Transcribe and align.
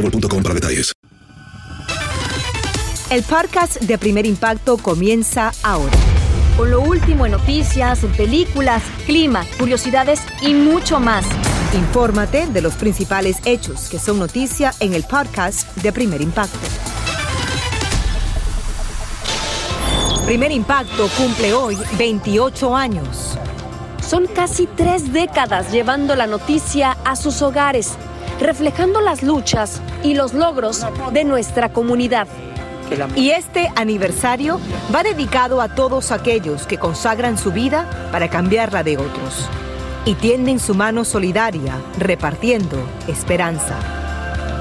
boostmobile.com 0.00 0.42
para 0.42 0.54
detalles. 0.54 0.92
El 3.08 3.22
podcast 3.22 3.80
de 3.82 3.98
Primer 3.98 4.26
Impacto 4.26 4.78
comienza 4.78 5.52
ahora. 5.62 5.96
Con 6.56 6.70
lo 6.70 6.80
último 6.80 7.24
en 7.24 7.32
noticias, 7.32 8.00
películas, 8.16 8.82
clima, 9.06 9.44
curiosidades 9.58 10.20
y 10.40 10.54
mucho 10.54 10.98
más. 10.98 11.24
Infórmate 11.74 12.46
de 12.46 12.62
los 12.62 12.74
principales 12.74 13.36
hechos 13.44 13.88
que 13.88 13.98
son 13.98 14.18
noticia 14.18 14.72
en 14.80 14.94
el 14.94 15.04
podcast 15.04 15.76
de 15.76 15.92
Primer 15.92 16.20
Impacto. 16.20 16.58
Primer 20.24 20.50
Impacto 20.50 21.08
cumple 21.16 21.54
hoy 21.54 21.78
28 21.98 22.74
años. 22.74 23.38
Son 24.04 24.26
casi 24.26 24.66
tres 24.66 25.12
décadas 25.12 25.70
llevando 25.70 26.16
la 26.16 26.26
noticia 26.26 26.96
a 27.04 27.14
sus 27.14 27.42
hogares, 27.42 27.92
reflejando 28.46 29.00
las 29.00 29.22
luchas 29.22 29.82
y 30.04 30.14
los 30.14 30.32
logros 30.32 30.86
de 31.12 31.24
nuestra 31.24 31.72
comunidad. 31.72 32.28
Y 33.16 33.30
este 33.30 33.70
aniversario 33.74 34.60
va 34.94 35.02
dedicado 35.02 35.60
a 35.60 35.74
todos 35.74 36.12
aquellos 36.12 36.66
que 36.66 36.78
consagran 36.78 37.36
su 37.36 37.50
vida 37.50 38.08
para 38.12 38.30
cambiar 38.30 38.72
la 38.72 38.84
de 38.84 38.96
otros 38.96 39.48
y 40.04 40.14
tienden 40.14 40.60
su 40.60 40.74
mano 40.74 41.04
solidaria 41.04 41.74
repartiendo 41.98 42.78
esperanza. 43.08 43.76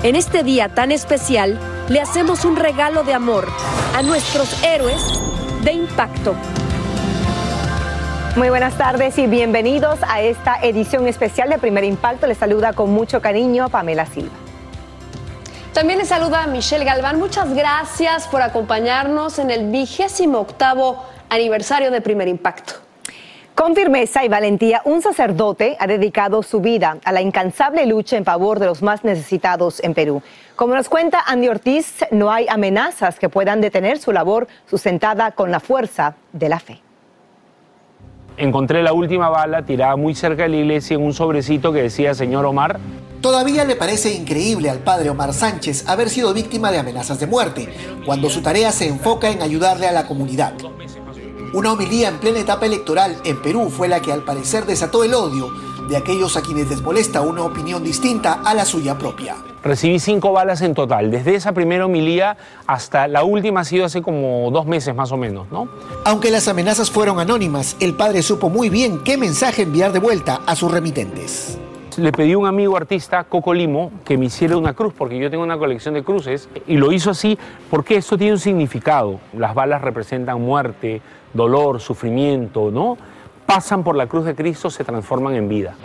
En 0.02 0.16
este 0.16 0.44
día 0.44 0.70
tan 0.70 0.92
especial, 0.92 1.60
le 1.88 2.02
hacemos 2.02 2.46
un 2.46 2.56
regalo 2.56 3.04
de 3.04 3.14
amor 3.14 3.48
a 3.96 4.02
nuestros 4.02 4.64
héroes 4.64 5.02
de 5.64 5.74
impacto. 5.74 6.36
Muy 8.36 8.50
buenas 8.50 8.78
tardes 8.78 9.18
y 9.18 9.28
bienvenidos 9.28 10.00
a 10.06 10.20
esta 10.20 10.58
edición 10.62 11.08
especial 11.08 11.50
de 11.50 11.58
Primer 11.58 11.86
Impacto. 11.86 12.28
Les 12.28 12.38
saluda 12.38 12.74
con 12.74 12.92
mucho 12.92 13.22
cariño 13.22 13.70
Pamela 13.70 14.06
Silva. 14.06 14.34
También 15.72 16.00
les 16.00 16.10
saluda 16.10 16.46
Michelle 16.46 16.84
Galván. 16.84 17.18
Muchas 17.18 17.54
gracias 17.54 18.28
por 18.28 18.42
acompañarnos 18.42 19.40
en 19.40 19.52
el 19.52 19.72
vigésimo 19.72 20.40
octavo 20.40 21.02
aniversario 21.30 21.92
de 21.92 22.02
Primer 22.02 22.28
Impacto. 22.28 22.74
Con 23.56 23.74
firmeza 23.74 24.26
y 24.26 24.28
valentía, 24.28 24.82
un 24.84 25.02
sacerdote 25.02 25.78
ha 25.80 25.88
dedicado 25.88 26.44
su 26.44 26.60
vida 26.60 26.98
a 27.06 27.14
la 27.14 27.22
incansable 27.22 27.86
lucha 27.86 28.18
en 28.18 28.26
favor 28.26 28.60
de 28.60 28.66
los 28.66 28.82
más 28.82 29.06
necesitados 29.06 29.82
en 29.82 29.94
Perú. 29.94 30.22
Como 30.58 30.76
nos 30.76 30.90
cuenta 30.90 31.24
Andy 31.26 31.48
Ortiz, 31.48 32.04
no 32.12 32.30
hay 32.30 32.48
amenazas 32.50 33.18
que 33.18 33.30
puedan 33.30 33.62
detener 33.62 33.98
su 33.98 34.12
labor 34.12 34.50
sustentada 34.70 35.32
con 35.32 35.52
la 35.52 35.62
fuerza 35.62 36.16
de 36.34 36.50
la 36.50 36.60
fe. 36.60 36.85
Encontré 38.38 38.84
la 38.84 38.92
última 38.92 39.30
bala 39.30 39.66
tirada 39.66 39.96
muy 39.96 40.14
cerca 40.14 40.44
de 40.44 40.50
la 40.50 40.58
iglesia 40.58 40.96
en 40.96 41.04
un 41.04 41.14
sobrecito 41.14 41.72
que 41.72 41.84
decía 41.84 42.14
Señor 42.14 42.46
Omar. 42.46 42.80
Todavía 43.22 43.64
le 43.64 43.78
parece 43.78 44.14
increíble 44.14 44.70
al 44.70 44.80
padre 44.80 45.10
Omar 45.10 45.34
Sánchez 45.34 45.88
haber 45.88 46.10
sido 46.10 46.34
víctima 46.34 46.70
de 46.70 46.78
amenazas 46.78 47.20
de 47.20 47.28
muerte, 47.28 47.70
cuando 48.06 48.30
su 48.30 48.42
tarea 48.42 48.72
se 48.72 48.88
enfoca 48.88 49.30
en 49.30 49.42
ayudarle 49.42 49.88
a 49.88 49.94
la 49.94 50.06
comunidad. 50.06 50.54
Una 51.54 51.72
homilía 51.72 52.10
en 52.10 52.20
plena 52.20 52.40
etapa 52.40 52.66
electoral 52.66 53.16
en 53.24 53.42
Perú 53.42 53.70
fue 53.70 53.88
la 53.88 54.02
que 54.02 54.12
al 54.12 54.24
parecer 54.24 54.66
desató 54.66 55.06
el 55.06 55.14
odio 55.14 55.50
de 55.88 55.98
aquellos 55.98 56.38
a 56.38 56.42
quienes 56.42 56.70
les 56.70 56.82
molesta 56.82 57.22
una 57.22 57.44
opinión 57.44 57.84
distinta 57.84 58.42
a 58.44 58.54
la 58.54 58.66
suya 58.66 58.98
propia. 58.98 59.36
Recibí 59.64 60.00
cinco 60.00 60.32
balas 60.32 60.62
en 60.62 60.74
total, 60.74 61.10
desde 61.10 61.36
esa 61.36 61.52
primera 61.54 61.86
homilía 61.86 62.38
hasta 62.68 63.08
la 63.08 63.24
última 63.24 63.62
ha 63.62 63.64
sido 63.64 63.86
hace 63.86 64.02
como 64.02 64.52
dos 64.52 64.66
meses 64.66 64.94
más 64.94 65.12
o 65.12 65.18
menos, 65.18 65.48
¿no? 65.52 65.68
Aunque 66.04 66.30
las 66.30 66.48
amenazas 66.48 66.92
fueron 66.92 67.20
anónimas, 67.20 67.76
el 67.80 67.96
padre 67.96 68.22
supo 68.22 68.50
muy 68.50 68.70
bien 68.70 69.04
qué 69.04 69.18
mensaje 69.18 69.64
enviar 69.64 69.92
de 69.92 70.00
vuelta 70.00 70.42
a 70.46 70.56
sus 70.56 70.72
remitentes. 70.72 71.58
Le 71.98 72.12
pedí 72.12 72.34
a 72.34 72.38
un 72.38 72.46
amigo 72.46 72.76
artista, 72.76 73.24
Coco 73.24 73.54
Limo, 73.54 73.90
que 74.04 74.18
me 74.18 74.26
hiciera 74.26 74.58
una 74.58 74.74
cruz, 74.74 74.94
porque 74.98 75.18
yo 75.18 75.32
tengo 75.32 75.44
una 75.44 75.58
colección 75.58 75.94
de 75.94 76.04
cruces, 76.04 76.50
y 76.68 76.76
lo 76.76 76.92
hizo 76.92 77.10
así 77.10 77.38
porque 77.70 77.96
esto 77.96 78.18
tiene 78.18 78.34
un 78.34 78.40
significado. 78.40 79.22
Las 79.32 79.56
balas 79.56 79.82
representan 79.82 80.42
muerte, 80.42 81.02
dolor, 81.34 81.80
sufrimiento, 81.80 82.70
¿no? 82.70 82.98
Pasan 83.46 83.84
por 83.84 83.96
la 83.96 84.08
cruz 84.08 84.26
de 84.26 84.36
Cristo, 84.36 84.70
se 84.70 84.84
transforman 84.84 85.36
en 85.36 85.48
vida. 85.48 85.76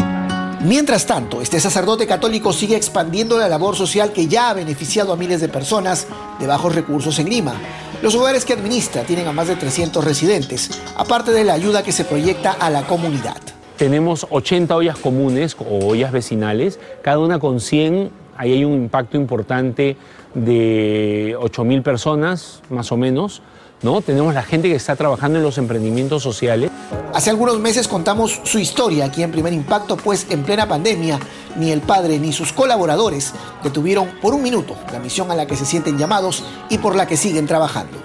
Mientras 0.64 1.06
tanto, 1.06 1.40
este 1.40 1.60
sacerdote 1.60 2.06
católico 2.06 2.52
sigue 2.52 2.76
expandiendo 2.76 3.38
la 3.38 3.48
labor 3.48 3.76
social 3.76 4.12
que 4.12 4.28
ya 4.28 4.50
ha 4.50 4.54
beneficiado 4.54 5.12
a 5.12 5.16
miles 5.16 5.40
de 5.40 5.48
personas 5.48 6.06
de 6.38 6.46
bajos 6.46 6.74
recursos 6.74 7.18
en 7.18 7.28
Lima. 7.28 7.54
Los 8.02 8.14
hogares 8.14 8.44
que 8.44 8.54
administra 8.54 9.02
tienen 9.02 9.26
a 9.26 9.32
más 9.32 9.48
de 9.48 9.56
300 9.56 10.04
residentes, 10.04 10.82
aparte 10.96 11.32
de 11.32 11.44
la 11.44 11.54
ayuda 11.54 11.82
que 11.82 11.92
se 11.92 12.04
proyecta 12.04 12.52
a 12.52 12.70
la 12.70 12.86
comunidad. 12.86 13.38
Tenemos 13.76 14.26
80 14.30 14.76
ollas 14.76 14.98
comunes 14.98 15.56
o 15.58 15.86
ollas 15.86 16.12
vecinales, 16.12 16.78
cada 17.02 17.18
una 17.18 17.38
con 17.38 17.60
100, 17.60 18.10
ahí 18.36 18.52
hay 18.52 18.64
un 18.64 18.74
impacto 18.74 19.16
importante 19.16 19.96
de 20.34 21.36
8 21.40 21.64
mil 21.64 21.82
personas, 21.82 22.62
más 22.68 22.92
o 22.92 22.96
menos. 22.96 23.42
¿No? 23.82 24.02
Tenemos 24.02 24.34
la 24.34 24.42
gente 24.42 24.68
que 24.68 24.74
está 24.74 24.94
trabajando 24.94 25.38
en 25.38 25.44
los 25.44 25.56
emprendimientos 25.56 26.22
sociales. 26.22 26.70
Hace 27.14 27.30
algunos 27.30 27.58
meses 27.58 27.88
contamos 27.88 28.40
su 28.44 28.58
historia 28.58 29.06
aquí 29.06 29.22
en 29.22 29.30
Primer 29.30 29.52
Impacto, 29.52 29.96
pues 29.96 30.26
en 30.30 30.42
plena 30.42 30.68
pandemia 30.68 31.18
ni 31.56 31.70
el 31.70 31.80
padre 31.80 32.18
ni 32.18 32.32
sus 32.32 32.52
colaboradores 32.52 33.34
detuvieron 33.64 34.08
por 34.20 34.34
un 34.34 34.42
minuto 34.42 34.76
la 34.92 34.98
misión 34.98 35.30
a 35.30 35.34
la 35.34 35.46
que 35.46 35.56
se 35.56 35.64
sienten 35.64 35.98
llamados 35.98 36.44
y 36.68 36.78
por 36.78 36.94
la 36.94 37.06
que 37.06 37.16
siguen 37.16 37.46
trabajando. 37.46 37.96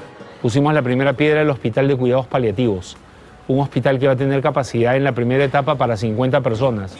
Pusimos 0.42 0.74
la 0.74 0.82
primera 0.82 1.14
piedra 1.14 1.40
del 1.40 1.50
Hospital 1.50 1.88
de 1.88 1.96
Cuidados 1.96 2.28
Paliativos, 2.28 2.98
un 3.48 3.60
hospital 3.60 4.00
que 4.00 4.08
va 4.08 4.14
a 4.14 4.18
tener 4.18 4.42
capacidad 4.42 4.96
en 4.96 5.04
la 5.04 5.12
primera 5.12 5.44
etapa 5.44 5.76
para 5.76 5.98
50 5.98 6.42
personas, 6.42 6.96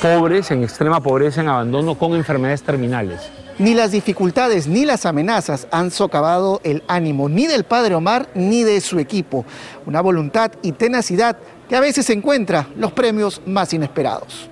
pobres, 0.00 0.50
en 0.50 0.62
extrema 0.62 1.00
pobreza, 1.00 1.40
en 1.40 1.48
abandono, 1.48 1.94
con 1.96 2.14
enfermedades 2.14 2.62
terminales. 2.62 3.30
Ni 3.60 3.74
las 3.74 3.92
dificultades 3.92 4.66
ni 4.66 4.86
las 4.86 5.04
amenazas 5.04 5.66
han 5.70 5.90
socavado 5.90 6.62
el 6.64 6.82
ánimo 6.88 7.28
ni 7.28 7.46
del 7.46 7.64
padre 7.64 7.94
Omar 7.94 8.30
ni 8.34 8.64
de 8.64 8.80
su 8.80 8.98
equipo. 8.98 9.44
Una 9.84 10.00
voluntad 10.00 10.52
y 10.62 10.72
tenacidad 10.72 11.36
que 11.68 11.76
a 11.76 11.80
veces 11.80 12.08
encuentra 12.08 12.68
los 12.78 12.92
premios 12.92 13.42
más 13.44 13.74
inesperados. 13.74 14.48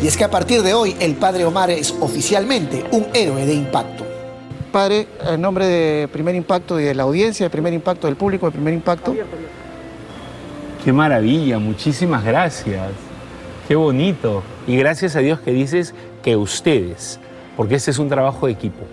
Y 0.00 0.06
es 0.06 0.16
que 0.16 0.22
a 0.22 0.30
partir 0.30 0.62
de 0.62 0.72
hoy 0.72 0.94
el 1.00 1.16
padre 1.16 1.44
Omar 1.44 1.68
es 1.70 1.92
oficialmente 1.98 2.84
un 2.92 3.08
héroe 3.12 3.44
de 3.44 3.54
impacto. 3.54 4.06
Padre, 4.70 5.08
en 5.28 5.40
nombre 5.40 5.66
de 5.66 6.06
Primer 6.06 6.36
Impacto 6.36 6.78
y 6.78 6.84
de 6.84 6.94
la 6.94 7.02
audiencia, 7.02 7.46
de 7.46 7.50
Primer 7.50 7.72
Impacto, 7.72 8.06
del 8.06 8.14
público 8.14 8.46
de 8.46 8.52
Primer 8.52 8.72
Impacto. 8.72 9.16
Qué 10.84 10.92
maravilla, 10.92 11.58
muchísimas 11.58 12.24
gracias. 12.24 12.92
Qué 13.66 13.74
bonito. 13.74 14.44
Y 14.68 14.76
gracias 14.76 15.16
a 15.16 15.18
Dios 15.18 15.40
que 15.40 15.50
dices 15.50 15.92
que 16.22 16.36
ustedes 16.36 17.18
porque 17.56 17.76
este 17.76 17.90
es 17.90 17.98
un 17.98 18.08
trabajo 18.08 18.46
de 18.46 18.52
equipo. 18.52 18.84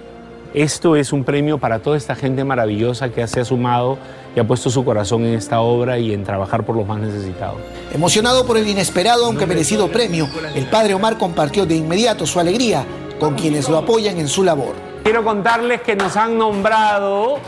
Esto 0.54 0.98
es 0.98 1.14
un 1.14 1.24
premio 1.24 1.60
para 1.60 1.80
toda 1.80 1.96
esta 1.96 2.14
gente 2.14 2.44
maravillosa 2.44 3.10
que 3.10 3.26
se 3.26 3.40
ha 3.40 3.46
sumado 3.46 3.98
y 4.36 4.40
ha 4.40 4.44
puesto 4.44 4.70
su 4.70 4.84
corazón 4.84 5.24
en 5.26 5.36
esta 5.36 5.62
obra 5.62 5.98
y 5.98 6.14
en 6.14 6.26
trabajar 6.26 6.66
por 6.66 6.76
los 6.76 6.86
más 6.86 7.00
necesitados. 7.00 7.58
Emocionado 7.94 8.46
por 8.46 8.58
el 8.58 8.68
inesperado 8.68 9.26
aunque 9.26 9.46
merecido 9.46 9.88
premio, 9.88 10.28
el 10.54 10.66
padre 10.66 10.94
Omar 10.94 11.18
compartió 11.18 11.66
de 11.66 11.76
inmediato 11.76 12.26
su 12.26 12.38
alegría 12.38 12.84
con 13.18 13.36
quienes 13.36 13.70
lo 13.70 13.78
apoyan 13.78 14.18
en 14.18 14.28
su 14.28 14.44
labor. 14.44 14.74
Quiero 15.04 15.24
contarles 15.24 15.82
que 15.82 15.96
nos 15.96 16.18
han 16.18 16.38
nombrado 16.38 17.40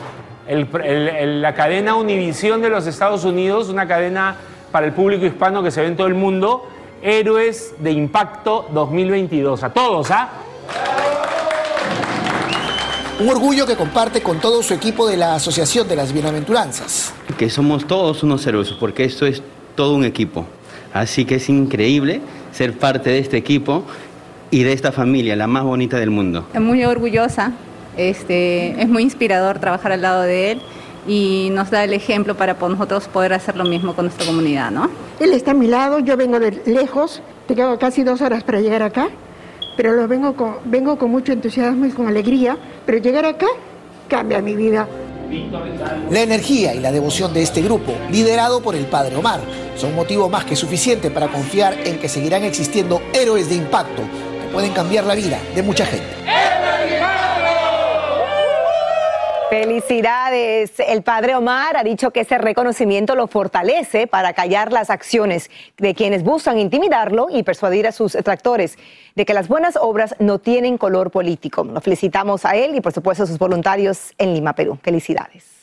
la 0.48 1.54
cadena 1.54 1.96
Univisión 1.96 2.62
de 2.62 2.70
los 2.70 2.88
Estados 2.88 3.26
Unidos, 3.26 3.68
una 3.68 3.86
cadena 3.86 4.38
para 4.72 4.86
el 4.86 4.94
público 4.94 5.26
hispano 5.26 5.62
que 5.62 5.72
se 5.72 5.82
ve 5.82 5.88
en 5.88 5.98
todo 5.98 6.08
el 6.08 6.16
mundo, 6.16 6.68
Héroes 7.02 7.76
de 7.80 7.92
Impacto 7.92 8.68
2022. 8.72 9.62
A 9.64 9.74
todos, 9.74 10.10
¿ah? 10.10 10.30
Un 13.20 13.30
orgullo 13.30 13.68
que 13.68 13.76
comparte 13.76 14.22
con 14.22 14.40
todo 14.40 14.64
su 14.64 14.74
equipo 14.74 15.08
de 15.08 15.18
la 15.18 15.36
Asociación 15.36 15.88
de 15.88 15.96
las 15.96 16.12
Bienaventuranzas. 16.12 17.14
Que 17.38 17.48
somos 17.48 17.86
todos 17.86 18.24
unos 18.24 18.46
héroes, 18.48 18.72
porque 18.72 19.04
esto 19.04 19.28
es 19.28 19.44
todo 19.76 19.94
un 19.94 20.04
equipo. 20.04 20.48
Así 20.94 21.24
que 21.24 21.36
es 21.36 21.48
increíble 21.48 22.22
ser 22.52 22.74
parte 22.74 23.12
de 23.12 23.20
este 23.20 23.38
equipo 23.38 23.84
y 24.50 24.64
de 24.64 24.74
esta 24.74 24.92
familia, 24.92 25.36
la 25.36 25.46
más 25.46 25.64
bonita 25.64 25.98
del 26.00 26.10
mundo. 26.10 26.48
Es 26.54 26.60
muy 26.60 26.84
orgullosa, 26.86 27.52
este, 27.98 28.82
es 28.82 28.90
muy 28.90 29.04
inspirador 29.04 29.60
trabajar 29.60 29.92
al 29.92 30.02
lado 30.02 30.24
de 30.24 30.52
él 30.52 30.62
y 31.08 31.50
nos 31.52 31.70
da 31.70 31.84
el 31.84 31.94
ejemplo 31.94 32.36
para 32.36 32.56
nosotros 32.56 33.08
poder 33.08 33.34
hacer 33.34 33.56
lo 33.56 33.64
mismo 33.64 33.94
con 33.94 34.06
nuestra 34.06 34.26
comunidad, 34.26 34.72
¿no? 34.72 34.90
Él 35.20 35.34
está 35.34 35.52
a 35.52 35.54
mi 35.54 35.68
lado, 35.68 36.00
yo 36.00 36.18
vengo 36.18 36.40
de 36.40 36.62
lejos, 36.66 37.22
tengo 37.48 37.78
casi 37.78 38.04
dos 38.04 38.22
horas 38.22 38.44
para 38.44 38.60
llegar 38.60 38.82
acá 38.82 39.10
pero 39.76 39.94
lo 39.94 40.08
vengo 40.08 40.36
con, 40.36 40.58
vengo 40.66 40.98
con 40.98 41.12
mucho 41.12 41.32
entusiasmo 41.32 41.86
y 41.86 41.92
con 41.92 42.08
alegría, 42.08 42.58
pero 42.86 42.98
llegar 42.98 43.26
acá 43.26 43.48
cambia 44.08 44.42
mi 44.42 44.56
vida. 44.56 44.88
La 46.12 46.22
energía 46.22 46.76
y 46.76 46.80
la 46.80 46.92
devoción 46.92 47.34
de 47.34 47.42
este 47.42 47.62
grupo, 47.62 47.94
liderado 48.12 48.62
por 48.62 48.76
el 48.76 48.86
padre 48.86 49.16
Omar, 49.16 49.40
son 49.76 49.96
motivo 49.96 50.30
más 50.30 50.46
que 50.46 50.56
suficiente 50.56 51.10
para 51.10 51.28
confiar 51.28 51.76
en 51.86 51.98
que 51.98 52.08
seguirán 52.08 52.44
existiendo 52.44 53.02
héroes 53.14 53.50
de 53.50 53.56
impacto 53.56 54.04
que 54.04 54.54
pueden 54.54 54.72
cambiar 54.74 55.06
la 55.06 55.16
vida 55.16 55.40
de 55.56 55.64
mucha 55.64 55.86
gente. 55.86 56.06
Felicidades. 59.54 60.80
El 60.80 61.04
padre 61.04 61.36
Omar 61.36 61.78
ha 61.78 61.84
dicho 61.84 62.10
que 62.10 62.22
ese 62.22 62.40
reconocimiento 62.40 63.14
lo 63.14 63.28
fortalece 63.28 64.08
para 64.08 64.34
callar 64.34 64.72
las 64.72 64.90
acciones 64.90 65.52
de 65.78 65.94
quienes 65.94 66.24
buscan 66.24 66.58
intimidarlo 66.58 67.28
y 67.30 67.44
persuadir 67.44 67.86
a 67.86 67.92
sus 67.92 68.14
detractores 68.14 68.80
de 69.14 69.26
que 69.26 69.36
las 69.36 69.48
buenas 69.48 69.76
obras 69.80 70.16
no 70.18 70.40
tienen 70.40 70.80
color 70.80 71.12
político. 71.12 71.64
Lo 71.66 71.82
felicitamos 71.82 72.46
a 72.46 72.56
él 72.56 72.74
y 72.74 72.82
por 72.82 72.94
supuesto 72.94 73.26
a 73.26 73.28
sus 73.28 73.38
voluntarios 73.38 74.14
en 74.18 74.34
Lima, 74.34 74.54
Perú. 74.54 74.80
Felicidades. 74.82 75.63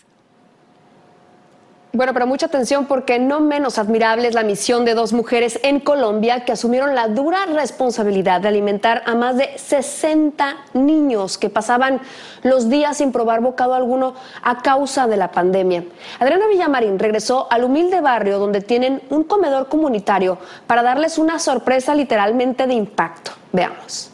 Bueno, 1.92 2.12
pero 2.12 2.24
mucha 2.24 2.46
atención 2.46 2.86
porque 2.86 3.18
no 3.18 3.40
menos 3.40 3.76
admirable 3.76 4.28
es 4.28 4.34
la 4.34 4.44
misión 4.44 4.84
de 4.84 4.94
dos 4.94 5.12
mujeres 5.12 5.58
en 5.64 5.80
Colombia 5.80 6.44
que 6.44 6.52
asumieron 6.52 6.94
la 6.94 7.08
dura 7.08 7.46
responsabilidad 7.46 8.40
de 8.40 8.46
alimentar 8.46 9.02
a 9.06 9.16
más 9.16 9.36
de 9.36 9.58
60 9.58 10.56
niños 10.74 11.36
que 11.36 11.50
pasaban 11.50 12.00
los 12.44 12.70
días 12.70 12.98
sin 12.98 13.10
probar 13.10 13.40
bocado 13.40 13.74
alguno 13.74 14.14
a 14.42 14.62
causa 14.62 15.08
de 15.08 15.16
la 15.16 15.32
pandemia. 15.32 15.82
Adriana 16.20 16.46
Villamarín 16.46 16.96
regresó 16.96 17.48
al 17.50 17.64
humilde 17.64 18.00
barrio 18.00 18.38
donde 18.38 18.60
tienen 18.60 19.02
un 19.10 19.24
comedor 19.24 19.68
comunitario 19.68 20.38
para 20.68 20.84
darles 20.84 21.18
una 21.18 21.40
sorpresa 21.40 21.96
literalmente 21.96 22.68
de 22.68 22.74
impacto. 22.74 23.32
Veamos. 23.52 24.12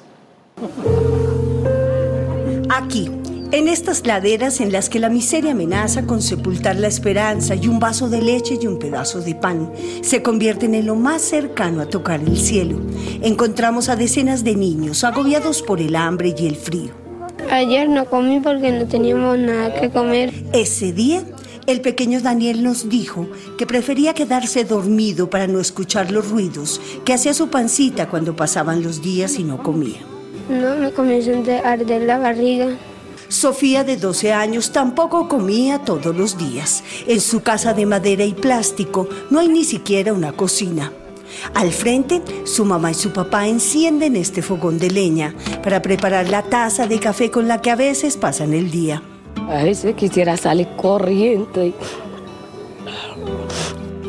Aquí 2.70 3.10
en 3.56 3.68
estas 3.68 4.06
laderas 4.06 4.60
en 4.60 4.70
las 4.70 4.90
que 4.90 4.98
la 4.98 5.08
miseria 5.08 5.52
amenaza 5.52 6.06
con 6.06 6.20
sepultar 6.20 6.76
la 6.76 6.88
esperanza 6.88 7.54
y 7.54 7.68
un 7.68 7.78
vaso 7.78 8.10
de 8.10 8.20
leche 8.20 8.58
y 8.60 8.66
un 8.66 8.78
pedazo 8.78 9.22
de 9.22 9.34
pan 9.34 9.72
se 10.02 10.22
convierten 10.22 10.74
en 10.74 10.84
lo 10.84 10.94
más 10.94 11.22
cercano 11.22 11.80
a 11.80 11.86
tocar 11.86 12.20
el 12.20 12.36
cielo, 12.36 12.78
encontramos 13.22 13.88
a 13.88 13.96
decenas 13.96 14.44
de 14.44 14.56
niños 14.56 15.04
agobiados 15.04 15.62
por 15.62 15.80
el 15.80 15.96
hambre 15.96 16.34
y 16.36 16.46
el 16.46 16.56
frío. 16.56 16.90
Ayer 17.50 17.88
no 17.88 18.04
comí 18.04 18.40
porque 18.40 18.72
no 18.72 18.86
teníamos 18.86 19.38
nada 19.38 19.80
que 19.80 19.88
comer. 19.88 20.34
Ese 20.52 20.92
día, 20.92 21.22
el 21.66 21.80
pequeño 21.80 22.20
Daniel 22.20 22.62
nos 22.62 22.90
dijo 22.90 23.26
que 23.56 23.66
prefería 23.66 24.12
quedarse 24.12 24.64
dormido 24.64 25.30
para 25.30 25.46
no 25.46 25.60
escuchar 25.60 26.10
los 26.12 26.28
ruidos 26.28 26.78
que 27.06 27.14
hacía 27.14 27.32
su 27.32 27.48
pancita 27.48 28.08
cuando 28.08 28.36
pasaban 28.36 28.82
los 28.82 29.00
días 29.00 29.38
y 29.38 29.44
no 29.44 29.62
comía. 29.62 30.00
No, 30.50 30.76
me 30.76 30.92
comenzó 30.92 31.30
a 31.64 31.72
arder 31.72 32.02
la 32.02 32.18
barriga. 32.18 32.76
Sofía, 33.28 33.82
de 33.84 33.96
12 33.96 34.32
años, 34.32 34.72
tampoco 34.72 35.28
comía 35.28 35.80
todos 35.80 36.14
los 36.16 36.38
días. 36.38 36.84
En 37.06 37.20
su 37.20 37.42
casa 37.42 37.74
de 37.74 37.86
madera 37.86 38.24
y 38.24 38.34
plástico 38.34 39.08
no 39.30 39.40
hay 39.40 39.48
ni 39.48 39.64
siquiera 39.64 40.12
una 40.12 40.32
cocina. 40.32 40.92
Al 41.54 41.72
frente, 41.72 42.22
su 42.44 42.64
mamá 42.64 42.92
y 42.92 42.94
su 42.94 43.12
papá 43.12 43.48
encienden 43.48 44.16
este 44.16 44.42
fogón 44.42 44.78
de 44.78 44.90
leña 44.90 45.34
para 45.62 45.82
preparar 45.82 46.28
la 46.28 46.42
taza 46.42 46.86
de 46.86 47.00
café 47.00 47.30
con 47.30 47.48
la 47.48 47.60
que 47.60 47.70
a 47.70 47.76
veces 47.76 48.16
pasan 48.16 48.52
el 48.52 48.70
día. 48.70 49.02
A 49.48 49.62
veces 49.62 49.94
quisiera 49.96 50.36
salir 50.36 50.68
corriendo. 50.76 51.72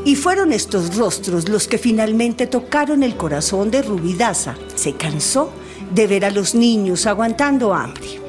Y 0.06 0.16
fueron 0.16 0.54
estos 0.54 0.96
rostros 0.96 1.50
los 1.50 1.68
que 1.68 1.78
finalmente 1.78 2.48
tocaron 2.48 3.04
el 3.04 3.18
corazón 3.18 3.72
de 3.72 3.81
Rubidaza. 3.81 4.56
Se 4.75 4.94
cansó 4.94 5.52
de 5.94 6.08
ver 6.08 6.24
a 6.24 6.31
los 6.31 6.56
niños 6.56 7.06
aguantando 7.08 7.74
hambre. 7.74 8.26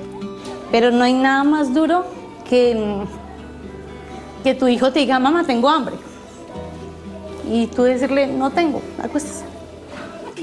Pero 0.71 0.91
no 0.91 1.05
hay 1.05 1.15
nada 1.15 1.45
más 1.45 1.73
duro 1.73 2.05
que, 2.49 3.05
que 4.45 4.55
tu 4.55 4.69
hijo 4.69 4.93
te 4.93 5.01
diga, 5.01 5.19
mamá, 5.19 5.45
tengo 5.45 5.69
hambre. 5.69 5.95
Y 7.51 7.67
tú 7.69 7.85
decirle, 7.85 8.27
no 8.27 8.51
tengo, 8.51 8.83
acuéstese. 9.03 9.45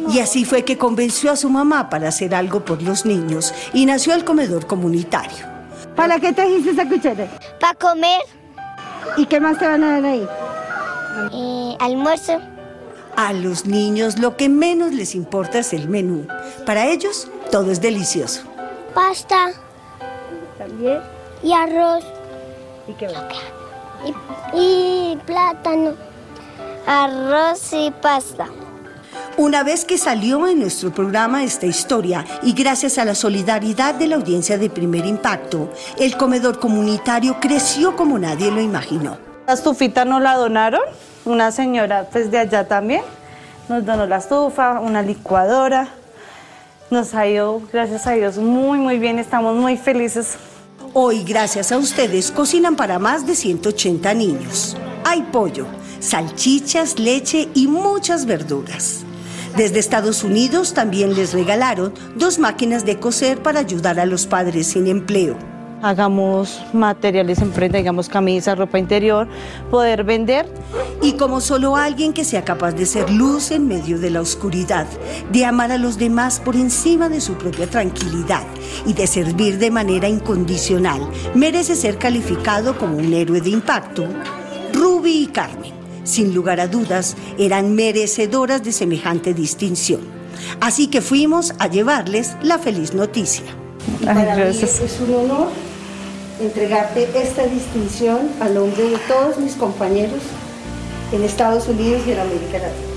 Y 0.10 0.20
así 0.20 0.46
fue 0.46 0.64
que 0.64 0.78
convenció 0.78 1.32
a 1.32 1.36
su 1.36 1.50
mamá 1.50 1.90
para 1.90 2.10
hacer 2.10 2.36
algo 2.36 2.64
por 2.64 2.82
los 2.82 3.06
niños 3.06 3.54
y 3.74 3.86
nació 3.86 4.14
el 4.14 4.24
comedor 4.24 4.68
comunitario. 4.68 5.46
¿Para 5.96 6.20
qué 6.20 6.34
trajiste 6.34 6.72
esa 6.72 6.88
cuchara? 6.88 7.28
Para 7.60 7.74
comer. 7.76 8.22
¿Y 9.18 9.26
qué 9.26 9.40
más 9.40 9.58
te 9.58 9.68
van 9.68 9.84
a 9.84 9.92
dar 9.94 10.06
ahí? 10.06 10.28
Eh, 11.32 11.78
almuerzo. 11.80 12.40
A 13.16 13.32
los 13.32 13.66
niños 13.66 14.20
lo 14.20 14.36
que 14.36 14.50
menos 14.50 14.92
les 14.92 15.16
importa 15.16 15.60
es 15.60 15.74
el 15.74 15.88
menú. 15.88 16.28
Para 16.66 16.88
ellos 16.88 17.30
todo 17.52 17.72
es 17.72 17.80
delicioso. 17.82 18.42
Pasta. 18.94 19.54
Y 21.44 21.54
arroz. 21.54 22.04
¿Y 22.88 22.94
qué 22.94 23.08
más? 23.08 23.24
Y, 24.54 24.58
y 24.58 25.18
plátano. 25.26 25.94
Arroz 26.88 27.74
y 27.74 27.92
pasta. 28.02 28.48
Una 29.38 29.64
vez 29.64 29.84
que 29.84 29.98
salió 29.98 30.48
en 30.48 30.60
nuestro 30.60 30.92
programa 30.92 31.44
esta 31.44 31.66
historia 31.66 32.26
y 32.42 32.54
gracias 32.54 32.98
a 32.98 33.06
la 33.06 33.16
solidaridad 33.16 33.96
de 33.96 34.08
la 34.08 34.16
audiencia 34.16 34.58
de 34.58 34.70
primer 34.70 35.06
impacto, 35.06 35.70
el 36.00 36.16
comedor 36.16 36.60
comunitario 36.60 37.38
creció 37.42 37.96
como 37.98 38.18
nadie 38.18 38.50
lo 38.50 38.62
imaginó. 38.62 39.18
La 39.46 39.54
estufita 39.54 40.06
nos 40.06 40.22
la 40.22 40.36
donaron, 40.36 40.82
una 41.26 41.52
señora 41.52 42.08
pues 42.12 42.32
de 42.32 42.40
allá 42.40 42.68
también, 42.68 43.02
nos 43.68 43.86
donó 43.86 44.06
la 44.06 44.18
estufa, 44.18 44.80
una 44.80 45.02
licuadora, 45.02 45.90
nos 46.90 47.14
ha 47.14 47.28
ido, 47.28 47.62
gracias 47.74 48.08
a 48.08 48.12
Dios, 48.12 48.38
muy 48.38 48.78
muy 48.78 49.00
bien, 49.00 49.20
estamos 49.20 49.54
muy 49.56 49.76
felices. 49.76 50.38
Hoy, 50.98 51.26
gracias 51.26 51.74
a 51.74 51.78
ustedes, 51.78 52.32
cocinan 52.32 52.78
para 52.78 53.00
más 53.00 53.28
de 53.28 53.36
180 53.36 54.14
niños. 54.14 54.78
Hay 55.04 55.24
pollo, 55.24 55.68
salchichas, 56.00 57.00
leche 57.00 57.50
y 57.54 57.68
muchas 57.68 58.26
verduras. 58.26 59.04
Desde 59.58 59.80
Estados 59.80 60.24
Unidos 60.24 60.74
también 60.74 61.14
les 61.14 61.34
regalaron 61.34 61.94
dos 62.16 62.40
máquinas 62.40 62.86
de 62.86 62.98
coser 62.98 63.44
para 63.44 63.60
ayudar 63.60 64.00
a 64.00 64.06
los 64.06 64.26
padres 64.26 64.68
sin 64.68 64.88
empleo. 64.88 65.38
Hagamos 65.86 66.64
materiales 66.74 67.44
en 67.44 67.52
prenda, 67.52 67.78
digamos 67.78 68.10
camisas, 68.10 68.58
ropa 68.58 68.80
interior, 68.80 69.28
poder 69.70 70.04
vender. 70.04 70.48
Y 71.04 71.14
como 71.14 71.42
solo 71.42 71.76
alguien 71.76 72.12
que 72.12 72.26
sea 72.26 72.44
capaz 72.44 72.72
de 72.72 72.88
ser 72.88 73.12
luz 73.12 73.52
en 73.52 73.68
medio 73.68 74.00
de 74.00 74.10
la 74.10 74.20
oscuridad, 74.20 74.88
de 75.32 75.46
amar 75.46 75.72
a 75.72 75.78
los 75.78 76.00
demás 76.00 76.40
por 76.40 76.56
encima 76.56 77.08
de 77.08 77.22
su 77.22 77.36
propia 77.36 77.70
tranquilidad 77.70 78.42
y 78.88 78.94
de 78.94 79.06
servir 79.06 79.60
de 79.60 79.70
manera 79.70 80.10
incondicional, 80.10 81.08
merece 81.36 81.76
ser 81.76 82.00
calificado 82.00 82.80
como 82.80 82.98
un 82.98 83.14
héroe 83.14 83.40
de 83.40 83.52
impacto, 83.52 84.08
Ruby 84.74 85.26
y 85.26 85.28
Carmen 85.28 85.76
sin 86.04 86.34
lugar 86.34 86.60
a 86.60 86.68
dudas, 86.68 87.16
eran 87.38 87.76
merecedoras 87.76 88.64
de 88.64 88.72
semejante 88.72 89.34
distinción. 89.36 90.02
Así 90.62 90.88
que 90.88 91.02
fuimos 91.02 91.54
a 91.60 91.68
llevarles 91.68 92.38
la 92.42 92.58
feliz 92.58 92.94
noticia. 92.94 93.46
Para 94.04 94.36
mí 94.36 94.42
es 94.44 95.00
un 95.08 95.16
honor 95.16 95.75
entregarte 96.40 97.10
esta 97.16 97.46
distinción 97.46 98.30
a 98.42 98.50
nombre 98.50 98.90
de 98.90 98.98
todos 99.08 99.38
mis 99.38 99.56
compañeros 99.56 100.22
en 101.12 101.24
Estados 101.24 101.68
Unidos 101.68 102.02
y 102.08 102.12
en 102.12 102.20
América 102.20 102.60
Latina. 102.60 102.96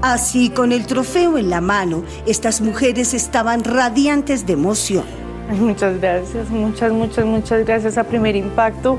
Así, 0.00 0.50
con 0.50 0.72
el 0.72 0.86
trofeo 0.86 1.38
en 1.38 1.50
la 1.50 1.60
mano, 1.60 2.04
estas 2.26 2.60
mujeres 2.60 3.14
estaban 3.14 3.64
radiantes 3.64 4.46
de 4.46 4.52
emoción. 4.52 5.04
Muchas 5.50 5.98
gracias, 6.00 6.48
muchas, 6.50 6.92
muchas, 6.92 7.24
muchas 7.24 7.64
gracias 7.64 7.98
a 7.98 8.04
Primer 8.04 8.36
Impacto. 8.36 8.98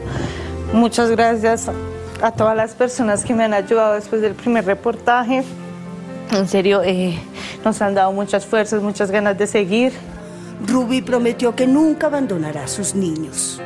Muchas 0.73 1.09
gracias 1.11 1.67
a 2.21 2.31
todas 2.31 2.55
las 2.55 2.73
personas 2.73 3.23
que 3.23 3.33
me 3.33 3.43
han 3.43 3.53
ayudado 3.53 3.93
después 3.93 4.21
del 4.21 4.33
primer 4.33 4.65
reportaje. 4.65 5.43
En 6.31 6.47
serio, 6.47 6.81
eh, 6.83 7.17
nos 7.63 7.81
han 7.81 7.95
dado 7.95 8.11
muchas 8.11 8.45
fuerzas, 8.45 8.81
muchas 8.81 9.09
ganas 9.09 9.37
de 9.37 9.47
seguir. 9.47 9.93
Ruby 10.67 11.01
prometió 11.01 11.55
que 11.55 11.65
nunca 11.65 12.07
abandonará 12.07 12.65
a 12.65 12.67
sus 12.67 12.93
niños. 12.93 13.61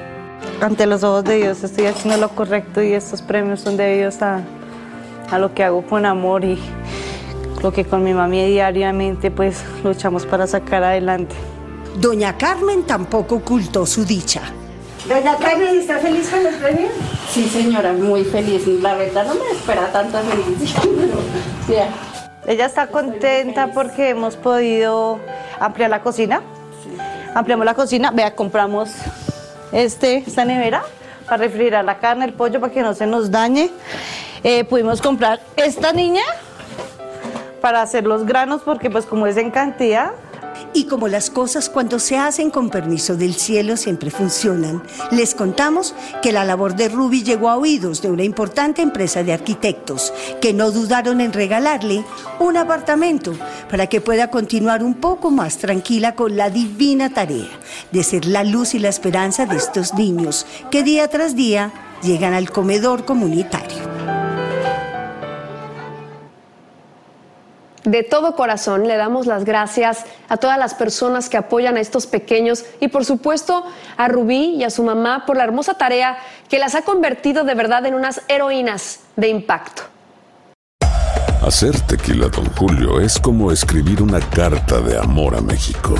Ante 0.63 0.85
los 0.85 1.03
ojos 1.03 1.25
de 1.25 1.35
Dios 1.35 1.61
estoy 1.61 1.87
haciendo 1.87 2.17
lo 2.17 2.29
correcto 2.29 2.81
y 2.81 2.93
estos 2.93 3.21
premios 3.21 3.59
son 3.59 3.75
debidos 3.75 4.21
a, 4.21 4.39
a 5.29 5.37
lo 5.37 5.53
que 5.53 5.61
hago 5.61 5.81
con 5.81 6.05
amor 6.05 6.45
y 6.45 6.57
lo 7.61 7.73
que 7.73 7.83
con 7.83 8.01
mi 8.01 8.13
mami 8.13 8.45
diariamente 8.45 9.29
pues 9.29 9.61
luchamos 9.83 10.25
para 10.25 10.47
sacar 10.47 10.81
adelante. 10.85 11.35
Doña 11.99 12.37
Carmen 12.37 12.83
tampoco 12.83 13.35
ocultó 13.35 13.85
su 13.85 14.05
dicha. 14.05 14.41
Doña 15.05 15.35
Carmen, 15.35 15.81
¿está 15.81 15.97
feliz 15.97 16.29
con 16.29 16.41
los 16.45 16.53
premios? 16.53 16.93
Sí, 17.29 17.43
señora, 17.49 17.91
muy 17.91 18.23
feliz. 18.23 18.65
La 18.65 18.93
verdad 18.93 19.25
no 19.25 19.33
me 19.33 19.51
espera 19.51 19.91
tanta 19.91 20.21
felicidad, 20.21 20.81
pero. 21.67 21.83
Ella 22.47 22.67
está 22.67 22.87
contenta 22.87 23.73
porque 23.73 24.11
hemos 24.11 24.37
podido 24.37 25.19
ampliar 25.59 25.89
la 25.89 26.01
cocina. 26.01 26.41
Ampliamos 27.35 27.65
la 27.65 27.73
cocina, 27.73 28.11
vea, 28.11 28.33
compramos 28.33 28.91
este, 29.73 30.23
esta 30.25 30.45
nevera 30.45 30.83
para 31.25 31.37
refrigerar 31.37 31.85
la 31.85 31.99
carne, 31.99 32.25
el 32.25 32.33
pollo, 32.33 32.59
para 32.59 32.71
que 32.71 32.81
no 32.81 32.93
se 32.93 33.07
nos 33.07 33.31
dañe. 33.31 33.69
Eh, 34.43 34.63
pudimos 34.65 35.01
comprar 35.01 35.39
esta 35.55 35.93
niña 35.93 36.23
para 37.61 37.81
hacer 37.81 38.05
los 38.05 38.25
granos 38.25 38.61
porque 38.63 38.89
pues 38.89 39.05
como 39.05 39.25
es 39.25 39.37
en 39.37 39.51
cantidad, 39.51 40.11
Y 40.75 40.85
como 40.85 41.07
las 41.07 41.29
cosas 41.29 41.69
cuando 41.69 41.99
se 41.99 42.17
hacen 42.17 42.49
con 42.49 42.69
permiso 42.69 43.15
del 43.15 43.35
cielo 43.35 43.77
siempre 43.77 44.09
funcionan, 44.09 44.81
les 45.11 45.35
contamos 45.35 45.93
que 46.23 46.31
la 46.31 46.43
labor 46.43 46.75
de 46.75 46.89
Ruby 46.89 47.23
llegó 47.23 47.49
a 47.49 47.57
oídos 47.57 48.01
de 48.01 48.09
una 48.09 48.23
importante 48.23 48.81
empresa 48.81 49.23
de 49.23 49.33
arquitectos 49.33 50.11
que 50.41 50.51
no 50.51 50.71
dudaron 50.71 51.21
en 51.21 51.31
regalarle 51.31 52.03
un 52.39 52.57
apartamento 52.57 53.33
para 53.69 53.87
que 53.87 54.01
pueda 54.01 54.31
continuar 54.31 54.83
un 54.83 54.95
poco 54.95 55.29
más 55.29 55.57
tranquila 55.57 56.15
con 56.15 56.35
la 56.35 56.49
divina 56.49 57.11
tarea 57.11 57.49
de 57.91 58.03
ser 58.03 58.25
la 58.25 58.43
luz 58.43 58.73
y 58.73 58.79
la 58.79 58.89
esperanza 58.89 59.45
de 59.45 59.57
estos 59.57 59.93
niños 59.93 60.47
que 60.71 60.81
día 60.81 61.07
tras 61.07 61.35
día 61.35 61.71
llegan 62.01 62.33
al 62.33 62.49
comedor 62.49 63.05
comunitario. 63.05 64.22
De 67.85 68.03
todo 68.03 68.35
corazón 68.35 68.87
le 68.87 68.95
damos 68.95 69.27
las 69.27 69.43
gracias 69.43 70.05
a 70.29 70.37
todas 70.37 70.57
las 70.57 70.73
personas 70.73 71.27
que 71.29 71.37
apoyan 71.37 71.75
a 71.75 71.81
estos 71.81 72.07
pequeños 72.07 72.63
y 72.79 72.87
por 72.87 73.03
supuesto 73.03 73.65
a 73.97 74.07
Rubí 74.07 74.55
y 74.55 74.63
a 74.63 74.69
su 74.69 74.83
mamá 74.83 75.25
por 75.25 75.35
la 75.35 75.43
hermosa 75.43 75.73
tarea 75.73 76.17
que 76.47 76.59
las 76.59 76.75
ha 76.75 76.83
convertido 76.83 77.43
de 77.43 77.55
verdad 77.55 77.85
en 77.85 77.93
unas 77.93 78.21
heroínas 78.29 79.01
de 79.17 79.27
impacto. 79.27 79.83
Hacer 81.45 81.77
tequila, 81.81 82.29
Don 82.29 82.45
Julio, 82.55 83.01
es 83.01 83.19
como 83.19 83.51
escribir 83.51 84.01
una 84.01 84.21
carta 84.21 84.79
de 84.79 84.97
amor 84.97 85.35
a 85.35 85.41
México. 85.41 85.95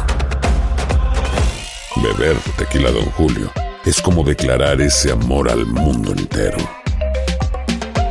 Beber 1.98 2.38
tequila, 2.58 2.92
Don 2.92 3.06
Julio, 3.12 3.52
es 3.84 4.02
como 4.02 4.24
declarar 4.24 4.80
ese 4.80 5.12
amor 5.12 5.50
al 5.50 5.66
mundo 5.66 6.14
entero. 6.14 6.58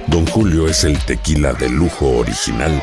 Don 0.08 0.26
Julio 0.26 0.68
es 0.68 0.84
el 0.84 0.98
tequila 1.06 1.54
de 1.54 1.70
lujo 1.70 2.18
original, 2.18 2.82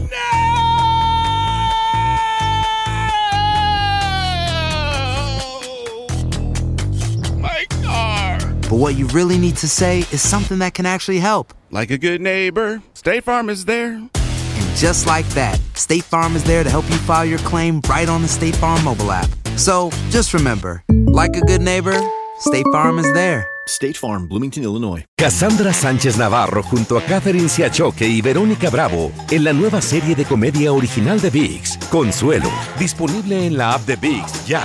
but 8.71 8.77
what 8.77 8.95
you 8.95 9.05
really 9.07 9.37
need 9.37 9.57
to 9.57 9.67
say 9.67 9.99
is 9.99 10.21
something 10.21 10.59
that 10.59 10.73
can 10.73 10.85
actually 10.85 11.19
help. 11.19 11.53
Like 11.71 11.91
a 11.91 11.97
good 11.97 12.21
neighbor, 12.21 12.81
State 12.93 13.25
Farm 13.25 13.49
is 13.49 13.65
there. 13.65 13.95
And 13.95 14.75
just 14.77 15.05
like 15.05 15.27
that, 15.35 15.59
State 15.73 16.05
Farm 16.05 16.37
is 16.37 16.43
there 16.45 16.63
to 16.63 16.69
help 16.69 16.89
you 16.89 16.95
file 16.95 17.25
your 17.25 17.39
claim 17.39 17.81
right 17.89 18.07
on 18.07 18.21
the 18.21 18.29
State 18.29 18.55
Farm 18.55 18.81
mobile 18.85 19.11
app. 19.11 19.29
So 19.57 19.89
just 20.09 20.33
remember, 20.33 20.85
like 20.89 21.35
a 21.35 21.41
good 21.41 21.61
neighbor, 21.61 21.99
State 22.39 22.65
Farm 22.71 22.97
is 22.97 23.11
there. 23.13 23.45
State 23.67 23.97
Farm, 23.97 24.29
Bloomington, 24.29 24.63
Illinois. 24.63 25.03
Cassandra 25.17 25.73
Sánchez 25.73 26.17
Navarro 26.17 26.63
junto 26.63 26.97
a 26.97 27.01
Catherine 27.01 27.49
Siachoque 27.49 28.07
y 28.07 28.21
Verónica 28.21 28.69
Bravo 28.69 29.11
en 29.31 29.43
la 29.43 29.51
nueva 29.51 29.81
serie 29.81 30.15
de 30.15 30.23
comedia 30.23 30.71
original 30.71 31.19
de 31.19 31.29
VIX, 31.29 31.77
Consuelo, 31.89 32.49
disponible 32.79 33.45
en 33.45 33.57
la 33.57 33.73
app 33.73 33.85
de 33.85 33.97
VIX 33.97 34.45
ya. 34.45 34.63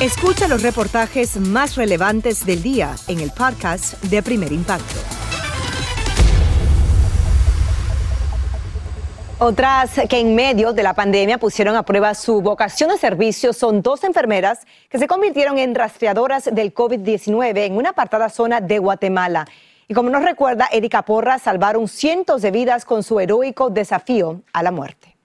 Escucha 0.00 0.46
los 0.46 0.62
reportajes 0.62 1.38
más 1.38 1.74
relevantes 1.74 2.44
del 2.44 2.62
día 2.62 2.94
en 3.08 3.18
el 3.18 3.30
podcast 3.30 3.94
de 4.04 4.22
Primer 4.22 4.52
Impacto. 4.52 4.94
Otras 9.38 9.98
que 10.06 10.20
en 10.20 10.34
medio 10.34 10.74
de 10.74 10.82
la 10.82 10.92
pandemia 10.92 11.38
pusieron 11.38 11.76
a 11.76 11.82
prueba 11.82 12.14
su 12.14 12.42
vocación 12.42 12.90
de 12.90 12.98
servicio 12.98 13.54
son 13.54 13.80
dos 13.80 14.04
enfermeras 14.04 14.66
que 14.90 14.98
se 14.98 15.06
convirtieron 15.06 15.56
en 15.56 15.74
rastreadoras 15.74 16.50
del 16.52 16.74
COVID-19 16.74 17.64
en 17.64 17.78
una 17.78 17.90
apartada 17.90 18.28
zona 18.28 18.60
de 18.60 18.78
Guatemala. 18.78 19.46
Y 19.88 19.94
como 19.94 20.10
nos 20.10 20.22
recuerda 20.22 20.68
Erika 20.70 21.06
Porra, 21.06 21.38
salvaron 21.38 21.88
cientos 21.88 22.42
de 22.42 22.50
vidas 22.50 22.84
con 22.84 23.02
su 23.02 23.18
heroico 23.18 23.70
desafío 23.70 24.42
a 24.52 24.62
la 24.62 24.72
muerte. 24.72 25.16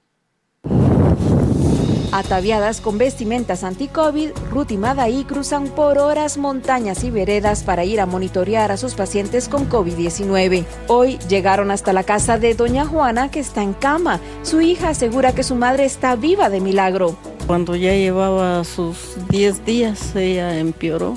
Ataviadas 2.22 2.82
con 2.82 3.00
vestimentas 3.00 3.64
anti-COVID, 3.64 4.30
Ruth 4.52 4.70
y 4.70 5.24
cruzan 5.24 5.70
por 5.70 5.98
horas 5.98 6.38
montañas 6.38 7.04
y 7.04 7.10
veredas 7.10 7.64
para 7.64 7.84
ir 7.84 8.00
a 8.00 8.06
monitorear 8.06 8.72
a 8.72 8.78
sus 8.78 8.94
pacientes 8.94 9.50
con 9.50 9.68
COVID-19. 9.68 10.64
Hoy 10.88 11.18
llegaron 11.28 11.72
hasta 11.72 11.94
la 11.94 12.04
casa 12.04 12.38
de 12.38 12.54
Doña 12.54 12.86
Juana, 12.86 13.32
que 13.32 13.40
está 13.40 13.64
en 13.64 13.74
cama. 13.74 14.20
Su 14.44 14.62
hija 14.62 14.90
asegura 14.90 15.34
que 15.34 15.42
su 15.42 15.56
madre 15.56 15.86
está 15.86 16.16
viva 16.16 16.52
de 16.52 16.62
milagro. 16.62 17.16
Cuando 17.48 17.76
ya 17.76 17.94
llevaba 17.96 18.64
sus 18.66 19.16
10 19.30 19.66
días, 19.66 20.16
ella 20.16 20.60
empeoró, 20.60 21.16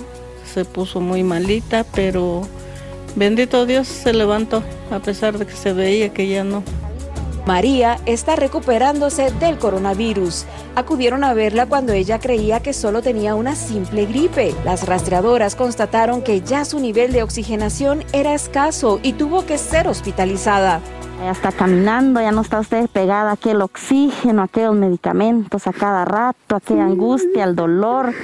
se 0.54 0.64
puso 0.64 1.02
muy 1.02 1.22
malita, 1.22 1.84
pero 1.94 2.48
bendito 3.14 3.66
Dios 3.66 3.88
se 3.88 4.14
levantó, 4.14 4.62
a 4.90 5.00
pesar 5.00 5.36
de 5.36 5.44
que 5.44 5.54
se 5.54 5.74
veía 5.74 6.14
que 6.14 6.28
ya 6.28 6.44
no. 6.44 6.62
María 7.46 7.98
está 8.06 8.36
recuperándose 8.36 9.30
del 9.32 9.58
coronavirus. 9.58 10.46
Acudieron 10.76 11.24
a 11.24 11.34
verla 11.34 11.66
cuando 11.66 11.92
ella 11.92 12.18
creía 12.18 12.60
que 12.60 12.72
solo 12.72 13.02
tenía 13.02 13.34
una 13.34 13.54
simple 13.54 14.06
gripe. 14.06 14.54
Las 14.64 14.86
rastreadoras 14.86 15.54
constataron 15.54 16.22
que 16.22 16.40
ya 16.40 16.64
su 16.64 16.80
nivel 16.80 17.12
de 17.12 17.22
oxigenación 17.22 18.02
era 18.14 18.34
escaso 18.34 18.98
y 19.02 19.12
tuvo 19.12 19.44
que 19.44 19.58
ser 19.58 19.88
hospitalizada. 19.88 20.80
Ya 21.20 21.32
está 21.32 21.52
caminando, 21.52 22.20
ya 22.20 22.32
no 22.32 22.40
está 22.40 22.60
usted 22.60 22.88
pegada 22.88 23.30
a 23.30 23.34
aquel 23.34 23.60
oxígeno, 23.60 24.40
a 24.40 24.46
aquellos 24.46 24.74
medicamentos 24.74 25.66
a 25.66 25.72
cada 25.72 26.04
rato, 26.06 26.56
aquella 26.56 26.84
angustia, 26.84 27.44
el 27.44 27.54
dolor, 27.54 28.14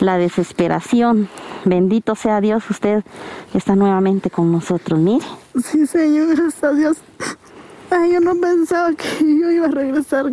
la 0.00 0.16
desesperación. 0.16 1.28
Bendito 1.66 2.14
sea 2.14 2.40
Dios, 2.40 2.68
usted 2.70 3.04
está 3.52 3.76
nuevamente 3.76 4.30
con 4.30 4.50
nosotros, 4.50 4.98
mire. 4.98 5.26
Sí, 5.62 5.86
Señor, 5.86 6.28
gracias 6.28 6.64
a 6.64 6.72
Dios. 6.72 6.96
Ay, 7.90 8.12
yo 8.12 8.20
no 8.20 8.34
pensaba 8.40 8.92
que 8.94 9.06
yo 9.20 9.50
iba 9.50 9.66
a 9.66 9.70
regresar. 9.70 10.30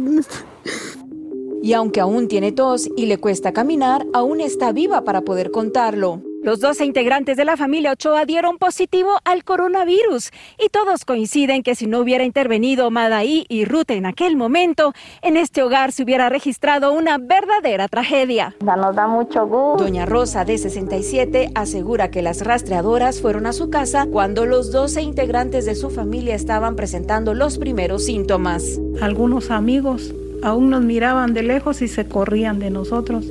Y 1.62 1.74
aunque 1.74 2.00
aún 2.00 2.28
tiene 2.28 2.52
tos 2.52 2.90
y 2.98 3.06
le 3.06 3.20
cuesta 3.20 3.54
caminar, 3.54 4.06
aún 4.14 4.42
está 4.42 4.72
viva 4.72 5.04
para 5.04 5.22
poder 5.22 5.52
contarlo. 5.52 6.22
Los 6.44 6.60
12 6.60 6.84
integrantes 6.84 7.38
de 7.38 7.46
la 7.46 7.56
familia 7.56 7.94
Ochoa 7.94 8.26
dieron 8.26 8.58
positivo 8.58 9.12
al 9.24 9.46
coronavirus 9.46 10.32
y 10.60 10.68
todos 10.68 11.06
coinciden 11.06 11.64
que 11.64 11.74
si 11.74 11.88
no 11.88 12.00
hubiera 12.00 12.26
intervenido 12.26 12.92
Madaí 12.92 13.46
y 13.48 13.64
Ruth 13.64 13.92
en 13.92 14.06
aquel 14.06 14.36
momento, 14.36 14.92
en 15.22 15.38
este 15.38 15.64
hogar 15.64 15.94
se 15.94 16.04
hubiera 16.04 16.28
registrado 16.28 16.92
una 16.92 17.18
verdadera 17.18 17.88
tragedia. 17.88 18.56
Nos 18.60 18.94
da 18.94 19.08
mucho 19.08 19.48
gusto. 19.48 19.86
Doña 19.86 20.06
Rosa, 20.06 20.44
de 20.44 20.58
67, 20.58 21.52
asegura 21.56 22.12
que 22.12 22.22
las 22.22 22.42
rastreadoras 22.42 23.22
fueron 23.22 23.46
a 23.46 23.54
su 23.54 23.70
casa 23.70 24.06
cuando 24.12 24.46
los 24.46 24.74
12 24.74 25.02
integrantes 25.02 25.66
de 25.66 25.76
su 25.76 25.92
familia 25.92 26.36
estaban 26.36 26.76
presentando 26.76 27.34
los 27.34 27.58
primeros 27.58 28.04
síntomas. 28.04 28.82
Algunos 29.02 29.50
amigos 29.50 30.14
aún 30.44 30.70
nos 30.72 30.82
miraban 30.82 31.34
de 31.34 31.44
lejos 31.44 31.82
y 31.82 31.88
se 31.88 32.06
corrían 32.06 32.60
de 32.60 32.70
nosotros. 32.70 33.24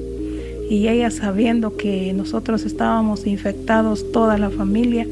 Y 0.70 0.88
ellas 0.88 1.14
sabiendo 1.14 1.76
que 1.76 2.12
nosotros 2.14 2.64
estábamos 2.64 3.26
infectados, 3.26 4.10
toda 4.12 4.38
la 4.38 4.50
familia, 4.50 5.06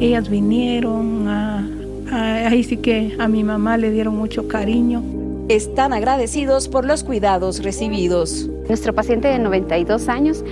ellas 0.00 0.28
vinieron, 0.28 1.26
a, 1.28 1.68
a- 2.10 2.48
ahí 2.48 2.62
sí 2.62 2.76
que 2.76 3.14
a 3.18 3.28
mi 3.28 3.42
mamá 3.44 3.76
le 3.78 3.90
dieron 3.90 4.16
mucho 4.16 4.46
cariño. 4.48 5.02
Están 5.48 5.92
agradecidos 5.92 6.68
por 6.68 6.84
los 6.84 7.02
cuidados 7.04 7.62
recibidos. 7.64 8.48
Nuestro 8.68 8.94
paciente 8.94 9.28
de 9.28 9.38
92 9.38 10.08
años, 10.08 10.44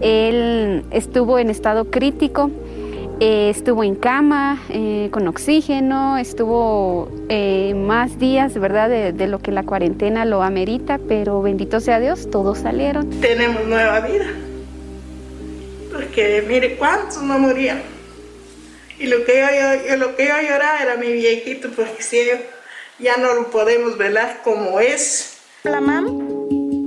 él 0.00 0.84
estuvo 0.90 1.38
en 1.38 1.48
estado 1.48 1.86
crítico, 1.86 2.50
eh, 3.20 3.50
estuvo 3.50 3.82
en 3.84 3.94
cama, 3.94 4.62
eh, 4.68 5.08
con 5.10 5.26
oxígeno, 5.28 6.18
estuvo 6.18 7.08
eh, 7.28 7.74
más 7.74 8.18
días, 8.18 8.54
¿verdad?, 8.58 8.88
de, 8.88 9.12
de 9.12 9.26
lo 9.26 9.38
que 9.38 9.52
la 9.52 9.62
cuarentena 9.62 10.24
lo 10.24 10.42
amerita, 10.42 10.98
pero 11.08 11.40
bendito 11.42 11.80
sea 11.80 11.98
Dios, 12.00 12.30
todos 12.30 12.58
salieron. 12.58 13.08
Tenemos 13.20 13.64
nueva 13.66 14.00
vida. 14.00 14.26
Porque 15.92 16.44
mire 16.46 16.76
cuántos 16.76 17.22
no 17.22 17.38
morían. 17.38 17.80
Y 18.98 19.06
lo 19.06 19.24
que 19.24 19.38
yo, 19.40 19.46
yo- 19.46 19.88
yo- 19.88 19.96
lo 19.96 20.16
que 20.16 20.26
yo 20.26 20.34
lloraba 20.42 20.80
era 20.82 20.96
mi 20.96 21.12
viejito, 21.12 21.70
porque 21.74 22.02
si 22.02 22.18
ellos 22.18 22.38
ya 22.98 23.16
no 23.16 23.34
lo 23.34 23.50
podemos 23.50 23.96
velar 23.98 24.40
como 24.42 24.80
es. 24.80 25.38
La 25.64 25.80
mam. 25.80 26.25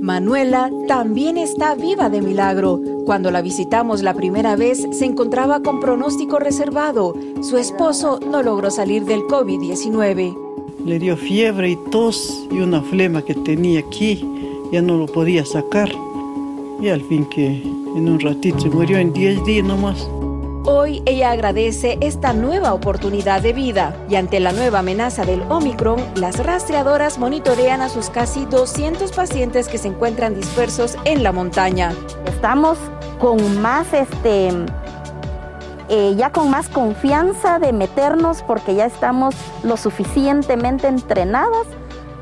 Manuela 0.00 0.70
también 0.88 1.36
está 1.36 1.74
viva 1.74 2.08
de 2.08 2.22
milagro. 2.22 2.80
Cuando 3.04 3.30
la 3.30 3.42
visitamos 3.42 4.02
la 4.02 4.14
primera 4.14 4.56
vez 4.56 4.88
se 4.92 5.04
encontraba 5.04 5.60
con 5.60 5.78
pronóstico 5.78 6.38
reservado. 6.38 7.14
Su 7.42 7.58
esposo 7.58 8.18
no 8.26 8.42
logró 8.42 8.70
salir 8.70 9.04
del 9.04 9.20
COVID-19. 9.20 10.36
Le 10.86 10.98
dio 10.98 11.18
fiebre 11.18 11.70
y 11.70 11.76
tos 11.90 12.46
y 12.50 12.60
una 12.60 12.80
flema 12.80 13.22
que 13.22 13.34
tenía 13.34 13.80
aquí. 13.80 14.24
Ya 14.72 14.80
no 14.80 14.96
lo 14.96 15.06
podía 15.06 15.44
sacar. 15.44 15.90
Y 16.80 16.88
al 16.88 17.02
fin 17.02 17.26
que 17.26 17.62
en 17.96 18.08
un 18.08 18.18
ratito 18.20 18.58
se 18.58 18.70
murió 18.70 18.96
en 18.96 19.12
10 19.12 19.44
días 19.44 19.66
nomás. 19.66 20.08
Hoy 20.66 21.02
ella 21.06 21.30
agradece 21.30 21.96
esta 22.02 22.34
nueva 22.34 22.74
oportunidad 22.74 23.40
de 23.40 23.54
vida 23.54 23.96
y 24.10 24.16
ante 24.16 24.40
la 24.40 24.52
nueva 24.52 24.80
amenaza 24.80 25.24
del 25.24 25.40
Omicron, 25.48 26.04
las 26.16 26.36
rastreadoras 26.44 27.18
monitorean 27.18 27.80
a 27.80 27.88
sus 27.88 28.10
casi 28.10 28.44
200 28.44 29.10
pacientes 29.12 29.68
que 29.68 29.78
se 29.78 29.88
encuentran 29.88 30.34
dispersos 30.34 30.98
en 31.06 31.22
la 31.22 31.32
montaña. 31.32 31.94
Estamos 32.26 32.76
con 33.18 33.62
más 33.62 33.94
este 33.94 34.50
eh, 35.88 36.14
ya 36.16 36.30
con 36.30 36.50
más 36.50 36.68
confianza 36.68 37.58
de 37.58 37.72
meternos 37.72 38.42
porque 38.42 38.74
ya 38.74 38.84
estamos 38.84 39.34
lo 39.62 39.78
suficientemente 39.78 40.88
entrenadas 40.88 41.66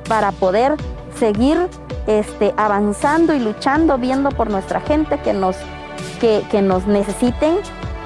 para 0.08 0.30
poder 0.30 0.76
seguir 1.18 1.68
este, 2.06 2.54
avanzando 2.56 3.34
y 3.34 3.40
luchando, 3.40 3.98
viendo 3.98 4.30
por 4.30 4.48
nuestra 4.48 4.80
gente 4.80 5.18
que 5.18 5.32
nos, 5.32 5.56
que, 6.20 6.44
que 6.52 6.62
nos 6.62 6.86
necesiten 6.86 7.56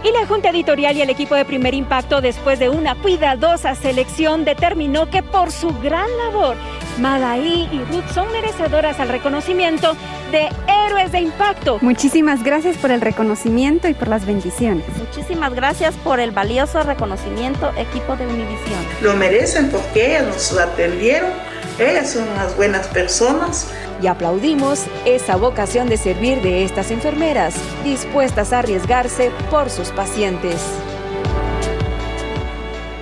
y 0.05 0.11
la 0.13 0.27
Junta 0.27 0.51
Editorial 0.51 0.97
y 0.97 1.03
el 1.03 1.11
equipo 1.11 1.35
de 1.35 1.45
Primer 1.45 1.75
Impacto, 1.75 2.21
después 2.21 2.59
de 2.59 2.69
una 2.69 2.95
cuidadosa 2.97 3.75
selección, 3.75 4.45
determinó 4.45 5.09
que 5.09 5.23
por 5.23 5.53
su 5.53 5.69
gran 5.81 6.07
labor, 6.19 6.57
Madaí 6.99 7.69
y 7.73 7.79
Ruth 7.91 8.09
son 8.13 8.31
merecedoras 8.33 8.99
al 9.01 9.09
reconocimiento 9.09 9.97
de 10.31 10.49
Héroes 10.67 11.13
de 11.13 11.21
Impacto. 11.21 11.79
Muchísimas 11.81 12.43
gracias 12.43 12.77
por 12.77 12.91
el 12.91 13.01
reconocimiento 13.01 13.89
y 13.89 13.95
por 13.95 14.09
las 14.09 14.27
bendiciones. 14.27 14.85
Muchísimas 14.99 15.55
gracias 15.55 15.95
por 15.97 16.21
el 16.21 16.33
valioso 16.33 16.83
reconocimiento, 16.83 17.71
equipo 17.77 18.17
de 18.17 18.27
Univisión. 18.27 18.81
Lo 19.03 19.15
merecen 19.15 19.71
porque 19.71 20.17
ellas 20.17 20.27
nos 20.27 20.59
atendieron, 20.59 21.31
ellas 21.79 22.11
son 22.11 22.29
unas 22.29 22.57
buenas 22.57 22.87
personas 22.89 23.69
y 24.03 24.07
aplaudimos 24.07 24.85
esa 25.05 25.37
vocación 25.37 25.89
de 25.89 25.97
servir 25.97 26.43
de 26.43 26.65
estas 26.65 26.91
enfermeras, 26.91 27.55
dispuestas 27.85 28.53
a 28.53 28.61
arriesgarse 28.61 29.31
por 29.51 29.71
sus 29.71 29.91
pacientes. 29.91 30.61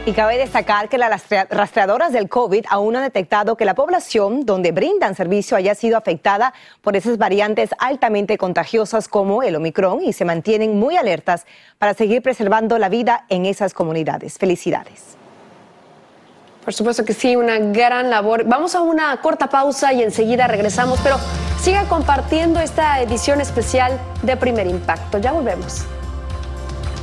Y 0.06 0.12
cabe 0.12 0.38
destacar 0.38 0.88
que 0.88 0.98
las 0.98 1.24
rastreadoras 1.50 2.12
del 2.12 2.28
COVID 2.28 2.64
aún 2.70 2.96
han 2.96 3.02
detectado 3.02 3.56
que 3.56 3.66
la 3.66 3.74
población 3.74 4.46
donde 4.46 4.72
brindan 4.72 5.14
servicio 5.14 5.56
haya 5.56 5.74
sido 5.74 5.98
afectada 5.98 6.54
por 6.80 6.96
esas 6.96 7.18
variantes 7.18 7.70
altamente 7.78 8.38
contagiosas 8.38 9.08
como 9.08 9.42
el 9.42 9.56
Omicron 9.56 10.02
y 10.02 10.12
se 10.12 10.24
mantienen 10.24 10.78
muy 10.78 10.96
alertas 10.96 11.46
para 11.78 11.94
seguir 11.94 12.22
preservando 12.22 12.78
la 12.78 12.88
vida 12.88 13.26
en 13.28 13.44
esas 13.44 13.74
comunidades. 13.74 14.38
Felicidades. 14.38 15.19
Por 16.70 16.76
supuesto 16.76 17.04
que 17.04 17.14
sí, 17.14 17.34
una 17.34 17.58
gran 17.58 18.10
labor. 18.10 18.44
Vamos 18.46 18.76
a 18.76 18.80
una 18.80 19.16
corta 19.16 19.48
pausa 19.48 19.92
y 19.92 20.04
enseguida 20.04 20.46
regresamos, 20.46 21.00
pero 21.02 21.18
siga 21.60 21.88
compartiendo 21.88 22.60
esta 22.60 23.00
edición 23.00 23.40
especial 23.40 24.00
de 24.22 24.36
Primer 24.36 24.68
Impacto. 24.68 25.18
Ya 25.18 25.32
volvemos. 25.32 25.82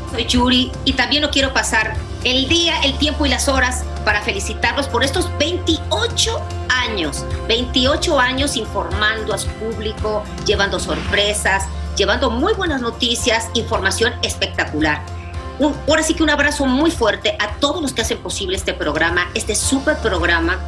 Soy 0.10 0.26
Yuri 0.26 0.72
y 0.86 0.94
también 0.94 1.22
lo 1.22 1.32
quiero 1.32 1.54
pasar 1.54 1.96
el 2.24 2.48
día, 2.48 2.80
el 2.86 2.98
tiempo 2.98 3.26
y 3.26 3.30
las 3.30 3.50
horas 3.50 3.84
para 4.06 4.22
felicitarlos 4.22 4.88
por 4.88 5.04
estos 5.04 5.30
28 5.38 6.42
años, 6.70 7.26
28 7.50 8.18
años 8.18 8.56
informando 8.56 9.34
a 9.34 9.38
su 9.38 9.50
público, 9.50 10.24
llevando 10.46 10.80
sorpresas, 10.80 11.66
llevando 11.98 12.30
muy 12.30 12.54
buenas 12.54 12.80
noticias, 12.80 13.50
información 13.54 14.14
espectacular 14.22 15.17
ahora 15.60 16.04
sí 16.04 16.14
que 16.14 16.24
un 16.24 16.30
abrazo 16.30 16.66
muy 16.66 16.92
fuerte 16.92 17.36
a 17.40 17.56
todos 17.60 17.82
los 17.82 17.94
que 17.94 18.02
hacen 18.02 18.20
posible 18.20 18.56
este 18.56 18.74
programa, 18.74 19.30
este 19.34 19.56
súper 19.56 19.98
programa 19.98 20.60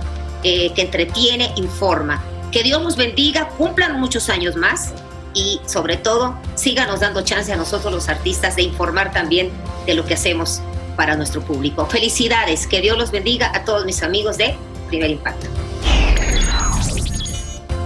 eh, 0.43 0.71
que 0.73 0.82
entretiene, 0.82 1.54
informa. 1.56 2.23
Que 2.52 2.63
Dios 2.63 2.82
nos 2.82 2.95
bendiga, 2.95 3.49
cumplan 3.49 3.99
muchos 3.99 4.30
años 4.30 4.56
más 4.56 4.93
y 5.34 5.62
sobre 5.65 5.97
todo 5.97 6.36
síganos 6.56 7.02
dando 7.02 7.21
chance 7.21 7.54
a 7.54 7.56
nosotros 7.56 7.93
los 7.93 8.10
artistas 8.10 8.56
de 8.56 8.63
informar 8.63 9.12
también 9.12 9.52
de 9.86 9.93
lo 9.93 10.06
que 10.06 10.15
hacemos 10.15 10.62
para 10.95 11.15
nuestro 11.15 11.41
público. 11.41 11.86
Felicidades, 11.86 12.67
que 12.67 12.82
Dios 12.82 12.97
los 12.97 13.12
bendiga 13.12 13.52
a 13.56 13.63
todos 13.63 13.86
mis 13.86 14.02
amigos 14.02 14.38
de 14.38 14.56
Primer 14.88 15.12
Impacto. 15.12 15.47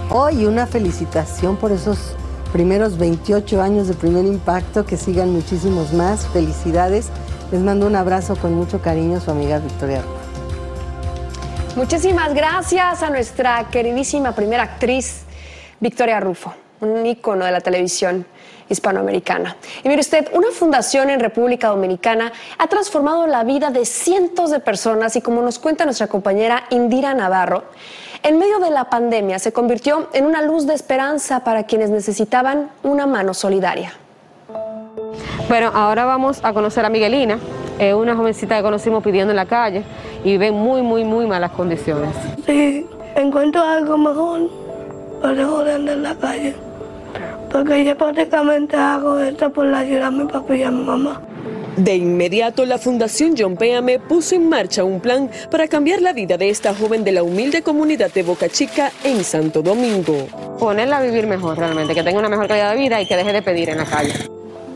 Hoy 0.10 0.46
una 0.46 0.68
felicitación 0.68 1.58
por 1.58 1.72
esos 1.72 2.16
primeros 2.54 3.00
28 3.00 3.62
años 3.64 3.88
de 3.88 3.96
primer 3.96 4.26
impacto, 4.26 4.86
que 4.86 4.96
sigan 4.96 5.34
muchísimos 5.34 5.92
más. 5.92 6.28
Felicidades. 6.28 7.10
Les 7.52 7.60
mando 7.60 7.88
un 7.88 7.96
abrazo 7.96 8.36
con 8.36 8.54
mucho 8.54 8.80
cariño, 8.80 9.20
su 9.20 9.32
amiga 9.32 9.58
Victoria 9.58 10.04
Rufo. 10.04 11.76
Muchísimas 11.76 12.36
gracias 12.36 13.02
a 13.02 13.10
nuestra 13.10 13.68
queridísima 13.72 14.36
primera 14.36 14.62
actriz, 14.62 15.24
Victoria 15.80 16.20
Rufo, 16.20 16.54
un 16.82 17.04
ícono 17.04 17.44
de 17.44 17.52
la 17.52 17.60
televisión 17.60 18.28
hispanoamericana. 18.70 19.58
Y 19.84 19.90
mire 19.90 20.02
usted, 20.02 20.30
una 20.34 20.52
fundación 20.52 21.10
en 21.10 21.20
República 21.20 21.70
Dominicana 21.70 22.32
ha 22.60 22.68
transformado 22.68 23.26
la 23.26 23.44
vida 23.44 23.72
de 23.72 23.86
cientos 23.86 24.52
de 24.52 24.60
personas 24.60 25.16
y 25.16 25.22
como 25.22 25.42
nos 25.42 25.58
cuenta 25.58 25.86
nuestra 25.86 26.06
compañera 26.06 26.66
Indira 26.70 27.16
Navarro, 27.16 27.64
en 28.24 28.40
medio 28.40 28.60
de 28.60 28.72
la 28.72 28.86
pandemia 28.86 29.38
se 29.38 29.52
convirtió 29.52 30.08
en 30.14 30.26
una 30.26 30.42
luz 30.42 30.66
de 30.66 30.74
esperanza 30.74 31.44
para 31.44 31.64
quienes 31.64 31.90
necesitaban 31.90 32.70
una 32.82 33.06
mano 33.06 33.34
solidaria. 33.34 33.92
Bueno, 35.50 35.72
ahora 35.74 36.06
vamos 36.06 36.40
a 36.44 36.54
conocer 36.54 36.86
a 36.86 36.90
Miguelina, 36.90 37.38
una 37.96 38.16
jovencita 38.16 38.56
que 38.56 38.64
conocimos 38.64 39.04
pidiendo 39.04 39.32
en 39.32 39.36
la 39.36 39.46
calle 39.46 39.84
y 40.24 40.32
vive 40.32 40.48
en 40.48 40.56
muy, 40.56 40.82
muy, 40.82 41.04
muy 41.04 41.28
malas 41.28 41.52
condiciones. 41.52 42.16
Sí, 42.46 42.88
encuentro 43.16 43.62
algo 43.62 43.98
mejor, 43.98 44.50
lo 45.22 45.36
dejo 45.36 45.64
de 45.66 45.74
andar 45.74 45.98
en 45.98 46.04
la 46.04 46.16
calle, 46.16 46.56
porque 47.52 47.84
yo 47.84 47.98
prácticamente 47.98 48.78
hago 48.78 49.20
esto 49.20 49.52
por 49.52 49.66
la 49.66 49.80
ayuda 49.80 50.08
a 50.08 50.12
mi 50.12 50.26
papá 50.26 50.56
y 50.56 50.64
a 50.64 50.72
mi 50.72 50.84
mamá. 50.84 51.22
De 51.78 51.96
inmediato, 51.96 52.66
la 52.66 52.78
Fundación 52.78 53.34
John 53.36 53.58
Péame 53.58 53.98
puso 53.98 54.36
en 54.36 54.48
marcha 54.48 54.84
un 54.84 55.00
plan 55.00 55.30
para 55.50 55.68
cambiar 55.68 56.02
la 56.02 56.14
vida 56.14 56.38
de 56.38 56.50
esta 56.50 56.76
joven 56.76 57.04
de 57.04 57.12
la 57.12 57.24
humilde 57.24 57.64
comunidad 57.64 58.14
de 58.14 58.22
Boca 58.22 58.48
Chica 58.48 58.92
en 59.04 59.24
Santo 59.24 59.64
Domingo. 59.64 60.28
Ponerla 60.60 61.00
a 61.00 61.02
vivir 61.02 61.26
mejor 61.26 61.58
realmente, 61.58 61.96
que 61.96 62.04
tenga 62.04 62.20
una 62.20 62.30
mejor 62.30 62.48
calidad 62.48 62.74
de 62.74 62.80
vida 62.80 63.02
y 63.02 63.08
que 63.08 63.18
deje 63.18 63.34
de 63.34 63.42
pedir 63.42 63.70
en 63.70 63.78
la 63.78 63.86
calle. 63.86 64.14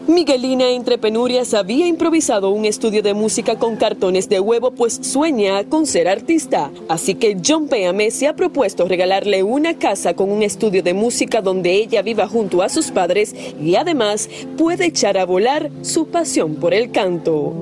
Miguelina 0.08 0.70
entre 0.70 0.98
penurias 0.98 1.54
había 1.54 1.86
improvisado 1.86 2.52
un 2.52 2.63
estudio 2.63 3.04
de 3.04 3.13
música 3.13 3.60
con 3.60 3.76
cartones 3.76 4.30
de 4.30 4.39
huevo 4.39 4.72
pues 4.72 5.00
sueña 5.02 5.65
con 5.65 5.86
ser 5.86 6.08
artista. 6.08 6.72
Así 6.88 7.15
que 7.15 7.38
John 7.46 7.67
Péame 7.67 8.10
se 8.12 8.28
ha 8.28 8.36
propuesto 8.36 8.88
regalarle 8.88 9.43
una 9.43 9.78
casa 9.78 10.13
con 10.13 10.32
un 10.32 10.43
estudio 10.43 10.82
de 10.82 10.93
música 10.93 11.41
donde 11.41 11.74
ella 11.74 12.02
viva 12.02 12.26
junto 12.26 12.62
a 12.62 12.70
sus 12.70 12.89
padres 12.91 13.36
y 13.62 13.76
además 13.76 14.30
puede 14.58 14.86
echar 14.86 15.17
a 15.17 15.26
volar 15.26 15.70
su 15.82 16.08
pasión 16.08 16.56
por 16.56 16.74
el 16.74 16.91
canto. 16.91 17.54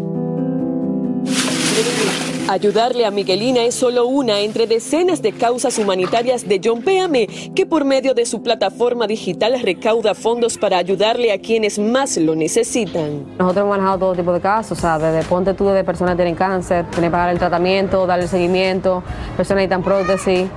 Ayudarle 2.48 3.08
a 3.08 3.12
Miguelina 3.12 3.64
es 3.64 3.74
solo 3.74 4.06
una 4.06 4.40
entre 4.42 4.68
decenas 4.68 5.24
de 5.24 5.32
causas 5.32 5.80
humanitarias 5.80 6.48
de 6.48 6.62
John 6.64 6.84
Péame, 6.84 7.28
que 7.56 7.66
por 7.66 7.86
medio 7.86 8.14
de 8.14 8.28
su 8.28 8.44
plataforma 8.44 9.08
digital 9.08 9.60
recauda 9.64 10.14
fondos 10.14 10.56
para 10.56 10.78
ayudarle 10.78 11.34
a 11.34 11.40
quienes 11.40 11.80
más 11.80 12.18
lo 12.18 12.36
necesitan. 12.36 13.26
Nosotros 13.40 13.64
hemos 13.64 13.70
manejado 13.70 13.98
todo 13.98 14.16
tipo 14.16 14.32
de 14.32 14.42
casos, 14.42 14.78
o 14.78 14.82
sea, 14.82 15.00
desde 15.00 15.28
ponte 15.28 15.56
tú 15.56 15.66
de 15.70 15.84
personas 15.84 16.14
que 16.14 16.18
tienen 16.18 16.36
cáncer, 16.36 16.86
tienen 16.92 17.10
que 17.10 17.12
pagar 17.12 17.30
el 17.32 17.40
tratamiento, 17.40 18.06
darle 18.06 18.28
seguimiento, 18.28 19.02
personas 19.36 19.64
que 19.64 19.68
necesitan 19.68 19.84
prótesis. 19.84 20.48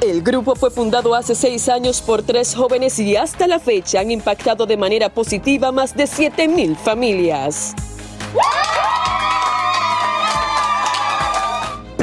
El 0.00 0.22
grupo 0.22 0.54
fue 0.54 0.70
fundado 0.70 1.14
hace 1.14 1.34
seis 1.34 1.68
años 1.68 2.00
por 2.00 2.22
tres 2.22 2.54
jóvenes 2.54 2.98
y 2.98 3.14
hasta 3.14 3.46
la 3.46 3.58
fecha 3.58 4.00
han 4.00 4.10
impactado 4.10 4.64
de 4.64 4.78
manera 4.78 5.10
positiva 5.10 5.70
más 5.70 5.94
de 5.94 6.06
7 6.06 6.48
mil 6.48 6.76
familias. 6.76 7.74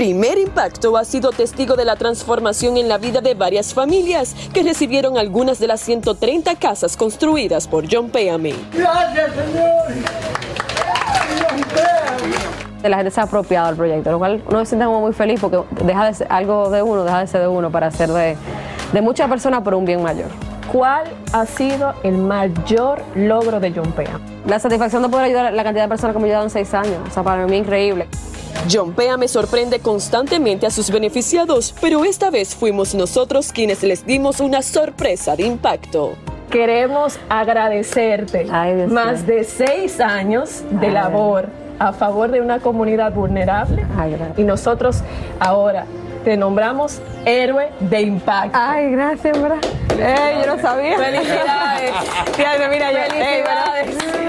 Primer 0.03 0.37
Impacto 0.37 0.97
ha 0.97 1.05
sido 1.05 1.31
testigo 1.31 1.77
de 1.77 1.85
la 1.85 1.95
transformación 1.95 2.75
en 2.75 2.89
la 2.89 2.97
vida 2.97 3.21
de 3.21 3.35
varias 3.35 3.73
familias 3.73 4.35
que 4.53 4.61
recibieron 4.61 5.17
algunas 5.17 5.59
de 5.59 5.67
las 5.67 5.79
130 5.79 6.55
casas 6.55 6.97
construidas 6.97 7.69
por 7.69 7.85
John 7.89 8.09
Péame. 8.09 8.53
Gracias, 8.73 9.31
Señor. 9.33 9.71
La 12.83 12.97
gente 12.97 13.11
se 13.11 13.21
ha 13.21 13.23
apropiado 13.23 13.67
del 13.67 13.77
proyecto, 13.77 14.11
lo 14.11 14.19
cual 14.19 14.43
uno 14.45 14.59
se 14.59 14.71
siente 14.71 14.83
como 14.83 14.99
muy 14.99 15.13
feliz 15.13 15.39
porque 15.39 15.59
deja 15.85 16.07
de 16.07 16.13
ser 16.15 16.27
algo 16.29 16.69
de 16.69 16.81
uno, 16.81 17.05
deja 17.05 17.19
de 17.19 17.27
ser 17.27 17.39
de 17.39 17.47
uno 17.47 17.71
para 17.71 17.89
ser 17.89 18.09
de, 18.09 18.35
de 18.91 19.01
muchas 19.01 19.29
personas 19.29 19.61
por 19.61 19.73
un 19.73 19.85
bien 19.85 20.03
mayor. 20.03 20.27
¿Cuál 20.69 21.05
ha 21.31 21.45
sido 21.45 21.93
el 22.03 22.17
mayor 22.17 23.01
logro 23.15 23.61
de 23.61 23.71
John 23.71 23.93
Péame? 23.93 24.32
La 24.45 24.59
satisfacción 24.59 25.01
de 25.01 25.09
poder 25.09 25.25
ayudar 25.25 25.45
a 25.47 25.51
la 25.51 25.63
cantidad 25.63 25.85
de 25.85 25.89
personas 25.89 26.15
que 26.15 26.19
me 26.21 26.25
ayudado 26.25 26.43
en 26.43 26.49
seis 26.49 26.73
años. 26.73 26.97
O 27.07 27.11
sea, 27.11 27.23
para 27.23 27.45
mí 27.47 27.55
es 27.55 27.61
increíble. 27.61 28.07
John 28.71 28.93
Pea 28.93 29.17
me 29.17 29.27
sorprende 29.27 29.79
constantemente 29.79 30.65
a 30.65 30.69
sus 30.69 30.91
beneficiados, 30.91 31.73
pero 31.81 32.05
esta 32.05 32.29
vez 32.29 32.55
fuimos 32.55 32.93
nosotros 32.93 33.51
quienes 33.51 33.83
les 33.83 34.05
dimos 34.05 34.39
una 34.39 34.61
sorpresa 34.61 35.35
de 35.35 35.43
impacto. 35.43 36.13
Queremos 36.49 37.19
agradecerte 37.29 38.45
más 38.87 39.25
de 39.25 39.43
seis 39.43 39.99
años 39.99 40.63
de 40.69 40.91
labor 40.91 41.49
a 41.79 41.93
favor 41.93 42.29
de 42.29 42.41
una 42.41 42.59
comunidad 42.59 43.11
vulnerable 43.13 43.85
y 44.37 44.43
nosotros 44.43 45.01
ahora 45.39 45.85
te 46.23 46.37
nombramos 46.37 47.01
héroe 47.25 47.69
de 47.79 48.01
impacto. 48.01 48.57
Ay, 48.59 48.91
gracias, 48.91 49.41
¿verdad? 49.41 49.57
Ey, 49.97 50.41
yo 50.45 50.55
no 50.55 50.61
sabía. 50.61 50.97
Felicidades. 50.97 51.91
Tía, 52.35 52.67
mira, 52.69 52.91
yo- 52.91 52.97
ey, 52.97 53.43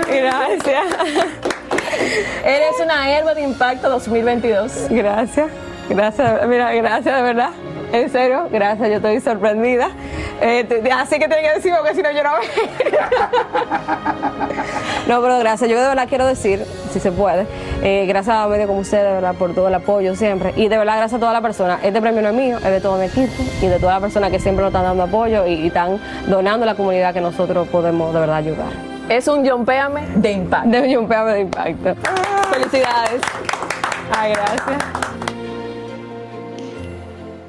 Felicidades. 0.04 0.58
Gracias. 0.62 0.84
Eres 2.44 2.80
una 2.82 3.10
héroe 3.16 3.34
de 3.34 3.42
impacto 3.42 3.88
2022. 3.88 4.86
Gracias, 4.90 5.50
gracias, 5.88 6.46
mira, 6.46 6.72
gracias 6.74 7.16
de 7.16 7.22
verdad. 7.22 7.50
En 7.92 8.10
serio, 8.10 8.48
gracias, 8.50 8.88
yo 8.88 8.96
estoy 8.96 9.20
sorprendida. 9.20 9.90
Eh, 10.40 10.64
te- 10.64 10.90
así 10.92 11.18
que 11.18 11.28
tengo 11.28 11.42
que 11.42 11.54
decir 11.54 11.72
porque 11.76 11.94
si 11.94 12.02
no 12.02 12.10
yo 12.10 12.22
no 12.24 12.30
No, 15.06 15.20
pero 15.20 15.38
gracias. 15.38 15.68
Yo 15.70 15.80
de 15.80 15.86
verdad 15.88 16.06
quiero 16.08 16.26
decir, 16.26 16.64
si 16.90 16.98
se 16.98 17.12
puede, 17.12 17.46
eh, 17.82 18.06
gracias 18.06 18.34
a 18.36 18.46
medios 18.48 18.66
como 18.66 18.80
ustedes, 18.80 19.04
de 19.04 19.12
verdad, 19.12 19.34
por 19.34 19.54
todo 19.54 19.68
el 19.68 19.74
apoyo 19.74 20.16
siempre. 20.16 20.52
Y 20.56 20.68
de 20.68 20.78
verdad, 20.78 20.96
gracias 20.96 21.18
a 21.18 21.20
todas 21.20 21.34
las 21.34 21.42
personas. 21.42 21.80
Este 21.82 22.00
premio 22.00 22.22
no 22.22 22.28
es 22.28 22.34
mío, 22.34 22.56
es 22.56 22.64
de 22.64 22.80
todo 22.80 22.96
mi 22.96 23.04
equipo 23.06 23.32
y 23.60 23.66
de 23.66 23.78
todas 23.78 23.94
las 23.96 24.00
personas 24.02 24.30
que 24.30 24.40
siempre 24.40 24.62
nos 24.64 24.70
están 24.70 24.84
dando 24.84 25.02
apoyo 25.04 25.46
y, 25.46 25.52
y 25.54 25.66
están 25.66 26.00
donando 26.26 26.64
a 26.64 26.66
la 26.66 26.74
comunidad 26.74 27.12
que 27.12 27.20
nosotros 27.20 27.68
podemos 27.68 28.14
de 28.14 28.20
verdad 28.20 28.36
ayudar. 28.36 28.72
Es 29.10 29.28
un 29.28 29.44
Yompeame 29.44 30.00
de 30.16 30.32
impacto. 30.32 30.70
De 30.70 30.80
un 30.80 30.88
Yompeame 30.88 31.32
de 31.34 31.40
impacto. 31.40 31.94
Felicidades. 32.50 33.20
Ay, 34.16 34.32
gracias. 34.32 35.33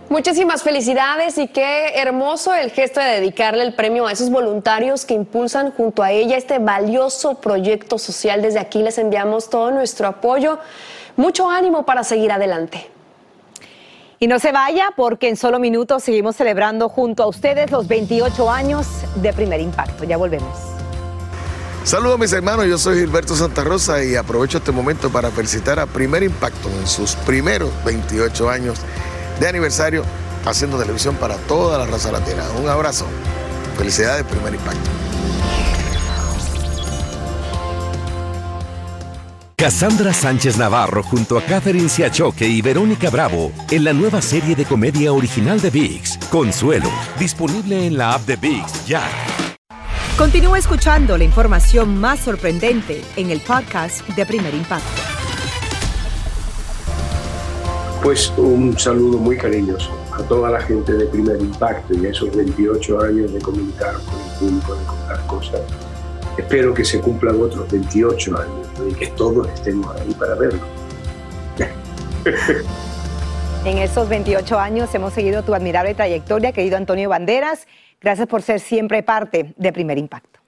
Muchísimas 0.08 0.62
felicidades 0.62 1.40
y 1.40 1.48
qué 1.48 1.96
hermoso 1.96 2.54
el 2.54 2.70
gesto 2.70 3.00
de 3.00 3.08
dedicarle 3.08 3.64
el 3.64 3.74
premio 3.74 4.06
a 4.06 4.12
esos 4.12 4.30
voluntarios 4.30 5.04
que 5.04 5.16
impulsan 5.16 5.72
junto 5.72 6.04
a 6.04 6.12
ella 6.12 6.38
este 6.38 6.60
valioso 6.60 7.36
proyecto 7.42 7.98
social. 7.98 8.44
Desde 8.44 8.60
aquí 8.60 8.84
les 8.84 9.00
enviamos 9.00 9.50
todo 9.50 9.72
nuestro 9.72 10.08
apoyo. 10.08 10.60
Mucho 11.18 11.50
ánimo 11.50 11.86
para 11.86 12.04
seguir 12.04 12.32
adelante. 12.32 12.88
Y 14.20 14.28
no 14.28 14.38
se 14.38 14.52
vaya 14.52 14.94
porque 14.96 15.28
en 15.28 15.38
solo 15.38 15.58
minutos 15.58 16.04
seguimos 16.04 16.36
celebrando 16.36 16.88
junto 16.88 17.24
a 17.24 17.28
ustedes 17.28 17.72
los 17.72 17.88
28 17.88 18.50
años 18.52 18.86
de 19.16 19.34
primer 19.34 19.60
impacto. 19.60 20.04
Ya 20.04 20.18
volvemos. 20.18 20.56
Saludos 21.84 22.18
mis 22.18 22.34
hermanos, 22.34 22.66
yo 22.66 22.78
soy 22.78 23.00
Gilberto 23.00 23.36
Santa 23.36 23.64
Rosa 23.64 24.04
y 24.04 24.16
aprovecho 24.16 24.60
este 24.60 24.72
momento 24.72 25.12
para 25.12 25.30
felicitar 25.30 25.80
a 25.80 25.86
Primer 25.86 26.24
Impacto 26.24 26.68
en 26.68 26.88
sus 26.88 27.16
primeros 27.16 27.70
28 27.86 28.50
años 28.50 28.80
de 29.40 29.48
aniversario 29.48 30.04
haciendo 30.46 30.78
televisión 30.78 31.16
para 31.16 31.36
toda 31.36 31.78
la 31.78 31.86
raza 31.86 32.12
latina. 32.12 32.44
Un 32.62 32.70
abrazo. 32.70 33.06
Felicidades 33.78 34.24
Primer 34.24 34.54
Impacto. 34.54 34.90
Cassandra 39.58 40.14
Sánchez 40.14 40.58
Navarro 40.58 41.02
junto 41.02 41.38
a 41.38 41.42
Catherine 41.42 41.88
Siachoque 41.88 42.46
y 42.46 42.62
Verónica 42.62 43.10
Bravo 43.10 43.54
en 43.72 43.86
la 43.86 43.94
nueva 43.94 44.22
serie 44.22 44.54
de 44.54 44.66
comedia 44.66 45.14
original 45.14 45.62
de 45.62 45.70
VIX, 45.70 46.18
Consuelo, 46.30 46.90
disponible 47.18 47.88
en 47.88 47.98
la 47.98 48.14
app 48.14 48.26
de 48.26 48.36
VIX 48.36 48.86
ya. 48.86 49.02
Continúa 50.18 50.60
escuchando 50.60 51.18
la 51.18 51.24
información 51.24 51.98
más 51.98 52.20
sorprendente 52.20 53.02
en 53.16 53.32
el 53.32 53.40
podcast 53.40 54.08
de 54.10 54.26
Primer 54.26 54.54
Impacto. 54.54 55.05
Pues 58.06 58.32
un 58.38 58.78
saludo 58.78 59.18
muy 59.18 59.36
cariñoso 59.36 59.92
a 60.14 60.22
toda 60.22 60.52
la 60.52 60.62
gente 60.62 60.94
de 60.94 61.08
Primer 61.08 61.42
Impacto 61.42 61.96
y 61.96 62.06
a 62.06 62.12
esos 62.12 62.36
28 62.36 63.02
años 63.02 63.34
de 63.34 63.42
comunicar 63.42 63.96
con 63.96 64.22
el 64.22 64.30
público, 64.38 64.76
de 64.76 64.86
contar 64.86 65.26
cosas. 65.26 65.62
Espero 66.38 66.72
que 66.72 66.86
se 66.86 67.02
cumplan 67.02 67.42
otros 67.42 67.68
28 67.72 68.38
años 68.38 68.68
y 68.88 68.94
que 68.94 69.08
todos 69.08 69.50
estemos 69.50 69.90
ahí 70.00 70.14
para 70.14 70.36
verlo. 70.36 70.60
En 73.66 73.80
esos 73.80 74.08
28 74.08 74.60
años 74.60 74.94
hemos 74.94 75.12
seguido 75.12 75.42
tu 75.42 75.56
admirable 75.56 75.96
trayectoria, 75.96 76.52
querido 76.52 76.78
Antonio 76.78 77.10
Banderas. 77.10 77.66
Gracias 78.00 78.28
por 78.28 78.44
ser 78.44 78.60
siempre 78.60 79.02
parte 79.02 79.56
de 79.58 79.74
Primer 79.74 79.98
Impacto. 79.98 80.45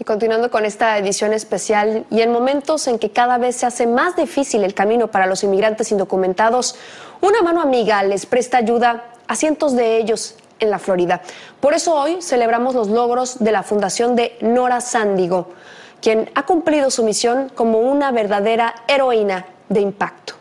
Y 0.00 0.04
continuando 0.04 0.50
con 0.50 0.64
esta 0.64 0.96
edición 0.96 1.34
especial 1.34 2.06
y 2.10 2.22
en 2.22 2.32
momentos 2.32 2.88
en 2.88 2.98
que 2.98 3.10
cada 3.10 3.36
vez 3.36 3.56
se 3.56 3.66
hace 3.66 3.86
más 3.86 4.16
difícil 4.16 4.64
el 4.64 4.72
camino 4.72 5.10
para 5.10 5.26
los 5.26 5.44
inmigrantes 5.44 5.92
indocumentados, 5.92 6.74
una 7.20 7.42
mano 7.42 7.60
amiga 7.60 8.02
les 8.02 8.24
presta 8.24 8.56
ayuda 8.56 9.10
a 9.28 9.36
cientos 9.36 9.76
de 9.76 9.98
ellos 9.98 10.36
en 10.58 10.70
la 10.70 10.78
Florida. 10.78 11.20
Por 11.60 11.74
eso 11.74 11.94
hoy 11.94 12.22
celebramos 12.22 12.74
los 12.74 12.88
logros 12.88 13.40
de 13.40 13.52
la 13.52 13.62
fundación 13.62 14.16
de 14.16 14.38
Nora 14.40 14.80
Sándigo, 14.80 15.50
quien 16.00 16.30
ha 16.34 16.46
cumplido 16.46 16.90
su 16.90 17.04
misión 17.04 17.52
como 17.54 17.80
una 17.80 18.10
verdadera 18.10 18.74
heroína 18.88 19.44
de 19.68 19.80
impacto. 19.82 20.32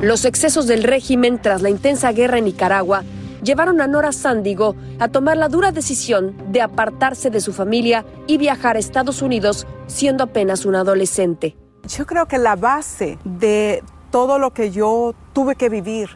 Los 0.00 0.24
excesos 0.24 0.66
del 0.66 0.84
régimen 0.84 1.38
tras 1.42 1.60
la 1.60 1.68
intensa 1.68 2.12
guerra 2.12 2.38
en 2.38 2.46
Nicaragua 2.46 3.04
llevaron 3.42 3.80
a 3.80 3.86
Nora 3.86 4.12
Sándigo 4.12 4.76
a 4.98 5.08
tomar 5.08 5.36
la 5.36 5.48
dura 5.48 5.72
decisión 5.72 6.34
de 6.52 6.62
apartarse 6.62 7.30
de 7.30 7.40
su 7.40 7.52
familia 7.52 8.04
y 8.26 8.38
viajar 8.38 8.76
a 8.76 8.78
Estados 8.78 9.22
Unidos 9.22 9.66
siendo 9.86 10.24
apenas 10.24 10.64
una 10.64 10.80
adolescente. 10.80 11.56
Yo 11.88 12.06
creo 12.06 12.26
que 12.26 12.38
la 12.38 12.56
base 12.56 13.18
de 13.24 13.82
todo 14.10 14.38
lo 14.38 14.52
que 14.52 14.70
yo 14.70 15.14
tuve 15.32 15.56
que 15.56 15.68
vivir, 15.68 16.10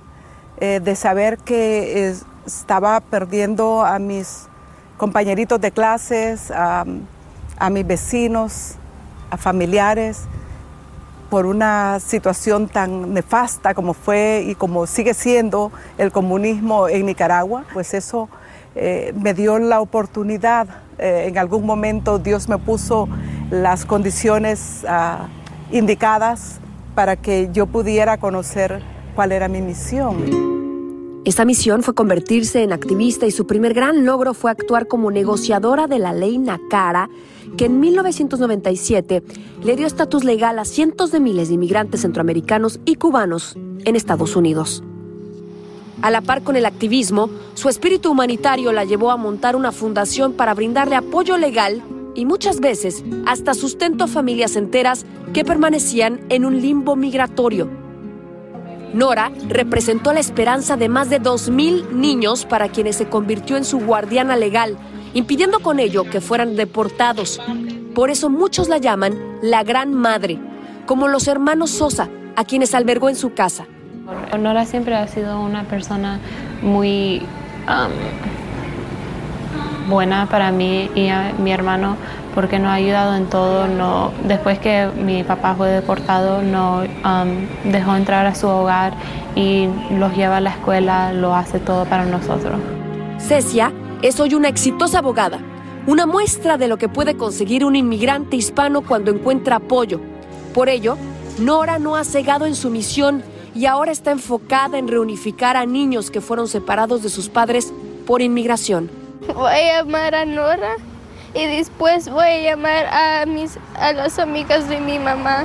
eh, 0.59 0.81
de 0.83 0.97
saber 0.97 1.39
que 1.39 2.15
estaba 2.47 3.01
perdiendo 3.01 3.83
a 3.83 3.99
mis 3.99 4.49
compañeritos 4.97 5.61
de 5.61 5.71
clases, 5.71 6.51
a 6.51 6.85
mis 7.71 7.87
vecinos, 7.87 8.77
a 9.31 9.37
familiares, 9.37 10.27
por 11.31 11.47
una 11.47 12.01
situación 12.01 12.69
tan 12.69 13.15
nefasta 13.15 13.73
como 13.73 13.95
fue 13.95 14.45
y 14.47 14.55
como 14.57 14.87
sigue 14.87 15.15
siendo 15.15 15.71
el 15.97 16.11
comunismo 16.11 16.89
en 16.89 17.07
Nicaragua, 17.07 17.65
pues 17.73 17.95
eso 17.95 18.29
eh, 18.75 19.15
me 19.19 19.33
dio 19.33 19.59
la 19.59 19.81
oportunidad. 19.81 20.67
Eh, 20.99 21.27
en 21.29 21.39
algún 21.39 21.65
momento 21.65 22.19
Dios 22.19 22.49
me 22.49 22.59
puso 22.59 23.09
las 23.51 23.87
condiciones 23.87 24.85
ah, 24.87 25.29
indicadas 25.71 26.59
para 26.95 27.17
que 27.17 27.49
yo 27.53 27.67
pudiera 27.67 28.19
conocer 28.19 28.83
cuál 29.15 29.33
era 29.33 29.49
mi 29.49 29.63
misión. 29.63 30.51
Esta 31.25 31.45
misión 31.45 31.83
fue 31.83 31.95
convertirse 31.95 32.63
en 32.63 32.73
activista 32.73 33.27
y 33.27 33.31
su 33.31 33.47
primer 33.47 33.75
gran 33.75 34.07
logro 34.07 34.33
fue 34.35 34.51
actuar 34.51 34.89
como 34.89 35.11
negociadora 35.11 35.87
de 35.87 35.99
la 35.99 36.13
ley 36.13 36.39
NACARA, 36.39 37.11
que 37.57 37.67
en 37.67 37.81
1997 37.81 39.23
le 39.63 39.77
dio 39.77 39.87
estatus 39.87 40.25
legal 40.25 40.59
a 40.59 40.65
cientos 40.65 41.11
de 41.11 41.21
miles 41.21 41.49
de 41.49 41.55
inmigrantes 41.55 42.03
centroamericanos 42.03 42.81
y 42.85 42.97
cubanos 42.97 43.57
en 43.85 43.97
Estados 43.97 44.37
Unidos. 44.37 44.83
A 46.03 46.11
la 46.11 46.23
par 46.23 46.43
con 46.43 46.57
el 46.57 46.65
activismo, 46.65 47.29
su 47.55 47.69
espíritu 47.69 48.11
humanitario 48.11 48.73
la 48.73 48.85
llevó 48.85 49.11
a 49.11 49.19
montar 49.19 49.55
una 49.55 49.71
fundación 49.71 50.33
para 50.33 50.55
brindarle 50.55 50.97
apoyo 50.97 51.37
legal 51.37 51.83
y 52.15 52.25
muchas 52.25 52.61
veces 52.61 53.05
hasta 53.27 53.55
sustento 53.55 54.05
a 54.05 54.09
familias 54.09 54.57
enteras 54.57 55.05
que 55.35 55.45
permanecían 55.45 56.21
en 56.31 56.45
un 56.45 56.61
limbo 56.61 56.97
migratorio. 56.97 57.69
Nora 58.95 59.31
representó 59.49 60.13
la 60.13 60.21
esperanza 60.21 60.77
de 60.77 60.89
más 60.89 61.11
de 61.11 61.21
2.000 61.21 61.91
niños 61.93 62.45
para 62.45 62.69
quienes 62.69 62.97
se 62.97 63.09
convirtió 63.09 63.57
en 63.57 63.65
su 63.65 63.79
guardiana 63.79 64.37
legal, 64.37 64.77
impidiendo 65.15 65.61
con 65.61 65.81
ello 65.81 66.05
que 66.05 66.21
fueran 66.21 66.57
deportados. 66.57 67.41
Por 67.95 68.11
eso 68.11 68.31
muchos 68.31 68.69
la 68.69 68.79
llaman 68.79 69.15
la 69.43 69.63
Gran 69.63 69.95
Madre, 69.95 70.39
como 70.87 71.09
los 71.09 71.29
hermanos 71.29 71.71
Sosa, 71.71 72.09
a 72.37 72.45
quienes 72.45 72.75
albergó 72.75 73.09
en 73.09 73.17
su 73.17 73.35
casa. 73.35 73.67
Nora 74.39 74.65
siempre 74.65 74.95
ha 74.95 75.07
sido 75.09 75.41
una 75.41 75.65
persona 75.65 76.21
muy 76.63 77.23
um, 77.69 77.91
buena 79.89 80.27
para 80.27 80.51
mí 80.51 80.91
y 80.95 81.09
a 81.09 81.33
mi 81.39 81.53
hermano 81.53 81.97
porque 82.35 82.59
nos 82.59 82.69
ha 82.69 82.75
ayudado 82.75 83.15
en 83.17 83.27
todo. 83.27 83.67
No, 83.67 84.13
después 84.25 84.59
que 84.59 84.89
mi 84.97 85.25
papá 85.25 85.55
fue 85.55 85.69
deportado, 85.69 86.43
no 86.43 86.81
um, 86.81 87.71
dejó 87.71 87.97
entrar 87.97 88.27
a 88.27 88.35
su 88.35 88.49
hogar 88.49 88.93
y 89.35 89.69
los 89.99 90.17
lleva 90.17 90.39
a 90.39 90.41
la 90.41 90.51
escuela, 90.51 91.13
lo 91.13 91.35
hace 91.35 91.59
todo 91.59 91.85
para 91.85 92.05
nosotros. 92.05 92.61
Cecia 93.19 93.73
es 94.03 94.19
hoy 94.19 94.35
una 94.35 94.49
exitosa 94.49 94.99
abogada, 94.99 95.41
una 95.87 96.07
muestra 96.07 96.57
de 96.57 96.69
lo 96.69 96.79
que 96.79 96.89
puede 96.89 97.17
conseguir 97.17 97.65
un 97.65 97.77
inmigrante 97.77 98.37
hispano 98.37 98.83
cuando 98.83 99.11
encuentra 99.11 99.57
apoyo. 99.57 100.01
Por 100.55 100.69
ello, 100.69 100.97
Nora 101.39 101.79
no 101.79 101.97
ha 101.97 102.05
cegado 102.05 102.47
en 102.47 102.55
su 102.55 102.71
misión 102.71 103.23
y 103.55 103.67
ahora 103.67 103.93
está 103.93 104.11
enfocada 104.11 104.79
en 104.79 104.89
reunificar 104.89 105.57
a 105.57 105.67
niños 105.67 106.11
que 106.11 106.21
fueron 106.21 106.49
separados 106.49 107.03
de 107.03 107.09
sus 107.09 107.29
padres 107.29 107.73
por 108.07 108.23
inmigración. 108.23 108.91
Voy 109.35 109.53
a 109.53 109.83
llamar 109.83 110.15
a 110.15 110.25
Nora 110.25 110.77
y 111.35 111.47
después 111.47 112.09
voy 112.09 112.25
a 112.25 112.43
llamar 112.43 112.87
a, 112.87 113.27
mis, 113.27 113.59
a 113.75 113.93
las 113.93 114.19
amigas 114.19 114.69
de 114.69 114.81
mi 114.81 114.99
mamá. 114.99 115.45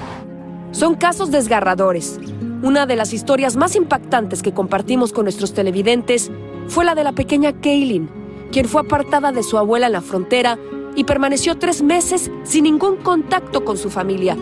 Son 0.72 0.96
casos 0.96 1.32
desgarradores. 1.32 2.20
Una 2.62 2.86
de 2.86 2.96
las 2.96 3.14
historias 3.14 3.56
más 3.56 3.76
impactantes 3.76 4.42
que 4.42 4.54
compartimos 4.54 5.14
con 5.14 5.26
nuestros 5.26 5.54
televidentes 5.54 6.32
fue 6.68 6.86
la 6.86 6.96
de 6.96 7.04
la 7.04 7.12
pequeña 7.12 7.54
Kaylin, 7.54 8.10
quien 8.56 8.70
fue 8.70 8.84
apartada 8.84 9.34
de 9.34 9.44
su 9.44 9.58
abuela 9.58 9.88
en 9.88 9.92
la 9.92 10.00
frontera 10.00 10.58
y 10.96 11.04
permaneció 11.04 11.58
tres 11.58 11.82
meses 11.82 12.32
sin 12.46 12.64
ningún 12.64 12.96
contacto 12.96 13.66
con 13.66 13.78
su 13.78 13.90
familia. 13.90 14.38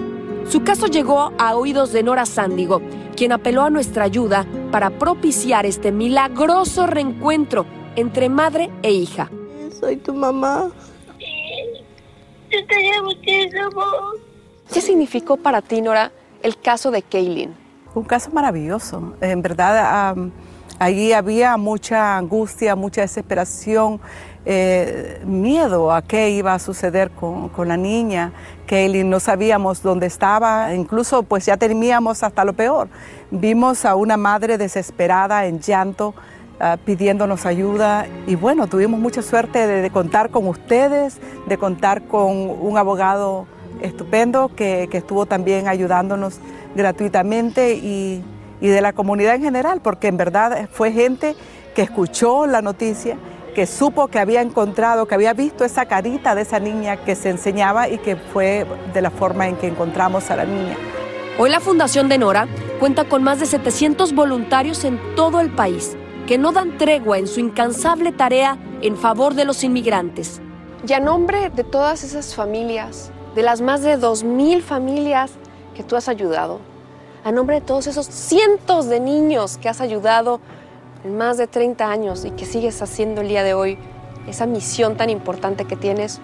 Su 0.48 0.64
caso 0.64 0.86
llegó 0.86 1.32
a 1.40 1.56
oídos 1.56 1.92
de 1.92 2.04
Nora 2.04 2.28
Sándigo, 2.28 2.80
quien 3.18 3.32
apeló 3.32 3.64
a 3.64 3.72
nuestra 3.72 4.04
ayuda 4.04 4.46
para 4.72 4.92
propiciar 4.92 5.66
este 5.66 5.92
milagroso 5.92 6.86
reencuentro 6.86 7.66
entre 7.96 8.30
madre 8.30 8.70
e 8.84 8.92
hija. 8.92 9.32
Soy 9.80 9.98
tu 9.98 10.14
mamá. 10.14 10.70
Yo 12.52 12.68
te 12.68 12.82
llamo 12.84 13.10
¿Qué 14.72 14.82
significó 14.82 15.38
para 15.38 15.64
ti, 15.64 15.82
Nora, 15.82 16.12
el 16.44 16.60
caso 16.60 16.92
de 16.92 17.02
Kaylin? 17.02 17.56
Un 17.96 18.04
caso 18.04 18.30
maravilloso. 18.30 19.16
En 19.22 19.42
verdad, 19.42 20.16
allí 20.80 21.14
había 21.14 21.58
mucha 21.58 22.18
angustia, 22.18 22.76
mucha 22.76 23.02
desesperación, 23.02 24.00
eh, 24.46 25.22
miedo 25.26 25.94
a 25.94 26.02
qué 26.02 26.32
iba 26.32 26.54
a 26.54 26.60
suceder 26.60 27.12
con, 27.12 27.50
con 27.50 27.68
la 27.68 27.78
niña. 27.78 28.34
Kaylin 28.68 29.10
no 29.10 29.20
sabíamos 29.20 29.82
dónde 29.82 30.08
estaba, 30.08 30.74
incluso 30.74 31.24
pues 31.24 31.46
ya 31.46 31.58
temíamos 31.58 32.24
hasta 32.24 32.44
lo 32.44 32.54
peor. 32.54 32.90
Vimos 33.32 33.86
a 33.86 33.96
una 33.96 34.18
madre 34.18 34.58
desesperada, 34.58 35.46
en 35.46 35.60
llanto, 35.60 36.14
ah, 36.60 36.78
pidiéndonos 36.84 37.46
ayuda 37.46 38.06
y 38.28 38.36
bueno, 38.36 38.68
tuvimos 38.68 39.00
mucha 39.00 39.22
suerte 39.22 39.66
de, 39.66 39.90
contar 39.90 40.30
con 40.30 40.48
ustedes, 40.48 41.20
de 41.48 41.58
contar 41.58 42.04
con 42.04 42.32
un 42.36 42.78
abogado 42.78 43.46
estupendo 43.82 44.52
que, 44.56 44.88
que 44.92 44.98
estuvo 44.98 45.26
también 45.26 45.68
ayudándonos 45.68 46.40
gratuitamente 46.76 47.76
y, 47.76 48.24
y 48.64 48.70
de 48.70 48.80
la 48.80 48.94
comunidad 48.94 49.36
en 49.36 49.44
general, 49.44 49.82
porque 49.84 50.08
en 50.08 50.16
verdad 50.16 50.70
fue 50.72 50.94
gente 50.94 51.36
que 51.76 51.82
escuchó 51.82 52.48
la 52.48 52.62
noticia 52.62 53.18
que 53.54 53.68
supo 53.68 54.08
que 54.08 54.20
había 54.20 54.42
encontrado, 54.42 55.06
que 55.06 55.16
había 55.16 55.34
visto 55.34 55.66
esa 55.66 55.86
carita 55.86 56.34
de 56.34 56.44
esa 56.44 56.62
niña 56.62 56.96
que 56.96 57.14
se 57.16 57.30
enseñaba 57.30 57.90
y 57.90 57.98
que 57.98 58.16
fue 58.16 58.66
de 58.94 59.02
la 59.02 59.12
forma 59.12 59.50
en 59.50 59.58
que 59.58 59.68
encontramos 59.68 60.32
a 60.32 60.38
la 60.38 60.46
niña. 60.46 60.78
Hoy 61.38 61.50
la 61.50 61.60
Fundación 61.60 62.08
de 62.08 62.18
Nora 62.18 62.48
cuenta 62.80 63.04
con 63.04 63.22
más 63.22 63.42
de 63.42 63.48
700 63.48 64.16
voluntarios 64.16 64.86
en 64.86 64.98
todo 65.18 65.42
el 65.42 65.52
país 65.52 65.98
que 66.26 66.38
no 66.38 66.54
dan 66.54 66.78
tregua 66.78 67.18
en 67.18 67.28
su 67.28 67.42
incansable 67.42 68.14
tarea 68.14 68.58
en 68.82 68.96
favor 68.96 69.34
de 69.34 69.44
los 69.44 69.66
inmigrantes. 69.66 70.42
Y 70.88 70.94
a 70.94 71.02
nombre 71.02 71.50
de 71.50 71.66
todas 71.66 72.06
esas 72.06 72.34
familias, 72.34 73.12
de 73.36 73.44
las 73.44 73.60
más 73.60 73.82
de 73.82 74.00
2.000 74.00 74.62
familias 74.62 75.32
que 75.76 75.84
tú 75.84 75.98
has 75.98 76.08
ayudado, 76.08 76.62
a 77.24 77.32
nombre 77.32 77.60
de 77.60 77.66
todos 77.66 77.88
esos 77.88 78.06
cientos 78.08 78.88
de 78.88 79.00
niños 79.00 79.58
que 79.58 79.70
has 79.70 79.80
ayudado 79.80 80.42
en 81.06 81.18
más 81.18 81.38
de 81.38 81.48
30 81.48 81.90
años 81.90 82.26
y 82.26 82.32
que 82.32 82.46
sigues 82.46 82.82
haciendo 82.82 83.22
el 83.22 83.30
día 83.30 83.44
de 83.44 83.54
hoy 83.54 83.78
esa 84.28 84.46
misión 84.46 84.98
tan 84.98 85.10
importante 85.10 85.66
que 85.66 85.76
tienes. 85.76 86.20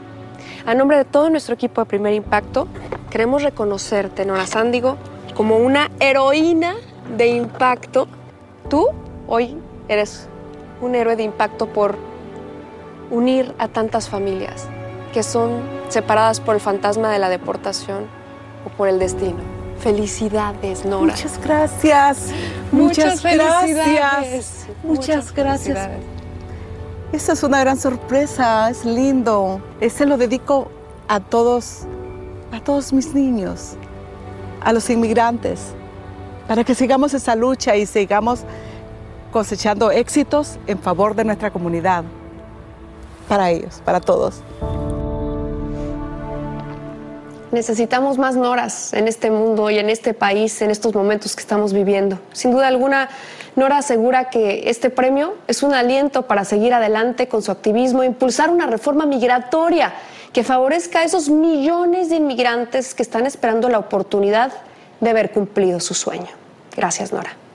A 0.65 0.73
nombre 0.73 0.97
de 0.97 1.05
todo 1.05 1.29
nuestro 1.29 1.55
equipo 1.55 1.81
de 1.81 1.85
Primer 1.85 2.13
Impacto, 2.13 2.67
queremos 3.09 3.43
reconocerte, 3.43 4.25
Nora 4.25 4.45
Sándigo, 4.45 4.97
como 5.35 5.57
una 5.57 5.89
heroína 5.99 6.75
de 7.17 7.27
impacto. 7.27 8.07
Tú 8.69 8.87
hoy 9.27 9.57
eres 9.87 10.27
un 10.81 10.95
héroe 10.95 11.15
de 11.15 11.23
impacto 11.23 11.67
por 11.67 11.97
unir 13.09 13.53
a 13.57 13.67
tantas 13.67 14.09
familias 14.09 14.67
que 15.13 15.23
son 15.23 15.61
separadas 15.89 16.39
por 16.39 16.55
el 16.55 16.61
fantasma 16.61 17.11
de 17.11 17.19
la 17.19 17.29
deportación 17.29 18.05
o 18.65 18.69
por 18.69 18.87
el 18.87 18.99
destino. 18.99 19.58
Felicidades, 19.79 20.85
Nora. 20.85 21.13
Muchas 21.13 21.39
gracias. 21.41 22.31
Muchas, 22.71 23.23
gracias. 23.23 24.67
Muchas, 24.83 25.33
gracias. 25.33 25.89
Esa 27.11 27.33
es 27.33 27.43
una 27.43 27.59
gran 27.61 27.77
sorpresa, 27.77 28.69
es 28.69 28.85
lindo. 28.85 29.61
Ese 29.79 30.05
lo 30.05 30.17
dedico 30.17 30.69
a 31.07 31.19
todos, 31.19 31.85
a 32.51 32.59
todos 32.59 32.93
mis 32.93 33.13
niños, 33.13 33.75
a 34.61 34.73
los 34.73 34.89
inmigrantes, 34.89 35.59
para 36.47 36.63
que 36.63 36.75
sigamos 36.75 37.13
esa 37.13 37.35
lucha 37.35 37.75
y 37.75 37.85
sigamos 37.85 38.41
cosechando 39.31 39.91
éxitos 39.91 40.59
en 40.67 40.77
favor 40.77 41.15
de 41.15 41.23
nuestra 41.23 41.51
comunidad. 41.51 42.03
Para 43.27 43.49
ellos, 43.49 43.81
para 43.85 43.99
todos. 43.99 44.43
Necesitamos 47.51 48.19
más 48.19 48.35
Noras 48.35 48.93
en 48.93 49.07
este 49.07 49.31
mundo 49.31 49.71
y 49.71 49.79
en 49.79 49.89
este 49.89 50.13
país, 50.13 50.61
en 50.61 50.69
estos 50.69 50.93
momentos 50.93 51.35
que 51.35 51.41
estamos 51.41 51.73
viviendo. 51.73 52.19
Sin 52.31 52.51
duda 52.51 52.67
alguna, 52.67 53.09
Nora 53.55 53.79
asegura 53.79 54.29
que 54.29 54.69
este 54.69 54.91
premio 54.91 55.35
es 55.47 55.63
un 55.63 55.73
aliento 55.73 56.27
para 56.27 56.45
seguir 56.45 56.75
adelante 56.75 57.27
con 57.27 57.41
su 57.41 57.51
activismo 57.51 58.03
e 58.03 58.05
impulsar 58.05 58.51
una 58.51 58.67
reforma 58.67 59.07
migratoria 59.07 59.93
que 60.31 60.43
favorezca 60.43 60.99
a 60.99 61.03
esos 61.03 61.29
millones 61.29 62.09
de 62.09 62.17
inmigrantes 62.17 62.93
que 62.93 63.01
están 63.01 63.25
esperando 63.25 63.67
la 63.67 63.79
oportunidad 63.79 64.51
de 64.99 65.09
haber 65.09 65.31
cumplido 65.31 65.79
su 65.79 65.95
sueño. 65.95 66.29
Gracias, 66.75 67.11
Nora. 67.11 67.48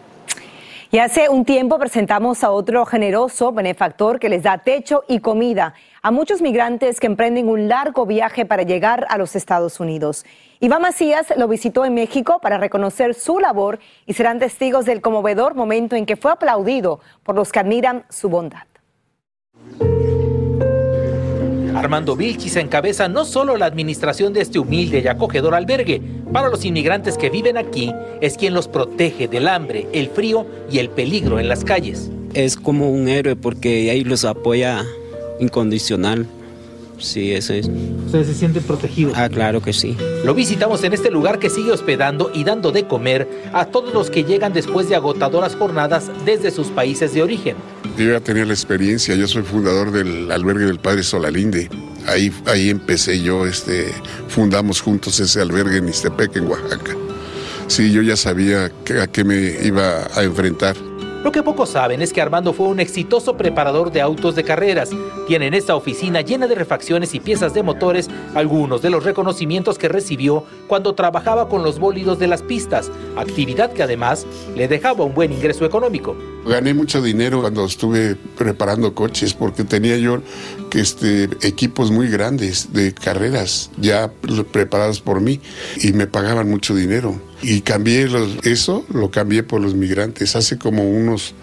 Y 0.94 1.00
hace 1.00 1.28
un 1.28 1.44
tiempo 1.44 1.76
presentamos 1.76 2.44
a 2.44 2.52
otro 2.52 2.86
generoso 2.86 3.50
benefactor 3.50 4.20
que 4.20 4.28
les 4.28 4.44
da 4.44 4.58
techo 4.58 5.02
y 5.08 5.18
comida 5.18 5.74
a 6.02 6.12
muchos 6.12 6.40
migrantes 6.40 7.00
que 7.00 7.08
emprenden 7.08 7.48
un 7.48 7.66
largo 7.66 8.06
viaje 8.06 8.46
para 8.46 8.62
llegar 8.62 9.04
a 9.10 9.18
los 9.18 9.34
Estados 9.34 9.80
Unidos. 9.80 10.24
Iván 10.60 10.82
Macías 10.82 11.34
lo 11.36 11.48
visitó 11.48 11.84
en 11.84 11.94
México 11.94 12.38
para 12.40 12.58
reconocer 12.58 13.14
su 13.14 13.40
labor 13.40 13.80
y 14.06 14.12
serán 14.12 14.38
testigos 14.38 14.84
del 14.84 15.00
conmovedor 15.00 15.56
momento 15.56 15.96
en 15.96 16.06
que 16.06 16.14
fue 16.14 16.30
aplaudido 16.30 17.00
por 17.24 17.34
los 17.34 17.50
que 17.50 17.58
admiran 17.58 18.04
su 18.08 18.28
bondad. 18.28 18.62
Armando 21.84 22.16
Vilchis 22.16 22.56
encabeza 22.56 23.08
no 23.08 23.26
solo 23.26 23.58
la 23.58 23.66
administración 23.66 24.32
de 24.32 24.40
este 24.40 24.58
humilde 24.58 25.02
y 25.04 25.06
acogedor 25.06 25.54
albergue, 25.54 26.00
para 26.32 26.48
los 26.48 26.64
inmigrantes 26.64 27.18
que 27.18 27.28
viven 27.28 27.58
aquí, 27.58 27.92
es 28.22 28.38
quien 28.38 28.54
los 28.54 28.68
protege 28.68 29.28
del 29.28 29.46
hambre, 29.46 29.86
el 29.92 30.08
frío 30.08 30.46
y 30.70 30.78
el 30.78 30.88
peligro 30.88 31.38
en 31.38 31.46
las 31.46 31.62
calles. 31.62 32.10
Es 32.32 32.56
como 32.56 32.90
un 32.90 33.06
héroe 33.06 33.36
porque 33.36 33.90
ahí 33.90 34.02
los 34.02 34.24
apoya 34.24 34.82
incondicional. 35.38 36.26
Sí, 36.96 37.34
eso 37.34 37.52
es. 37.52 37.68
¿Ustedes 38.06 38.28
se 38.28 38.34
sienten 38.34 38.62
protegidos? 38.62 39.12
Ah, 39.14 39.28
claro 39.28 39.60
que 39.60 39.74
sí. 39.74 39.94
Lo 40.24 40.32
visitamos 40.32 40.82
en 40.84 40.94
este 40.94 41.10
lugar 41.10 41.38
que 41.38 41.50
sigue 41.50 41.70
hospedando 41.70 42.30
y 42.32 42.44
dando 42.44 42.72
de 42.72 42.86
comer 42.86 43.28
a 43.52 43.66
todos 43.66 43.92
los 43.92 44.08
que 44.08 44.24
llegan 44.24 44.54
después 44.54 44.88
de 44.88 44.96
agotadoras 44.96 45.54
jornadas 45.54 46.10
desde 46.24 46.50
sus 46.50 46.68
países 46.68 47.12
de 47.12 47.22
origen. 47.22 47.56
Yo 47.96 48.10
ya 48.10 48.20
tenía 48.20 48.44
la 48.44 48.52
experiencia, 48.52 49.14
yo 49.14 49.28
soy 49.28 49.44
fundador 49.44 49.92
del 49.92 50.30
albergue 50.32 50.66
del 50.66 50.80
Padre 50.80 51.04
Solalinde. 51.04 51.70
Ahí, 52.06 52.32
ahí 52.46 52.70
empecé 52.70 53.22
yo, 53.22 53.46
este, 53.46 53.92
fundamos 54.28 54.80
juntos 54.80 55.20
ese 55.20 55.40
albergue 55.40 55.78
en 55.78 55.88
Istepec, 55.88 56.36
en 56.36 56.46
Oaxaca. 56.46 56.96
Sí, 57.68 57.92
yo 57.92 58.02
ya 58.02 58.16
sabía 58.16 58.66
a 59.00 59.06
qué 59.06 59.24
me 59.24 59.64
iba 59.64 60.08
a 60.14 60.22
enfrentar. 60.24 60.76
Lo 61.24 61.32
que 61.32 61.42
pocos 61.42 61.70
saben 61.70 62.02
es 62.02 62.12
que 62.12 62.20
Armando 62.20 62.52
fue 62.52 62.68
un 62.68 62.80
exitoso 62.80 63.34
preparador 63.38 63.90
de 63.90 64.02
autos 64.02 64.34
de 64.34 64.44
carreras. 64.44 64.90
Tiene 65.26 65.46
en 65.46 65.54
esta 65.54 65.74
oficina 65.74 66.20
llena 66.20 66.46
de 66.46 66.54
refacciones 66.54 67.14
y 67.14 67.20
piezas 67.20 67.54
de 67.54 67.62
motores 67.62 68.10
algunos 68.34 68.82
de 68.82 68.90
los 68.90 69.04
reconocimientos 69.04 69.78
que 69.78 69.88
recibió 69.88 70.44
cuando 70.66 70.94
trabajaba 70.94 71.48
con 71.48 71.62
los 71.62 71.78
bólidos 71.78 72.18
de 72.18 72.26
las 72.26 72.42
pistas, 72.42 72.90
actividad 73.16 73.72
que 73.72 73.82
además 73.82 74.26
le 74.54 74.68
dejaba 74.68 75.04
un 75.04 75.14
buen 75.14 75.32
ingreso 75.32 75.64
económico. 75.64 76.14
Gané 76.46 76.74
mucho 76.74 77.00
dinero 77.00 77.40
cuando 77.40 77.64
estuve 77.64 78.16
preparando 78.36 78.94
coches 78.94 79.32
porque 79.32 79.64
tenía 79.64 79.96
yo 79.96 80.18
este, 80.74 81.30
equipos 81.40 81.90
muy 81.90 82.08
grandes 82.08 82.74
de 82.74 82.92
carreras 82.92 83.70
ya 83.78 84.10
preparados 84.52 85.00
por 85.00 85.22
mí 85.22 85.40
y 85.80 85.94
me 85.94 86.06
pagaban 86.06 86.50
mucho 86.50 86.74
dinero. 86.74 87.18
Y 87.46 87.60
cambié 87.60 88.08
eso, 88.44 88.86
lo 88.88 89.10
cambié 89.10 89.42
por 89.42 89.60
los 89.60 89.74
migrantes 89.74 90.34
hace 90.34 90.56
como 90.56 90.82
unos 90.82 91.34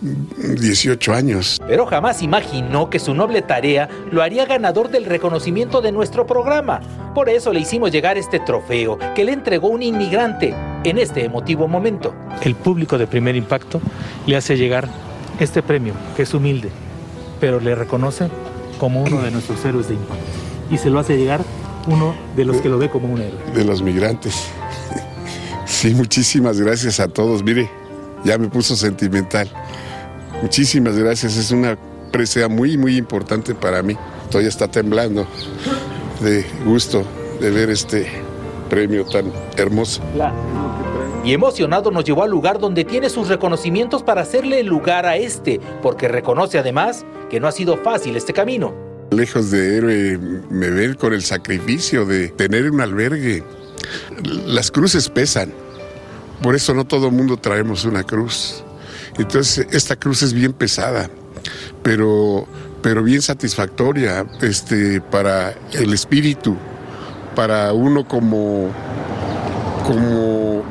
18 0.00 1.12
años. 1.12 1.60
Pero 1.66 1.84
jamás 1.86 2.22
imaginó 2.22 2.90
que 2.90 3.00
su 3.00 3.12
noble 3.12 3.42
tarea 3.42 3.88
lo 4.12 4.22
haría 4.22 4.46
ganador 4.46 4.90
del 4.90 5.04
reconocimiento 5.04 5.80
de 5.80 5.90
nuestro 5.90 6.28
programa. 6.28 6.80
Por 7.12 7.28
eso 7.28 7.52
le 7.52 7.58
hicimos 7.58 7.90
llegar 7.90 8.16
este 8.16 8.38
trofeo 8.38 8.96
que 9.16 9.24
le 9.24 9.32
entregó 9.32 9.66
un 9.66 9.82
inmigrante 9.82 10.54
en 10.84 10.98
este 10.98 11.24
emotivo 11.24 11.66
momento. 11.66 12.14
El 12.42 12.54
público 12.54 12.96
de 12.96 13.08
primer 13.08 13.34
impacto 13.34 13.80
le 14.28 14.36
hace 14.36 14.56
llegar 14.56 14.88
este 15.40 15.60
premio, 15.60 15.94
que 16.14 16.22
es 16.22 16.34
humilde, 16.34 16.70
pero 17.40 17.58
le 17.58 17.74
reconoce 17.74 18.28
como 18.78 19.02
uno 19.02 19.22
de 19.22 19.32
nuestros 19.32 19.64
héroes 19.64 19.88
de 19.88 19.94
impacto. 19.94 20.24
Y 20.70 20.78
se 20.78 20.88
lo 20.88 21.00
hace 21.00 21.16
llegar 21.16 21.40
uno 21.88 22.14
de 22.36 22.44
los 22.44 22.58
que 22.58 22.68
lo 22.68 22.78
ve 22.78 22.90
como 22.90 23.12
un 23.12 23.20
héroe. 23.20 23.40
De 23.52 23.64
los 23.64 23.82
migrantes. 23.82 24.48
Sí, 25.66 25.94
muchísimas 25.94 26.60
gracias 26.60 27.00
a 27.00 27.08
todos. 27.08 27.42
Mire, 27.42 27.70
ya 28.24 28.38
me 28.38 28.48
puso 28.48 28.76
sentimental. 28.76 29.50
Muchísimas 30.42 30.96
gracias, 30.96 31.36
es 31.36 31.50
una 31.50 31.78
presea 32.12 32.48
muy, 32.48 32.76
muy 32.76 32.96
importante 32.96 33.54
para 33.54 33.82
mí. 33.82 33.96
todavía 34.30 34.48
está 34.48 34.68
temblando 34.68 35.26
de 36.20 36.44
gusto 36.64 37.04
de 37.40 37.50
ver 37.50 37.70
este 37.70 38.06
premio 38.68 39.04
tan 39.04 39.32
hermoso. 39.56 40.00
Y 41.24 41.32
emocionado 41.32 41.90
nos 41.90 42.04
llevó 42.04 42.22
al 42.22 42.30
lugar 42.30 42.58
donde 42.58 42.84
tiene 42.84 43.08
sus 43.08 43.28
reconocimientos 43.28 44.02
para 44.02 44.22
hacerle 44.22 44.62
lugar 44.62 45.06
a 45.06 45.16
este, 45.16 45.60
porque 45.82 46.06
reconoce 46.08 46.58
además 46.58 47.04
que 47.30 47.40
no 47.40 47.48
ha 47.48 47.52
sido 47.52 47.76
fácil 47.78 48.16
este 48.16 48.32
camino. 48.32 48.74
Lejos 49.10 49.50
de 49.50 49.76
héroe, 49.76 50.18
me 50.50 50.70
ven 50.70 50.94
con 50.94 51.12
el 51.12 51.22
sacrificio 51.22 52.04
de 52.04 52.28
tener 52.28 52.70
un 52.70 52.80
albergue. 52.80 53.42
Las 54.46 54.70
cruces 54.70 55.08
pesan, 55.08 55.52
por 56.42 56.54
eso 56.54 56.74
no 56.74 56.84
todo 56.84 57.06
el 57.06 57.12
mundo 57.12 57.36
traemos 57.36 57.84
una 57.84 58.02
cruz. 58.02 58.62
Entonces, 59.18 59.66
esta 59.70 59.96
cruz 59.96 60.22
es 60.22 60.32
bien 60.32 60.52
pesada, 60.52 61.08
pero, 61.82 62.46
pero 62.82 63.02
bien 63.02 63.22
satisfactoria 63.22 64.26
este, 64.42 65.00
para 65.00 65.54
el 65.72 65.92
espíritu, 65.92 66.56
para 67.34 67.72
uno 67.72 68.06
como, 68.06 68.70
como, 69.86 70.64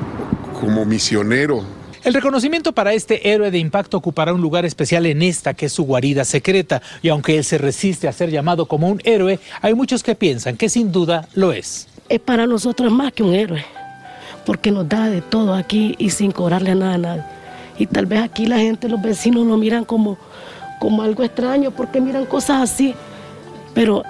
como 0.59 0.85
misionero. 0.85 1.63
El 2.03 2.13
reconocimiento 2.13 2.73
para 2.73 2.93
este 2.93 3.31
héroe 3.31 3.49
de 3.49 3.59
impacto 3.59 3.95
ocupará 3.95 4.33
un 4.33 4.41
lugar 4.41 4.65
especial 4.65 5.05
en 5.05 5.21
esta 5.21 5.53
que 5.53 5.67
es 5.67 5.71
su 5.71 5.85
guarida 5.85 6.25
secreta, 6.25 6.81
y 7.01 7.07
aunque 7.07 7.37
él 7.37 7.45
se 7.45 7.57
resiste 7.57 8.09
a 8.09 8.11
ser 8.11 8.29
llamado 8.29 8.65
como 8.65 8.89
un 8.89 8.99
héroe, 9.05 9.39
hay 9.61 9.73
muchos 9.73 10.03
que 10.03 10.13
piensan 10.13 10.57
que 10.57 10.67
sin 10.67 10.91
duda 10.91 11.29
lo 11.33 11.53
es. 11.53 11.87
Es 12.13 12.19
para 12.19 12.45
nosotros 12.45 12.91
más 12.91 13.11
que 13.11 13.23
un 13.23 13.33
héroe, 13.33 13.65
porque 14.45 14.69
nos 14.69 14.87
da 14.87 15.09
de 15.09 15.21
todo 15.21 15.55
aquí 15.55 15.95
y 15.97 16.11
sin 16.11 16.31
cobrarle 16.31 16.75
nada 16.75 16.93
a 16.93 16.97
nadie. 16.99 17.23
Y 17.79 17.87
tal 17.87 18.05
vez 18.05 18.21
aquí 18.21 18.45
la 18.45 18.59
gente, 18.59 18.87
los 18.87 19.01
vecinos 19.01 19.47
lo 19.47 19.57
miran 19.57 19.83
como, 19.83 20.19
como 20.79 21.01
algo 21.01 21.23
extraño, 21.23 21.71
porque 21.71 21.99
miran 21.99 22.27
cosas 22.27 22.61
así, 22.61 22.93
pero 23.73 24.03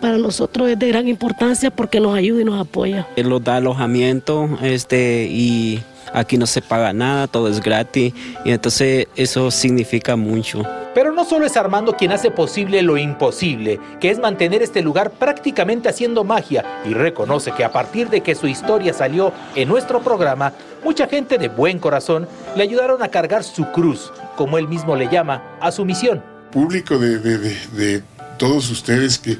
para 0.00 0.18
nosotros 0.18 0.68
es 0.68 0.78
de 0.78 0.86
gran 0.86 1.08
importancia 1.08 1.72
porque 1.72 1.98
nos 1.98 2.14
ayuda 2.14 2.42
y 2.42 2.44
nos 2.44 2.60
apoya. 2.60 3.08
Él 3.16 3.28
nos 3.28 3.42
da 3.42 3.56
alojamiento 3.56 4.48
este, 4.62 5.26
y 5.28 5.80
aquí 6.12 6.38
no 6.38 6.46
se 6.46 6.62
paga 6.62 6.92
nada, 6.92 7.26
todo 7.26 7.48
es 7.48 7.60
gratis 7.60 8.14
y 8.44 8.50
entonces 8.50 9.06
eso 9.16 9.50
significa 9.50 10.16
mucho. 10.16 10.62
Pero 10.94 11.12
no 11.12 11.24
solo 11.24 11.46
es 11.46 11.56
Armando 11.56 11.92
quien 11.92 12.12
hace 12.12 12.30
posible 12.30 12.82
lo 12.82 12.96
imposible, 12.96 13.78
que 14.00 14.10
es 14.10 14.18
mantener 14.18 14.62
este 14.62 14.82
lugar 14.82 15.10
prácticamente 15.12 15.88
haciendo 15.88 16.24
magia 16.24 16.64
y 16.84 16.94
reconoce 16.94 17.52
que 17.52 17.64
a 17.64 17.72
partir 17.72 18.08
de 18.08 18.20
que 18.20 18.34
su 18.34 18.48
historia 18.48 18.92
salió 18.92 19.32
en 19.54 19.68
nuestro 19.68 20.02
programa, 20.02 20.52
mucha 20.82 21.06
gente 21.06 21.38
de 21.38 21.48
buen 21.48 21.78
corazón 21.78 22.26
le 22.56 22.62
ayudaron 22.62 23.02
a 23.02 23.08
cargar 23.08 23.44
su 23.44 23.70
cruz, 23.70 24.12
como 24.36 24.58
él 24.58 24.66
mismo 24.66 24.96
le 24.96 25.08
llama, 25.08 25.42
a 25.60 25.70
su 25.70 25.84
misión. 25.84 26.22
Público 26.50 26.98
de, 26.98 27.18
de, 27.18 27.38
de, 27.38 27.56
de 27.72 28.02
todos 28.38 28.70
ustedes 28.70 29.18
que 29.18 29.36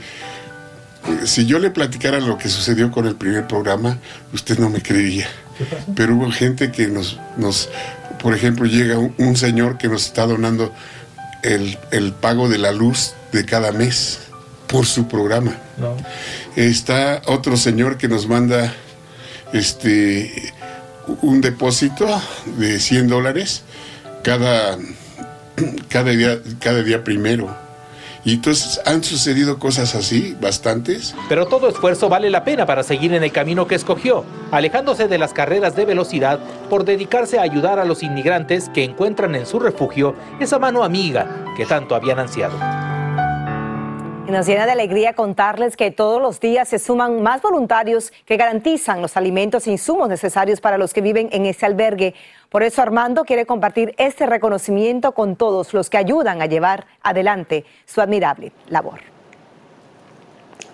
si 1.25 1.47
yo 1.47 1.59
le 1.59 1.71
platicara 1.71 2.21
lo 2.21 2.39
que 2.39 2.49
sucedió 2.49 2.91
con 2.91 3.07
el 3.07 3.17
primer 3.17 3.47
programa, 3.47 3.99
usted 4.33 4.59
no 4.59 4.71
me 4.71 4.83
creería. 4.83 5.29
Pero 5.97 6.15
hubo 6.15 6.31
gente 6.31 6.71
que 6.71 6.87
nos, 6.87 7.19
nos 7.37 7.69
por 8.21 8.35
ejemplo, 8.35 8.67
llega 8.67 8.99
un, 8.99 9.15
un 9.19 9.37
señor 9.37 9.79
que 9.79 9.89
nos 9.89 10.07
está 10.07 10.27
donando 10.27 10.73
el, 11.43 11.79
el, 11.91 12.13
pago 12.13 12.49
de 12.49 12.59
la 12.59 12.73
luz 12.73 13.15
de 13.33 13.45
cada 13.45 13.73
mes 13.73 14.21
por 14.69 14.87
su 14.87 15.09
programa. 15.09 15.57
No. 15.77 15.97
Está 16.57 17.23
otro 17.27 17.57
señor 17.57 17.97
que 17.97 18.09
nos 18.09 18.29
manda 18.29 18.73
este 19.53 20.53
un 21.23 21.41
depósito 21.41 22.07
de 22.59 22.79
100 22.79 23.09
dólares 23.09 23.63
cada, 24.23 24.79
cada, 25.89 26.11
día, 26.11 26.39
cada 26.61 26.83
día 26.83 27.05
primero. 27.05 27.68
Y 28.25 28.35
entonces 28.35 28.81
han 28.85 29.03
sucedido 29.05 29.59
cosas 29.59 29.95
así, 29.95 30.37
bastantes. 30.41 31.15
Pero 31.29 31.47
todo 31.47 31.69
esfuerzo 31.69 32.09
vale 32.09 32.31
la 32.31 32.45
pena 32.45 32.67
para 32.67 32.83
seguir 32.83 33.15
en 33.15 33.23
el 33.23 33.33
camino 33.33 33.67
que 33.67 33.75
escogió, 33.75 34.25
alejándose 34.51 35.09
de 35.09 35.19
las 35.19 35.33
carreras 35.33 35.77
de 35.77 35.85
velocidad 35.85 36.41
por 36.69 36.85
dedicarse 36.85 37.39
a 37.39 37.43
ayudar 37.43 37.79
a 37.79 37.85
los 37.85 38.03
inmigrantes 38.03 38.69
que 38.71 38.85
encuentran 38.85 39.35
en 39.35 39.47
su 39.47 39.59
refugio 39.59 40.15
esa 40.41 40.59
mano 40.59 40.85
amiga 40.85 41.45
que 41.57 41.67
tanto 41.67 41.95
habían 41.95 42.19
ansiado. 42.19 42.59
Y 44.29 44.31
nos 44.31 44.47
llena 44.47 44.67
de 44.67 44.73
alegría 44.73 45.15
contarles 45.15 45.75
que 45.75 45.91
todos 45.91 46.21
los 46.21 46.39
días 46.39 46.69
se 46.69 46.79
suman 46.79 47.23
más 47.23 47.41
voluntarios 47.41 48.13
que 48.27 48.37
garantizan 48.37 49.01
los 49.01 49.17
alimentos 49.17 49.67
e 49.67 49.71
insumos 49.71 50.07
necesarios 50.07 50.61
para 50.61 50.77
los 50.77 50.93
que 50.93 51.01
viven 51.01 51.31
en 51.33 51.47
este 51.47 51.65
albergue. 51.65 52.15
Por 52.51 52.63
eso 52.63 52.83
Armando 52.83 53.25
quiere 53.25 53.47
compartir 53.47 53.95
este 53.97 54.27
reconocimiento 54.27 55.13
con 55.13 55.35
todos 55.35 55.73
los 55.73 55.89
que 55.89 55.97
ayudan 55.97 56.43
a 56.43 56.47
llevar 56.47 56.87
adelante 57.03 57.65
su 57.87 58.03
admirable 58.03 58.53
labor. 58.69 59.01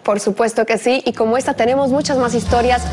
Por 0.02 0.18
supuesto 0.18 0.66
que 0.66 0.76
sí, 0.76 1.00
y 1.06 1.12
como 1.12 1.36
esta 1.36 1.54
tenemos 1.54 1.90
muchas 1.90 2.18
más 2.18 2.34
historias. 2.34 2.84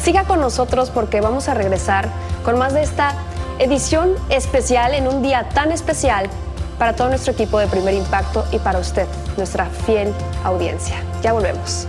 Siga 0.00 0.24
con 0.24 0.40
nosotros 0.40 0.88
porque 0.88 1.20
vamos 1.20 1.50
a 1.50 1.52
regresar 1.52 2.08
con 2.42 2.58
más 2.58 2.72
de 2.72 2.80
esta 2.80 3.12
edición 3.58 4.14
especial 4.30 4.94
en 4.94 5.08
un 5.08 5.20
día 5.20 5.50
tan 5.52 5.72
especial 5.72 6.30
para 6.78 6.94
todo 6.94 7.08
nuestro 7.08 7.32
equipo 7.32 7.58
de 7.58 7.66
Primer 7.66 7.94
Impacto 7.94 8.44
y 8.52 8.58
para 8.58 8.78
usted, 8.78 9.06
nuestra 9.36 9.66
fiel 9.66 10.12
audiencia. 10.44 10.96
Ya 11.22 11.32
volvemos. 11.32 11.86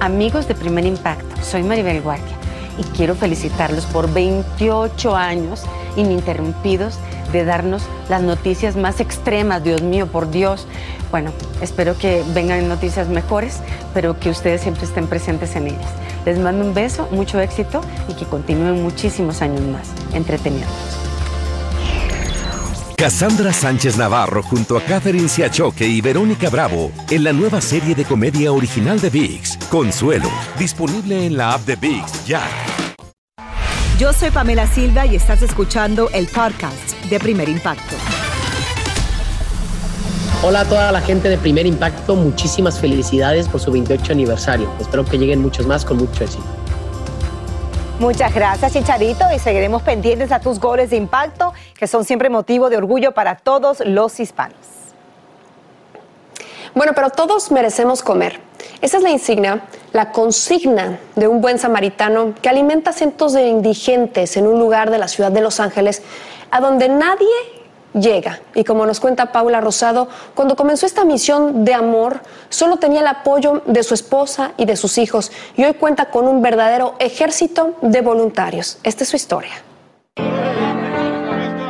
Amigos 0.00 0.46
de 0.48 0.54
Primer 0.54 0.84
Impacto, 0.84 1.42
soy 1.42 1.62
Maribel 1.62 2.02
Guardia 2.02 2.36
y 2.78 2.82
quiero 2.96 3.14
felicitarlos 3.14 3.86
por 3.86 4.12
28 4.12 5.16
años 5.16 5.62
ininterrumpidos 5.96 6.98
de 7.32 7.44
darnos 7.44 7.82
las 8.08 8.22
noticias 8.22 8.76
más 8.76 9.00
extremas, 9.00 9.62
Dios 9.62 9.82
mío, 9.82 10.06
por 10.06 10.30
Dios. 10.30 10.66
Bueno, 11.10 11.32
espero 11.60 11.96
que 11.96 12.22
vengan 12.34 12.68
noticias 12.68 13.08
mejores, 13.08 13.60
pero 13.92 14.18
que 14.18 14.30
ustedes 14.30 14.60
siempre 14.60 14.84
estén 14.84 15.06
presentes 15.06 15.56
en 15.56 15.68
ellas. 15.68 15.90
Les 16.26 16.38
mando 16.38 16.64
un 16.64 16.74
beso, 16.74 17.08
mucho 17.10 17.40
éxito 17.40 17.80
y 18.08 18.14
que 18.14 18.24
continúen 18.24 18.82
muchísimos 18.82 19.42
años 19.42 19.60
más 19.62 19.88
entreteniéndonos. 20.14 21.03
Cassandra 23.04 23.52
Sánchez 23.52 23.98
Navarro 23.98 24.42
junto 24.42 24.78
a 24.78 24.80
Catherine 24.80 25.28
Siachoque 25.28 25.86
y 25.86 26.00
Verónica 26.00 26.48
Bravo 26.48 26.90
en 27.10 27.22
la 27.22 27.34
nueva 27.34 27.60
serie 27.60 27.94
de 27.94 28.06
comedia 28.06 28.50
original 28.50 28.98
de 28.98 29.10
VIX, 29.10 29.58
Consuelo, 29.68 30.30
disponible 30.58 31.26
en 31.26 31.36
la 31.36 31.52
app 31.52 31.66
de 31.66 31.76
VIX 31.76 32.24
ya. 32.24 32.40
Yo 33.98 34.14
soy 34.14 34.30
Pamela 34.30 34.66
Silva 34.66 35.04
y 35.04 35.16
estás 35.16 35.42
escuchando 35.42 36.08
el 36.14 36.28
podcast 36.28 36.94
de 37.10 37.20
Primer 37.20 37.50
Impacto. 37.50 37.94
Hola 40.42 40.60
a 40.60 40.64
toda 40.64 40.90
la 40.90 41.02
gente 41.02 41.28
de 41.28 41.36
Primer 41.36 41.66
Impacto, 41.66 42.16
muchísimas 42.16 42.80
felicidades 42.80 43.50
por 43.50 43.60
su 43.60 43.70
28 43.70 44.12
aniversario. 44.12 44.72
Espero 44.80 45.04
que 45.04 45.18
lleguen 45.18 45.42
muchos 45.42 45.66
más 45.66 45.84
con 45.84 45.98
mucho 45.98 46.24
éxito. 46.24 46.63
Muchas 48.00 48.34
gracias, 48.34 48.72
Chicharito, 48.72 49.24
y 49.34 49.38
seguiremos 49.38 49.82
pendientes 49.82 50.32
a 50.32 50.40
tus 50.40 50.58
goles 50.58 50.90
de 50.90 50.96
impacto, 50.96 51.52
que 51.78 51.86
son 51.86 52.04
siempre 52.04 52.28
motivo 52.28 52.68
de 52.68 52.76
orgullo 52.76 53.12
para 53.12 53.36
todos 53.36 53.80
los 53.86 54.18
hispanos. 54.18 54.58
Bueno, 56.74 56.92
pero 56.96 57.10
todos 57.10 57.52
merecemos 57.52 58.02
comer. 58.02 58.40
Esa 58.80 58.96
es 58.96 59.02
la 59.04 59.10
insignia, 59.10 59.60
la 59.92 60.10
consigna 60.10 60.98
de 61.14 61.28
un 61.28 61.40
buen 61.40 61.60
samaritano 61.60 62.34
que 62.42 62.48
alimenta 62.48 62.90
a 62.90 62.92
cientos 62.92 63.32
de 63.32 63.46
indigentes 63.46 64.36
en 64.36 64.48
un 64.48 64.58
lugar 64.58 64.90
de 64.90 64.98
la 64.98 65.06
ciudad 65.06 65.30
de 65.30 65.40
Los 65.40 65.60
Ángeles, 65.60 66.02
a 66.50 66.60
donde 66.60 66.88
nadie 66.88 67.28
llega. 67.94 68.40
Y 68.54 68.64
como 68.64 68.84
nos 68.84 69.00
cuenta 69.00 69.32
Paula 69.32 69.60
Rosado, 69.60 70.08
cuando 70.34 70.56
comenzó 70.56 70.86
esta 70.86 71.04
misión 71.04 71.64
de 71.64 71.74
amor, 71.74 72.20
solo 72.48 72.76
tenía 72.76 73.00
el 73.00 73.06
apoyo 73.06 73.62
de 73.66 73.82
su 73.82 73.94
esposa 73.94 74.52
y 74.56 74.66
de 74.66 74.76
sus 74.76 74.98
hijos. 74.98 75.32
Y 75.56 75.64
hoy 75.64 75.74
cuenta 75.74 76.10
con 76.10 76.28
un 76.28 76.42
verdadero 76.42 76.94
ejército 76.98 77.74
de 77.80 78.00
voluntarios. 78.00 78.78
Esta 78.82 79.04
es 79.04 79.10
su 79.10 79.16
historia. 79.16 79.52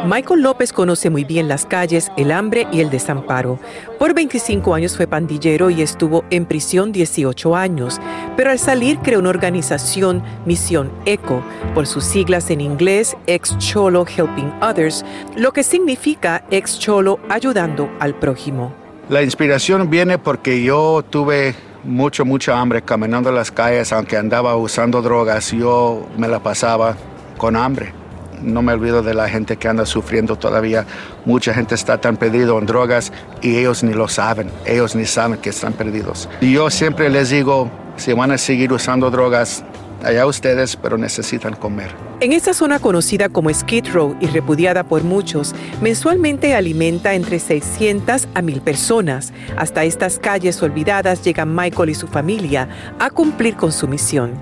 Michael 0.07 0.43
López 0.43 0.75
conoce 0.75 1.09
muy 1.09 1.25
bien 1.25 1.49
las 1.49 1.65
calles, 1.65 2.13
el 2.19 2.31
hambre 2.31 2.67
y 2.71 2.81
el 2.81 2.91
desamparo. 2.91 3.59
Por 3.99 4.13
25 4.13 4.75
años 4.75 4.99
fue 4.99 5.07
pandillero 5.07 5.71
y 5.71 5.81
estuvo 5.81 6.27
en 6.29 6.45
prisión 6.45 6.93
18 6.93 7.57
años, 7.57 7.99
pero 8.37 8.51
al 8.51 8.59
salir 8.59 8.99
creó 8.99 9.21
una 9.21 9.31
organización, 9.31 10.23
Misión 10.45 10.93
ECO, 11.07 11.43
por 11.73 11.87
sus 11.87 12.05
siglas 12.05 12.51
en 12.51 12.61
inglés, 12.61 13.17
Ex 13.27 13.57
Cholo 13.57 14.05
Helping 14.05 14.53
Others, 14.61 15.07
lo 15.37 15.53
que 15.55 15.63
significa 15.63 16.45
Ex 16.51 16.79
Cholo 16.79 17.19
ayudando 17.31 17.91
al 17.99 18.15
prójimo. 18.15 18.75
La 19.09 19.23
inspiración 19.23 19.89
viene 19.89 20.19
porque 20.19 20.63
yo 20.63 21.03
tuve 21.09 21.55
mucho, 21.83 22.27
mucha 22.27 22.61
hambre 22.61 22.83
caminando 22.83 23.33
las 23.33 23.51
calles, 23.51 23.91
aunque 23.91 24.19
andaba 24.19 24.55
usando 24.57 25.01
drogas, 25.01 25.51
yo 25.53 26.07
me 26.19 26.29
la 26.29 26.41
pasaba 26.43 26.95
con 27.39 27.57
hambre 27.57 28.04
no 28.45 28.63
me 28.63 28.73
olvido 28.73 29.03
de 29.03 29.15
la 29.15 29.29
gente 29.29 29.57
que 29.57 29.69
anda 29.69 29.87
sufriendo 29.87 30.37
todavía. 30.37 30.87
Mucha 31.25 31.55
gente 31.55 31.75
está 31.75 32.01
tan 32.01 32.17
perdido 32.17 32.59
en 32.59 32.67
drogas 32.67 33.13
y 33.43 33.57
ellos 33.57 33.83
ni 33.83 33.95
lo 33.95 34.09
saben, 34.09 34.51
ellos 34.67 34.95
ni 34.95 35.07
saben 35.07 35.39
que 35.39 35.51
están 35.51 35.73
perdidos. 35.73 36.29
Y 36.41 36.53
yo 36.53 36.71
siempre 36.71 37.09
les 37.11 37.31
digo, 37.31 37.71
si 37.97 38.13
van 38.13 38.31
a 38.31 38.39
seguir 38.39 38.73
usando 38.73 39.11
drogas, 39.11 39.65
allá 40.05 40.27
ustedes, 40.27 40.77
pero 40.77 40.99
necesitan 40.99 41.55
comer. 41.55 41.91
En 42.21 42.33
esta 42.33 42.55
zona 42.55 42.79
conocida 42.79 43.29
como 43.29 43.53
Skid 43.53 43.87
Row 43.93 44.17
y 44.21 44.27
repudiada 44.27 44.85
por 44.85 45.03
muchos, 45.03 45.55
mensualmente 45.81 46.55
alimenta 46.55 47.15
entre 47.15 47.39
600 47.39 48.29
a 48.35 48.43
1000 48.43 48.61
personas. 48.61 49.33
Hasta 49.57 49.85
estas 49.85 50.19
calles 50.19 50.63
olvidadas 50.63 51.23
llegan 51.23 51.55
Michael 51.55 51.91
y 51.91 51.95
su 51.95 52.07
familia 52.07 52.69
a 52.99 53.11
cumplir 53.11 53.57
con 53.57 53.73
su 53.73 53.89
misión. 53.89 54.33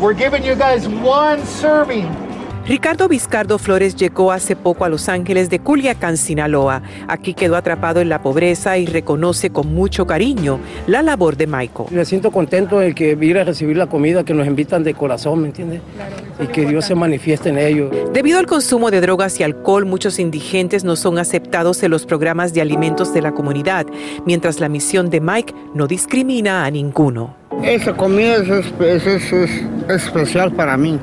We're 0.00 0.14
giving 0.14 0.42
you 0.42 0.54
guys 0.54 0.86
one 0.86 1.44
serving. 1.44 2.27
Ricardo 2.68 3.08
Vizcardo 3.08 3.58
Flores 3.58 3.96
llegó 3.96 4.30
hace 4.30 4.54
poco 4.54 4.84
a 4.84 4.90
Los 4.90 5.08
Ángeles 5.08 5.48
de 5.48 5.58
Culiacán, 5.58 6.18
Sinaloa. 6.18 6.82
Aquí 7.08 7.32
quedó 7.32 7.56
atrapado 7.56 8.02
en 8.02 8.10
la 8.10 8.20
pobreza 8.20 8.76
y 8.76 8.84
reconoce 8.84 9.48
con 9.48 9.72
mucho 9.72 10.06
cariño 10.06 10.60
la 10.86 11.00
labor 11.02 11.38
de 11.38 11.46
Michael. 11.46 11.88
Me 11.90 12.04
siento 12.04 12.30
contento 12.30 12.78
de 12.78 12.94
que 12.94 13.16
ir 13.18 13.38
a 13.38 13.44
recibir 13.44 13.78
la 13.78 13.86
comida 13.86 14.22
que 14.22 14.34
nos 14.34 14.46
invitan 14.46 14.84
de 14.84 14.92
corazón, 14.92 15.40
¿me 15.40 15.46
entiendes? 15.48 15.80
Y 16.44 16.46
que 16.48 16.66
Dios 16.66 16.84
se 16.84 16.94
manifieste 16.94 17.48
en 17.48 17.56
ellos. 17.56 17.90
Debido 18.12 18.38
al 18.38 18.46
consumo 18.46 18.90
de 18.90 19.00
drogas 19.00 19.40
y 19.40 19.44
alcohol, 19.44 19.86
muchos 19.86 20.18
indigentes 20.18 20.84
no 20.84 20.94
son 20.96 21.18
aceptados 21.18 21.82
en 21.82 21.90
los 21.90 22.04
programas 22.04 22.52
de 22.52 22.60
alimentos 22.60 23.14
de 23.14 23.22
la 23.22 23.32
comunidad, 23.32 23.86
mientras 24.26 24.60
la 24.60 24.68
misión 24.68 25.08
de 25.08 25.22
Mike 25.22 25.54
no 25.74 25.86
discrimina 25.86 26.66
a 26.66 26.70
ninguno. 26.70 27.34
Esa 27.64 27.96
comida 27.96 28.36
es, 28.36 28.48
es- 28.50 29.06
es- 29.06 29.32
es 29.32 30.04
especial 30.04 30.52
para 30.52 30.76
mí. 30.76 30.98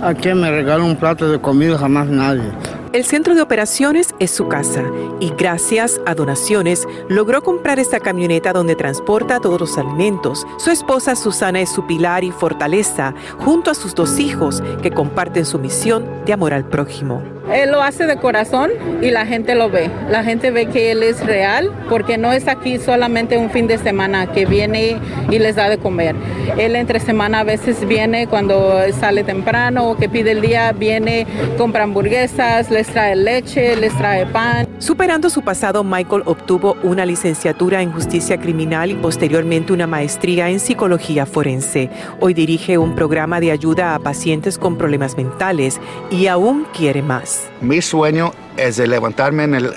¿A 0.00 0.14
quién 0.14 0.40
me 0.40 0.50
regala 0.50 0.84
un 0.84 0.96
plato 0.96 1.28
de 1.28 1.40
comida? 1.40 1.76
Jamás 1.76 2.06
nadie. 2.08 2.52
El 2.92 3.04
centro 3.04 3.34
de 3.34 3.42
operaciones 3.42 4.14
es 4.18 4.30
su 4.30 4.48
casa 4.48 4.84
y 5.20 5.30
gracias 5.30 6.00
a 6.06 6.14
donaciones 6.14 6.86
logró 7.08 7.42
comprar 7.42 7.78
esta 7.78 8.00
camioneta 8.00 8.52
donde 8.52 8.76
transporta 8.76 9.40
todos 9.40 9.60
los 9.60 9.76
alimentos. 9.76 10.46
Su 10.58 10.70
esposa 10.70 11.16
Susana 11.16 11.60
es 11.60 11.70
su 11.70 11.86
pilar 11.86 12.24
y 12.24 12.30
fortaleza 12.30 13.12
junto 13.38 13.70
a 13.70 13.74
sus 13.74 13.94
dos 13.94 14.18
hijos 14.20 14.62
que 14.82 14.92
comparten 14.92 15.44
su 15.44 15.58
misión 15.58 16.06
de 16.24 16.32
amor 16.32 16.54
al 16.54 16.64
prójimo. 16.64 17.37
Él 17.52 17.72
lo 17.72 17.82
hace 17.82 18.06
de 18.06 18.16
corazón 18.16 18.70
y 19.00 19.10
la 19.10 19.26
gente 19.26 19.54
lo 19.54 19.70
ve. 19.70 19.90
La 20.10 20.22
gente 20.22 20.50
ve 20.50 20.66
que 20.66 20.92
él 20.92 21.02
es 21.02 21.24
real 21.24 21.72
porque 21.88 22.18
no 22.18 22.32
es 22.32 22.46
aquí 22.46 22.78
solamente 22.78 23.38
un 23.38 23.50
fin 23.50 23.66
de 23.66 23.78
semana 23.78 24.30
que 24.32 24.44
viene 24.46 24.98
y 25.30 25.38
les 25.38 25.56
da 25.56 25.68
de 25.68 25.78
comer. 25.78 26.14
Él 26.58 26.76
entre 26.76 27.00
semana 27.00 27.40
a 27.40 27.44
veces 27.44 27.86
viene 27.86 28.26
cuando 28.26 28.80
sale 28.92 29.24
temprano 29.24 29.90
o 29.90 29.96
que 29.96 30.08
pide 30.08 30.32
el 30.32 30.40
día, 30.40 30.72
viene, 30.72 31.26
compra 31.56 31.84
hamburguesas, 31.84 32.70
les 32.70 32.86
trae 32.88 33.16
leche, 33.16 33.76
les 33.76 33.96
trae 33.96 34.26
pan. 34.26 34.67
Superando 34.78 35.28
su 35.28 35.42
pasado, 35.42 35.82
Michael 35.82 36.22
obtuvo 36.24 36.76
una 36.84 37.04
licenciatura 37.04 37.82
en 37.82 37.90
justicia 37.90 38.38
criminal 38.38 38.92
y 38.92 38.94
posteriormente 38.94 39.72
una 39.72 39.88
maestría 39.88 40.48
en 40.50 40.60
psicología 40.60 41.26
forense. 41.26 41.90
Hoy 42.20 42.32
dirige 42.32 42.78
un 42.78 42.94
programa 42.94 43.40
de 43.40 43.50
ayuda 43.50 43.96
a 43.96 43.98
pacientes 43.98 44.56
con 44.56 44.76
problemas 44.78 45.16
mentales 45.16 45.80
y 46.12 46.28
aún 46.28 46.64
quiere 46.72 47.02
más. 47.02 47.50
Mi 47.60 47.82
sueño 47.82 48.30
es 48.56 48.76
de 48.76 48.86
levantarme 48.86 49.44
en 49.44 49.54
el, 49.56 49.72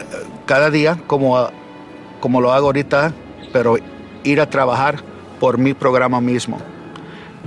cada 0.45 0.69
día 0.69 0.99
como, 1.07 1.47
como 2.19 2.39
lo 2.39 2.53
hago 2.53 2.67
ahorita, 2.67 3.11
pero 3.51 3.77
ir 4.23 4.39
a 4.39 4.49
trabajar 4.51 4.99
por 5.39 5.57
mi 5.57 5.73
programa 5.73 6.21
mismo. 6.21 6.59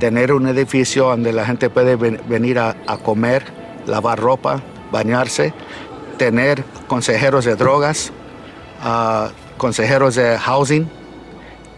Tener 0.01 0.33
un 0.33 0.49
edificio 0.49 1.05
donde 1.05 1.33
la 1.33 1.47
gente 1.47 1.71
puede 1.71 1.95
ven- 1.95 2.21
venir 2.29 2.59
a 2.59 2.75
comer, 3.05 3.45
lavar 3.87 4.19
ropa, 4.19 4.61
bañarse, 4.91 5.53
tener 6.15 6.65
consejeros 6.87 7.45
de 7.45 7.57
drogas, 7.57 8.13
ah, 8.83 9.31
consejeros 9.57 10.15
de 10.15 10.39
housing 10.39 10.89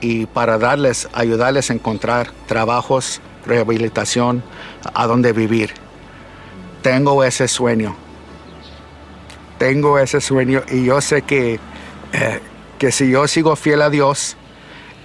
y 0.01 0.27
para 0.27 0.59
darles, 0.59 1.09
ayudarles 1.13 1.71
a 1.71 1.75
encontrar 1.75 2.31
trabajos, 2.47 3.21
rehabilitación, 3.47 4.43
a 4.95 5.07
dónde 5.07 5.33
vivir. 5.33 5.75
Tengo 6.83 7.25
ese 7.25 7.49
sueño 7.49 7.97
tengo 9.59 9.99
ese 9.99 10.21
sueño 10.21 10.63
y 10.71 10.85
yo 10.85 11.01
sé 11.01 11.23
que, 11.23 11.59
eh, 12.13 12.41
que 12.79 12.93
si 12.93 13.11
yo 13.11 13.27
sigo 13.27 13.57
fiel 13.57 13.83
a 13.83 13.91
Dios, 13.91 14.37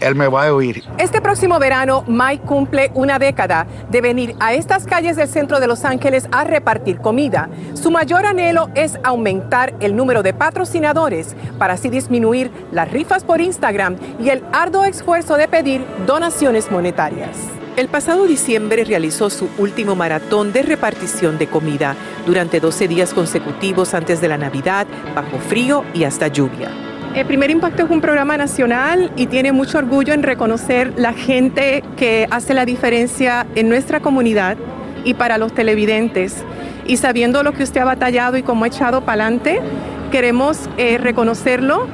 Él 0.02 0.16
me 0.16 0.28
va 0.28 0.48
a 0.48 0.54
oír. 0.54 0.84
Este 0.98 1.22
próximo 1.22 1.60
verano, 1.60 2.04
Mike 2.08 2.44
cumple 2.46 2.92
una 2.94 3.20
década 3.20 3.68
de 3.90 4.02
venir 4.02 4.36
a 4.40 4.54
estas 4.54 4.86
calles 4.86 5.16
del 5.16 5.28
centro 5.28 5.60
de 5.60 5.68
Los 5.68 5.86
Ángeles 5.86 6.28
a 6.32 6.44
repartir 6.44 6.98
comida. 6.98 7.50
Su 7.74 7.92
mayor 7.92 8.26
anhelo 8.26 8.70
es 8.76 9.00
aumentar 9.04 9.74
el 9.80 9.96
número 9.96 10.24
de 10.24 10.34
patrocinadores 10.34 11.36
para 11.58 11.76
así 11.76 11.90
disminuir 11.90 12.52
las 12.72 12.92
rifas 12.92 13.24
por 13.24 13.42
Instagram 13.42 13.96
y 14.20 14.30
el 14.30 14.44
arduo 14.52 14.84
esfuerzo 14.84 15.38
de 15.38 15.48
pedir 15.48 15.86
donaciones 16.06 16.72
monetarias. 16.72 17.38
El 17.78 17.88
pasado 17.88 18.26
diciembre 18.26 18.84
realizó 18.84 19.30
su 19.30 19.50
último 19.58 19.96
maratón 19.96 20.52
de 20.52 20.62
repartición 20.62 21.38
de 21.38 21.48
comida 21.48 21.96
durante 22.26 22.60
12 22.60 22.88
días 22.90 23.14
consecutivos 23.14 23.94
antes 23.94 24.20
de 24.20 24.28
la 24.28 24.38
Navidad, 24.38 24.86
bajo 25.16 25.38
frío 25.40 25.86
y 25.94 26.04
hasta 26.04 26.28
lluvia. 26.28 26.91
El 27.14 27.26
Primer 27.26 27.52
Impacto 27.52 27.84
es 27.84 27.90
un 27.90 28.00
programa 28.00 28.38
nacional 28.38 29.12
y 29.18 29.28
tiene 29.28 29.52
mucho 29.52 29.80
orgullo 29.80 30.14
en 30.14 30.24
reconocer 30.24 30.94
la 30.96 31.12
gente 31.12 31.84
que 31.98 32.26
hace 32.32 32.54
la 32.54 32.64
diferencia 32.64 33.46
en 33.56 33.68
nuestra 33.68 34.00
comunidad 34.00 34.56
y 35.04 35.14
para 35.14 35.38
los 35.38 35.54
televidentes. 35.54 36.46
Y 36.86 36.96
sabiendo 36.96 37.44
lo 37.44 37.52
que 37.52 37.64
usted 37.64 37.82
ha 37.82 37.86
batallado 37.86 38.38
y 38.38 38.44
cómo 38.44 38.64
ha 38.64 38.68
echado 38.68 39.02
para 39.02 39.26
adelante, 39.26 39.62
queremos 40.10 40.70
eh, 40.78 40.98
reconocerlo 40.98 41.86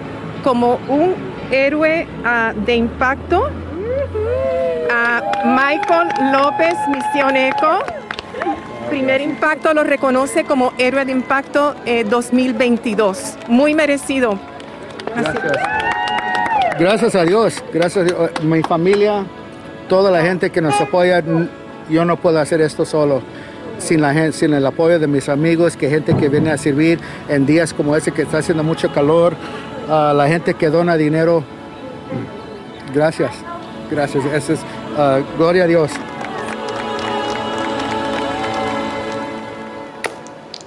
como 0.44 0.80
un 0.88 1.16
héroe 1.50 2.08
ah, 2.24 2.54
de 2.56 2.76
impacto. 2.76 3.50
A 4.92 5.22
Michael 5.46 6.10
López 6.32 6.76
Misión 6.90 7.36
Eco. 7.36 7.80
Primer 8.90 9.22
Impacto 9.22 9.74
lo 9.74 9.84
reconoce 9.84 10.44
como 10.44 10.74
héroe 10.78 11.06
de 11.06 11.12
impacto 11.12 11.76
eh, 11.86 12.06
2022. 12.08 13.38
Muy 13.48 13.74
merecido. 13.74 14.40
Gracias. 15.16 15.78
Gracias 16.80 17.16
a 17.16 17.24
Dios, 17.24 17.64
gracias 17.74 18.04
a 18.04 18.04
Dios. 18.04 18.32
Mi 18.44 18.62
familia, 18.62 19.26
toda 19.90 20.12
la 20.12 20.22
gente 20.22 20.52
que 20.52 20.62
nos 20.62 20.80
apoya, 20.80 21.24
yo 21.90 22.06
no 22.06 22.18
puedo 22.18 22.40
hacer 22.40 22.62
esto 22.62 22.86
solo. 22.86 23.22
Sin, 23.80 24.02
la 24.02 24.14
gente, 24.14 24.34
sin 24.34 24.54
el 24.54 24.66
apoyo 24.66 25.00
de 25.00 25.08
mis 25.08 25.28
amigos, 25.28 25.76
que 25.76 25.90
gente 25.90 26.16
que 26.16 26.30
viene 26.30 26.52
a 26.52 26.58
servir 26.58 27.00
en 27.30 27.46
días 27.46 27.74
como 27.74 27.96
ese 27.96 28.12
que 28.12 28.24
está 28.24 28.40
haciendo 28.40 28.64
mucho 28.64 28.92
calor, 28.92 29.34
a 29.90 30.14
la 30.14 30.28
gente 30.28 30.54
que 30.54 30.70
dona 30.70 30.98
dinero. 30.98 31.44
Gracias, 32.94 33.32
gracias. 33.90 34.26
Eso 34.26 34.54
es, 34.54 34.60
ah, 34.98 35.20
gloria 35.38 35.64
a 35.64 35.68
Dios. 35.68 35.92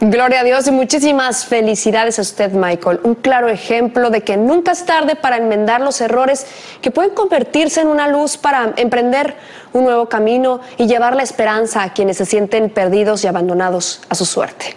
Gloria 0.02 0.40
a 0.40 0.44
Dios 0.44 0.66
y 0.66 0.70
muchísimas 0.70 1.44
felicidades 1.44 2.18
a 2.18 2.22
usted, 2.22 2.52
Michael. 2.52 3.00
Un 3.02 3.16
claro 3.16 3.50
ejemplo 3.50 4.08
de 4.08 4.22
que 4.22 4.38
nunca 4.38 4.72
es 4.72 4.86
tarde 4.86 5.14
para 5.14 5.36
enmendar 5.36 5.82
los 5.82 6.00
errores 6.00 6.46
que 6.80 6.90
pueden 6.90 7.10
convertirse 7.10 7.82
en 7.82 7.88
una 7.88 8.08
luz 8.08 8.38
para 8.38 8.72
emprender 8.78 9.36
un 9.74 9.84
nuevo 9.84 10.08
camino 10.08 10.62
y 10.78 10.86
llevar 10.86 11.16
la 11.16 11.22
esperanza 11.22 11.82
a 11.82 11.92
quienes 11.92 12.16
se 12.16 12.24
sienten 12.24 12.70
perdidos 12.70 13.24
y 13.24 13.26
abandonados 13.26 14.00
a 14.08 14.14
su 14.14 14.24
suerte. 14.24 14.74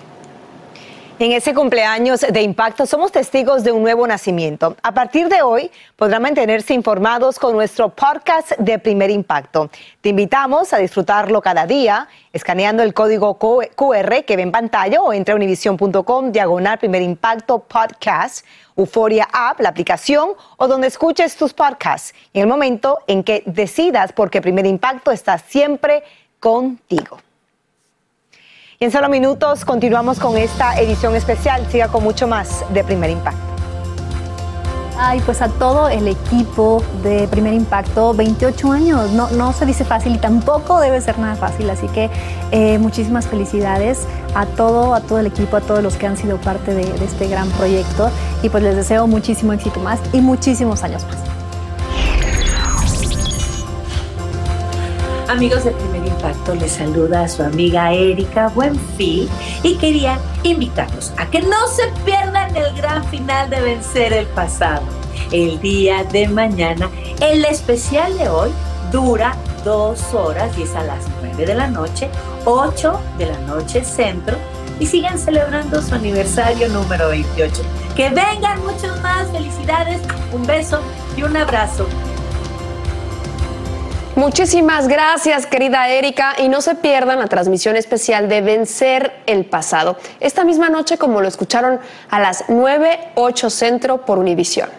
En 1.19 1.31
ese 1.31 1.53
cumpleaños 1.53 2.21
de 2.21 2.41
impacto 2.41 2.87
somos 2.87 3.11
testigos 3.11 3.63
de 3.63 3.71
un 3.71 3.83
nuevo 3.83 4.07
nacimiento. 4.07 4.75
A 4.81 4.95
partir 4.95 5.29
de 5.29 5.43
hoy 5.43 5.69
podrán 5.95 6.23
mantenerse 6.23 6.73
informados 6.73 7.37
con 7.37 7.53
nuestro 7.53 7.89
podcast 7.89 8.53
de 8.57 8.79
primer 8.79 9.11
impacto. 9.11 9.69
Te 10.01 10.09
invitamos 10.09 10.73
a 10.73 10.79
disfrutarlo 10.79 11.39
cada 11.39 11.67
día 11.67 12.07
escaneando 12.33 12.81
el 12.81 12.95
código 12.95 13.37
QR 13.37 14.23
que 14.25 14.35
ve 14.35 14.41
en 14.41 14.51
pantalla 14.51 15.01
o 15.03 15.13
entra 15.13 15.33
a 15.33 15.37
univision.com 15.37 16.31
diagonal 16.31 16.79
primer 16.79 17.03
impacto 17.03 17.59
podcast, 17.59 18.43
Euforia 18.75 19.27
App, 19.31 19.59
la 19.61 19.69
aplicación 19.69 20.29
o 20.57 20.67
donde 20.67 20.87
escuches 20.87 21.37
tus 21.37 21.53
podcasts. 21.53 22.15
En 22.33 22.41
el 22.41 22.47
momento 22.47 22.97
en 23.05 23.23
que 23.23 23.43
decidas 23.45 24.13
porque 24.13 24.41
primer 24.41 24.65
impacto 24.65 25.11
está 25.11 25.37
siempre 25.37 26.01
contigo. 26.39 27.19
Y 28.83 28.85
en 28.85 28.91
solo 28.91 29.07
minutos 29.07 29.63
continuamos 29.63 30.19
con 30.19 30.35
esta 30.35 30.77
edición 30.77 31.15
especial. 31.15 31.65
Siga 31.71 31.87
con 31.87 32.03
mucho 32.03 32.27
más 32.27 32.65
de 32.73 32.83
Primer 32.83 33.11
Impacto. 33.11 33.39
Ay, 34.97 35.21
pues 35.21 35.41
a 35.41 35.47
todo 35.47 35.87
el 35.87 36.05
equipo 36.09 36.83
de 37.01 37.29
Primer 37.29 37.53
Impacto, 37.53 38.13
28 38.13 38.71
años, 38.73 39.11
no, 39.11 39.29
no 39.31 39.53
se 39.53 39.65
dice 39.65 39.85
fácil 39.85 40.15
y 40.15 40.17
tampoco 40.17 40.81
debe 40.81 40.99
ser 40.99 41.17
nada 41.17 41.37
fácil, 41.37 41.69
así 41.69 41.87
que 41.87 42.09
eh, 42.51 42.77
muchísimas 42.77 43.25
felicidades 43.25 44.05
a 44.35 44.45
todo, 44.45 44.93
a 44.93 44.99
todo 44.99 45.19
el 45.19 45.27
equipo, 45.27 45.55
a 45.55 45.61
todos 45.61 45.81
los 45.81 45.95
que 45.95 46.05
han 46.05 46.17
sido 46.17 46.35
parte 46.35 46.73
de, 46.73 46.83
de 46.83 47.05
este 47.05 47.29
gran 47.29 47.49
proyecto 47.51 48.11
y 48.41 48.49
pues 48.49 48.63
les 48.63 48.75
deseo 48.75 49.07
muchísimo 49.07 49.53
éxito 49.53 49.79
más 49.79 50.01
y 50.11 50.19
muchísimos 50.19 50.83
años 50.83 51.05
más. 51.05 51.32
Amigos 55.29 55.63
de 55.63 55.71
Primer 55.71 56.05
Impacto, 56.05 56.53
les 56.55 56.73
saluda 56.73 57.21
a 57.21 57.27
su 57.29 57.43
amiga 57.43 57.93
Erika 57.93 58.49
Buenfil 58.49 59.29
y 59.63 59.75
quería 59.77 60.19
invitarlos 60.43 61.13
a 61.17 61.25
que 61.27 61.41
no 61.41 61.67
se 61.67 61.83
pierdan 62.03 62.55
el 62.55 62.75
gran 62.75 63.03
final 63.05 63.49
de 63.49 63.61
Vencer 63.61 64.11
el 64.13 64.27
Pasado. 64.27 64.83
El 65.31 65.59
día 65.61 66.03
de 66.03 66.27
mañana, 66.27 66.89
el 67.21 67.45
especial 67.45 68.17
de 68.17 68.27
hoy 68.27 68.51
dura 68.91 69.35
dos 69.63 70.13
horas 70.13 70.55
y 70.57 70.63
a 70.75 70.83
las 70.83 71.05
9 71.21 71.45
de 71.45 71.55
la 71.55 71.67
noche, 71.67 72.09
8 72.45 72.99
de 73.17 73.25
la 73.27 73.37
noche 73.39 73.83
centro 73.83 74.37
y 74.79 74.85
sigan 74.85 75.17
celebrando 75.17 75.81
su 75.81 75.95
aniversario 75.95 76.67
número 76.67 77.09
28. 77.09 77.61
Que 77.95 78.09
vengan 78.09 78.59
muchos 78.63 79.01
más, 79.01 79.29
felicidades, 79.31 80.01
un 80.33 80.45
beso 80.45 80.81
y 81.15 81.23
un 81.23 81.37
abrazo. 81.37 81.87
Muchísimas 84.15 84.87
gracias, 84.87 85.47
querida 85.47 85.89
Erika, 85.89 86.35
y 86.37 86.47
no 86.47 86.61
se 86.61 86.75
pierdan 86.75 87.17
la 87.17 87.25
transmisión 87.25 87.75
especial 87.75 88.29
de 88.29 88.41
Vencer 88.41 89.11
el 89.25 89.43
Pasado. 89.43 89.97
Esta 90.19 90.45
misma 90.45 90.69
noche, 90.69 90.99
como 90.99 91.19
lo 91.19 91.27
escucharon, 91.27 91.79
a 92.11 92.19
las 92.19 92.45
9, 92.47 92.99
8 93.15 93.49
Centro 93.49 94.05
por 94.05 94.19
Univisión. 94.19 94.69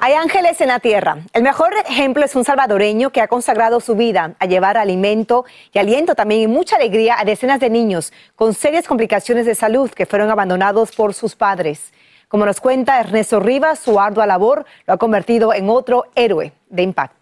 Hay 0.00 0.14
ángeles 0.14 0.62
en 0.62 0.68
la 0.68 0.80
tierra. 0.80 1.18
El 1.34 1.42
mejor 1.42 1.74
ejemplo 1.86 2.24
es 2.24 2.34
un 2.34 2.42
salvadoreño 2.42 3.10
que 3.10 3.20
ha 3.20 3.28
consagrado 3.28 3.80
su 3.80 3.94
vida 3.96 4.32
a 4.38 4.46
llevar 4.46 4.78
alimento 4.78 5.44
y 5.70 5.78
aliento 5.78 6.14
también 6.14 6.40
y 6.40 6.46
mucha 6.46 6.76
alegría 6.76 7.16
a 7.20 7.26
decenas 7.26 7.60
de 7.60 7.68
niños 7.68 8.14
con 8.34 8.54
serias 8.54 8.86
complicaciones 8.86 9.44
de 9.44 9.54
salud 9.54 9.90
que 9.90 10.06
fueron 10.06 10.30
abandonados 10.30 10.92
por 10.92 11.12
sus 11.12 11.36
padres. 11.36 11.92
Como 12.28 12.46
nos 12.46 12.62
cuenta 12.62 12.98
Ernesto 12.98 13.40
Rivas, 13.40 13.78
su 13.78 14.00
ardua 14.00 14.24
labor 14.24 14.64
lo 14.86 14.94
ha 14.94 14.96
convertido 14.96 15.52
en 15.52 15.68
otro 15.68 16.06
héroe 16.14 16.54
de 16.70 16.82
impacto. 16.82 17.19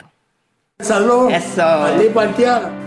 Salud. 0.80 1.32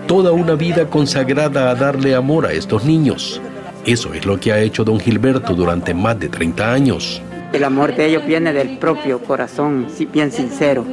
Toda 0.08 0.32
una 0.32 0.56
vida 0.56 0.90
consagrada 0.90 1.70
a 1.70 1.76
darle 1.76 2.16
amor 2.16 2.46
a 2.46 2.54
estos 2.54 2.86
niños. 2.86 3.42
Eso 3.86 4.14
es 4.14 4.26
lo 4.26 4.40
que 4.40 4.54
ha 4.54 4.60
hecho 4.62 4.86
don 4.86 4.98
Gilberto 4.98 5.54
durante 5.56 5.94
más 5.94 6.18
de 6.18 6.30
30 6.30 6.72
años. 6.72 7.22
El 7.52 7.66
amor 7.66 7.94
de 7.94 8.06
ellos 8.06 8.26
viene 8.26 8.54
del 8.54 8.78
propio 8.78 9.20
corazón, 9.20 9.88
bien 10.14 10.32
sincero. 10.32 10.86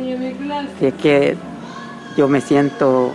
es 0.81 0.95
que 0.95 1.37
yo 2.17 2.27
me 2.27 2.41
siento 2.41 3.15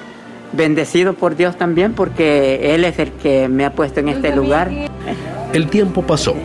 bendecido 0.54 1.12
por 1.12 1.36
Dios 1.36 1.58
también 1.58 1.92
porque 1.92 2.74
Él 2.76 2.86
es 2.86 3.00
el 3.00 3.12
que 3.12 3.50
me 3.50 3.66
ha 3.66 3.74
puesto 3.74 4.00
en 4.00 4.08
este 4.08 4.34
lugar. 4.34 4.72
El 5.52 5.68
tiempo 5.68 6.04
pasó 6.04 6.36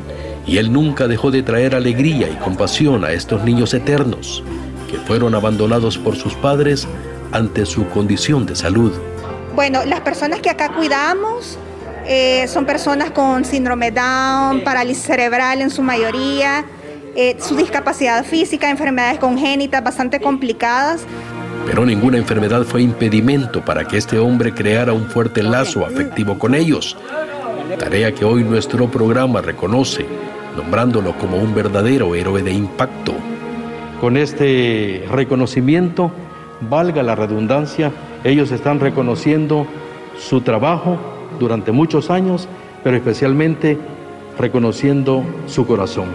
y 0.45 0.59
Él 0.59 0.72
nunca 0.72 1.07
dejó 1.07 1.30
de 1.30 1.45
traer 1.45 1.76
alegría 1.76 2.28
y 2.28 2.34
compasión 2.34 3.05
a 3.05 3.12
estos 3.12 3.45
niños 3.45 3.74
eternos 3.74 4.43
que 4.91 4.97
fueron 4.97 5.36
abandonados 5.36 5.99
por 5.99 6.16
sus 6.16 6.34
padres 6.34 6.89
ante 7.33 7.66
su 7.66 7.89
condición 7.89 8.47
de 8.47 8.57
salud. 8.57 8.93
Bueno, 9.55 9.85
las 9.85 10.01
personas 10.01 10.41
que 10.41 10.51
acá 10.51 10.70
cuidamos 10.70 11.59
eh, 12.07 12.47
son 12.49 12.64
personas 12.64 13.11
con 13.11 13.45
síndrome 13.45 13.91
Down, 13.91 14.62
parálisis 14.62 15.05
cerebral 15.05 15.61
en 15.61 15.70
su 15.70 15.83
mayoría, 15.83 16.64
eh, 17.14 17.37
su 17.39 17.57
discapacidad 17.57 18.24
física, 18.24 18.70
enfermedades 18.70 19.18
congénitas 19.18 19.83
bastante 19.83 20.20
complicadas. 20.20 21.03
Pero 21.66 21.85
ninguna 21.85 22.16
enfermedad 22.16 22.62
fue 22.62 22.83
impedimento 22.83 23.62
para 23.62 23.85
que 23.85 23.99
este 23.99 24.18
hombre 24.18 24.55
creara 24.55 24.93
un 24.93 25.07
fuerte 25.07 25.43
lazo 25.43 25.85
afectivo 25.85 26.39
con 26.39 26.55
ellos. 26.55 26.97
Tarea 27.79 28.12
que 28.12 28.24
hoy 28.24 28.43
nuestro 28.45 28.91
programa 28.91 29.43
reconoce, 29.43 30.07
nombrándolo 30.57 31.18
como 31.18 31.37
un 31.37 31.55
verdadero 31.55 32.14
héroe 32.14 32.43
de 32.43 32.53
impacto. 32.53 33.12
Con 34.01 34.16
este 34.16 35.05
reconocimiento, 35.11 36.11
valga 36.61 37.03
la 37.03 37.15
redundancia, 37.15 37.93
ellos 38.25 38.51
están 38.51 38.81
reconociendo 38.81 39.67
su 40.19 40.41
trabajo 40.41 40.97
durante 41.39 41.73
muchos 41.73 42.11
años, 42.11 42.49
pero 42.83 42.97
especialmente 42.97 43.79
reconociendo 44.39 45.23
su 45.47 45.67
corazón. 45.67 46.07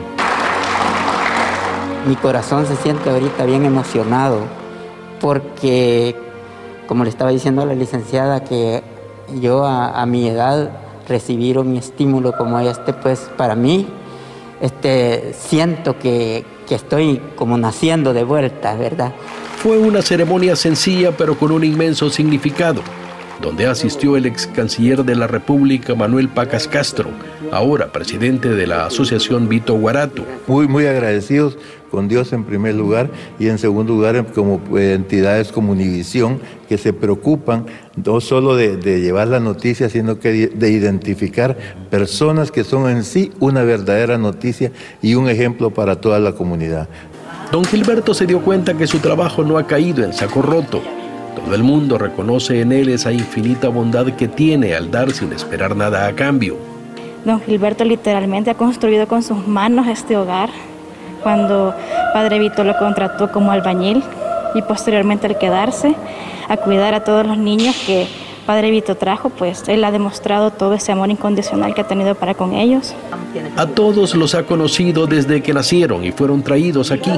Mi 2.08 2.16
corazón 2.16 2.66
se 2.66 2.76
siente 2.76 3.10
ahorita 3.10 3.46
bien 3.46 3.66
emocionado 3.66 4.42
porque, 5.22 6.16
como 6.88 7.06
le 7.06 7.10
estaba 7.10 7.32
diciendo 7.32 7.62
a 7.62 7.66
la 7.66 7.76
licenciada, 7.76 8.44
que 8.44 8.84
yo 9.40 9.66
a, 9.66 10.06
mi 10.06 10.28
edad 10.28 10.70
recibir 11.08 11.58
un 11.58 11.78
estímulo 11.78 12.34
como 12.34 12.60
este, 12.60 12.92
pues 12.92 13.32
para 13.38 13.56
mí 13.56 13.88
este, 14.62 15.34
siento 15.34 15.98
que, 15.98 16.46
que 16.68 16.76
estoy 16.76 17.22
como 17.38 17.58
naciendo 17.58 18.14
de 18.14 18.26
vuelta, 18.26 18.76
¿verdad? 18.76 19.14
Fue 19.64 19.78
una 19.78 20.02
ceremonia 20.02 20.58
sencilla 20.58 21.16
pero 21.16 21.40
con 21.40 21.50
un 21.54 21.64
inmenso 21.64 22.10
significado, 22.10 22.82
donde 23.42 23.66
asistió 23.66 24.18
el 24.18 24.26
ex 24.26 24.46
canciller 24.46 25.06
de 25.06 25.16
la 25.16 25.26
República 25.26 25.96
Manuel 25.96 26.28
Pacas 26.28 26.68
Castro, 26.68 27.12
ahora 27.50 27.94
presidente 27.94 28.50
de 28.50 28.68
la 28.68 28.88
Asociación 28.88 29.48
Vito 29.48 29.76
Guarato. 29.76 30.26
Muy, 30.48 30.68
muy 30.68 30.86
agradecidos 30.86 31.58
con 31.90 32.10
Dios 32.10 32.34
en 32.34 32.44
primer 32.44 32.76
lugar 32.76 33.10
y 33.40 33.48
en 33.48 33.58
segundo 33.58 33.94
lugar 33.94 34.26
como 34.34 34.62
eh, 34.78 34.96
entidades 34.96 35.54
como 35.54 35.72
Univisión 35.72 36.42
que 36.68 36.78
se 36.78 36.92
preocupan 36.92 37.66
no 37.96 38.20
solo 38.20 38.58
de, 38.58 38.76
de, 38.76 39.00
llevar 39.00 39.30
la 39.30 39.40
noticia, 39.40 39.88
sino 39.90 40.20
que 40.20 40.50
de 40.50 40.72
identificar 40.72 41.56
personas 41.90 42.52
que 42.52 42.66
son 42.66 42.90
en 42.90 43.06
sí 43.06 43.32
una 43.40 43.64
verdadera 43.64 44.18
noticia 44.18 44.74
y 45.02 45.16
un 45.16 45.30
ejemplo 45.30 45.70
para 45.70 46.02
toda 46.02 46.20
la 46.20 46.34
comunidad. 46.34 46.90
Don 47.54 47.64
Gilberto 47.66 48.16
se 48.16 48.26
dio 48.26 48.42
cuenta 48.42 48.74
que 48.74 48.88
su 48.88 48.98
trabajo 48.98 49.44
no 49.44 49.60
ha 49.60 49.68
caído 49.68 50.04
en 50.04 50.12
saco 50.12 50.42
roto. 50.42 50.82
Todo 51.36 51.54
el 51.54 51.62
mundo 51.62 52.00
reconoce 52.00 52.62
en 52.62 52.72
él 52.72 52.90
esa 52.90 53.12
infinita 53.12 53.70
bondad 53.70 54.08
que 54.08 54.28
tiene 54.28 54.74
al 54.74 54.90
dar 54.90 55.12
sin 55.12 55.32
esperar 55.34 55.76
nada 55.76 56.08
a 56.08 56.14
cambio. 56.14 56.58
Don 57.24 57.40
Gilberto 57.42 57.86
literalmente 57.86 58.50
ha 58.50 58.56
construido 58.56 59.08
con 59.08 59.22
sus 59.22 59.48
manos 59.48 59.86
este 59.86 60.18
hogar. 60.18 60.50
Cuando 61.22 61.76
Padre 62.12 62.40
Vito 62.40 62.64
lo 62.64 62.76
contrató 62.76 63.32
como 63.32 63.52
albañil 63.52 64.04
y 64.56 64.64
posteriormente 64.64 65.28
al 65.28 65.38
quedarse 65.38 65.94
a 66.50 66.58
cuidar 66.58 66.96
a 66.96 67.04
todos 67.04 67.24
los 67.28 67.38
niños 67.38 67.76
que 67.86 68.08
Padre 68.48 68.72
Vito 68.72 68.96
trajo, 68.96 69.30
pues 69.30 69.70
él 69.70 69.84
ha 69.84 69.92
demostrado 69.92 70.50
todo 70.50 70.74
ese 70.74 70.92
amor 70.92 71.12
incondicional 71.12 71.76
que 71.76 71.82
ha 71.82 71.88
tenido 71.88 72.16
para 72.16 72.34
con 72.34 72.54
ellos. 72.54 72.96
A 73.58 73.68
todos 73.68 74.16
los 74.16 74.34
ha 74.34 74.44
conocido 74.44 75.06
desde 75.06 75.44
que 75.44 75.54
nacieron 75.54 76.04
y 76.04 76.12
fueron 76.12 76.42
traídos 76.42 76.90
aquí. 76.90 77.12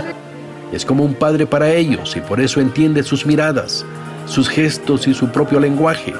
Es 0.75 0.83
como 0.85 1.05
un 1.05 1.13
padre 1.13 1.47
para 1.47 1.71
ellos 1.73 2.17
y 2.17 2.19
por 2.19 2.41
eso 2.41 2.59
entiende 2.59 3.01
sus 3.01 3.25
miradas, 3.25 3.85
sus 4.25 4.49
gestos 4.49 5.07
y 5.07 5.13
su 5.13 5.29
propio 5.29 5.57
lenguaje. 5.57 6.13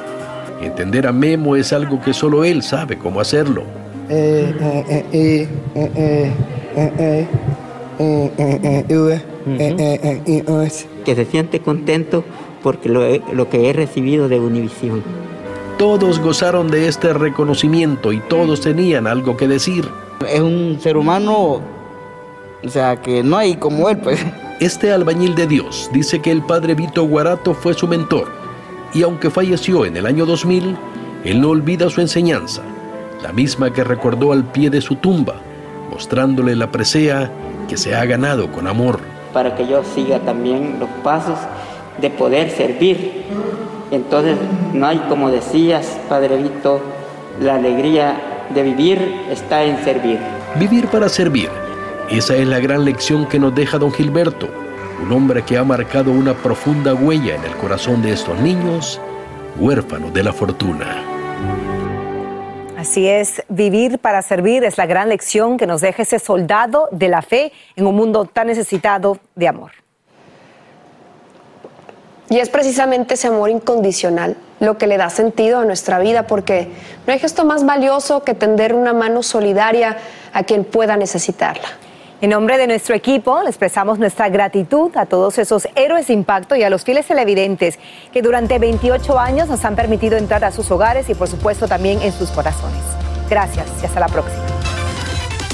Entender 0.62 1.08
a 1.08 1.12
Memo 1.12 1.58
es 1.58 1.74
algo 1.74 2.00
que 2.02 2.14
solo 2.14 2.46
él 2.46 2.64
sabe 2.64 2.98
cómo 2.98 3.20
hacerlo. 3.20 3.64
Que 11.04 11.16
se 11.16 11.26
siente 11.26 11.60
contento 11.60 12.24
porque 12.64 12.88
lo, 12.88 13.02
lo 13.34 13.50
que 13.50 13.70
he 13.70 13.74
recibido 13.74 14.30
de 14.30 14.40
Univisión. 14.40 15.04
Todos 15.78 16.18
gozaron 16.20 16.72
de 16.72 16.88
este 16.88 17.12
reconocimiento 17.12 18.14
y 18.14 18.22
todos 18.22 18.62
tenían 18.62 19.06
algo 19.06 19.36
que 19.36 19.50
decir. 19.50 19.86
Es 20.32 20.40
un 20.40 20.80
ser 20.80 20.96
humano 20.96 21.62
o 22.66 22.70
sea, 22.70 22.96
que 22.98 23.24
no 23.24 23.38
hay 23.38 23.56
como 23.56 23.90
él, 23.90 23.98
pues. 23.98 24.20
Este 24.62 24.94
albañil 24.94 25.36
de 25.36 25.48
Dios 25.48 25.90
dice 25.92 26.22
que 26.22 26.32
el 26.32 26.42
padre 26.42 26.76
Vito 26.76 27.04
Guarato 27.04 27.54
fue 27.54 27.74
su 27.74 27.90
mentor 27.90 28.32
y 28.94 29.04
aunque 29.04 29.30
falleció 29.30 29.86
en 29.86 29.98
el 29.98 30.06
año 30.06 30.26
2000, 30.26 30.78
él 31.26 31.42
no 31.42 31.50
olvida 31.50 31.90
su 31.90 32.00
enseñanza, 32.00 32.62
la 33.22 33.34
misma 33.34 33.74
que 33.74 33.84
recordó 33.84 34.32
al 34.32 34.46
pie 34.46 34.70
de 34.70 34.80
su 34.80 34.96
tumba, 34.96 35.36
mostrándole 35.92 36.56
la 36.56 36.72
presea 36.72 37.30
que 37.68 37.76
se 37.76 37.96
ha 37.96 38.06
ganado 38.06 38.50
con 38.50 38.66
amor. 38.66 39.00
Para 39.34 39.58
que 39.58 39.68
yo 39.68 39.84
siga 39.84 40.20
también 40.20 40.78
los 40.80 40.90
pasos 41.04 41.38
de 42.00 42.10
poder 42.10 42.50
servir. 42.50 43.26
Entonces, 43.92 44.38
no 44.74 44.88
hay, 44.88 45.00
como 45.10 45.32
decías, 45.32 46.00
Padre 46.08 46.38
Vito, 46.38 46.80
la 47.42 47.56
alegría 47.56 48.48
de 48.54 48.64
vivir 48.64 49.16
está 49.30 49.66
en 49.66 49.84
servir. 49.84 50.18
Vivir 50.58 50.88
para 50.88 51.10
servir 51.10 51.50
esa 52.10 52.36
es 52.36 52.48
la 52.48 52.60
gran 52.60 52.86
lección 52.86 53.28
que 53.28 53.40
nos 53.40 53.56
deja 53.56 53.80
don 53.80 53.92
Gilberto, 53.92 54.48
un 55.04 55.12
hombre 55.12 55.44
que 55.44 55.58
ha 55.58 55.64
marcado 55.64 56.12
una 56.12 56.34
profunda 56.36 56.94
huella 56.94 57.36
en 57.36 57.44
el 57.44 57.56
corazón 57.58 58.02
de 58.02 58.14
estos 58.14 58.40
niños, 58.40 59.02
huérfanos 59.60 60.14
de 60.14 60.24
la 60.24 60.32
fortuna. 60.32 61.04
Así 62.78 63.08
es, 63.08 63.42
vivir 63.50 63.98
para 63.98 64.22
servir 64.22 64.64
es 64.64 64.78
la 64.78 64.86
gran 64.86 65.10
lección 65.10 65.58
que 65.58 65.66
nos 65.66 65.82
deja 65.82 66.04
ese 66.04 66.20
soldado 66.20 66.88
de 66.92 67.10
la 67.10 67.24
fe 67.24 67.52
en 67.76 67.88
un 67.88 67.96
mundo 67.96 68.26
tan 68.26 68.48
necesitado 68.48 69.18
de 69.36 69.48
amor. 69.48 69.72
Y 72.30 72.38
es 72.38 72.50
precisamente 72.50 73.16
ese 73.16 73.28
amor 73.28 73.50
incondicional 73.50 74.38
lo 74.60 74.78
que 74.78 74.88
le 74.88 74.98
da 74.98 75.10
sentido 75.10 75.60
a 75.60 75.66
nuestra 75.66 76.00
vida, 76.00 76.28
porque 76.28 76.70
no 77.06 77.14
hay 77.14 77.20
gesto 77.20 77.46
más 77.46 77.66
valioso 77.66 78.24
que 78.24 78.36
tender 78.36 78.76
una 78.76 78.94
mano 78.94 79.24
solidaria 79.24 79.98
a 80.34 80.44
quien 80.44 80.64
pueda 80.64 80.98
necesitarla. 80.98 81.85
En 82.22 82.30
nombre 82.30 82.58
de 82.58 82.66
nuestro 82.66 82.96
equipo, 82.96 83.42
le 83.44 83.50
expresamos 83.50 84.00
nuestra 84.00 84.30
gratitud 84.30 84.90
a 84.96 85.06
todos 85.06 85.38
esos 85.38 85.68
héroes 85.76 86.08
de 86.08 86.14
impacto 86.14 86.56
y 86.56 86.64
a 86.64 86.70
los 86.70 86.86
fieles 86.86 87.06
televidentes 87.06 87.78
que 88.14 88.22
durante 88.22 88.58
28 88.58 89.20
años 89.20 89.50
nos 89.50 89.66
han 89.66 89.76
permitido 89.76 90.18
entrar 90.18 90.46
a 90.46 90.52
sus 90.52 90.72
hogares 90.72 91.10
y 91.10 91.14
por 91.14 91.28
supuesto 91.28 91.68
también 91.68 92.02
en 92.02 92.14
sus 92.14 92.32
corazones. 92.32 92.82
Gracias 93.30 93.68
y 93.82 93.86
hasta 93.86 94.00
la 94.00 94.08
próxima. 94.08 94.44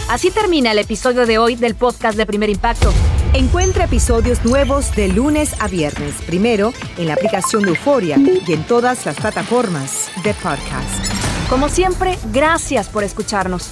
Así 0.08 0.30
termina 0.30 0.72
el 0.72 0.80
episodio 0.80 1.26
de 1.26 1.40
hoy 1.40 1.56
del 1.56 1.74
podcast 1.74 2.16
de 2.16 2.28
Primer 2.28 2.50
Impacto. 2.50 2.94
Encuentra 3.34 3.86
episodios 3.86 4.44
nuevos 4.46 4.94
de 4.96 5.08
lunes 5.08 5.56
a 5.60 5.68
viernes, 5.68 6.16
primero 6.28 6.74
en 6.98 7.08
la 7.08 7.14
aplicación 7.14 7.64
de 7.64 7.70
Euforia 7.70 8.18
y 8.18 8.54
en 8.54 8.64
todas 8.66 9.06
las 9.06 9.16
plataformas 9.16 10.12
de 10.24 10.34
podcast. 10.36 11.06
Como 11.50 11.70
siempre, 11.70 12.20
gracias 12.32 12.88
por 12.88 13.04
escucharnos. 13.04 13.72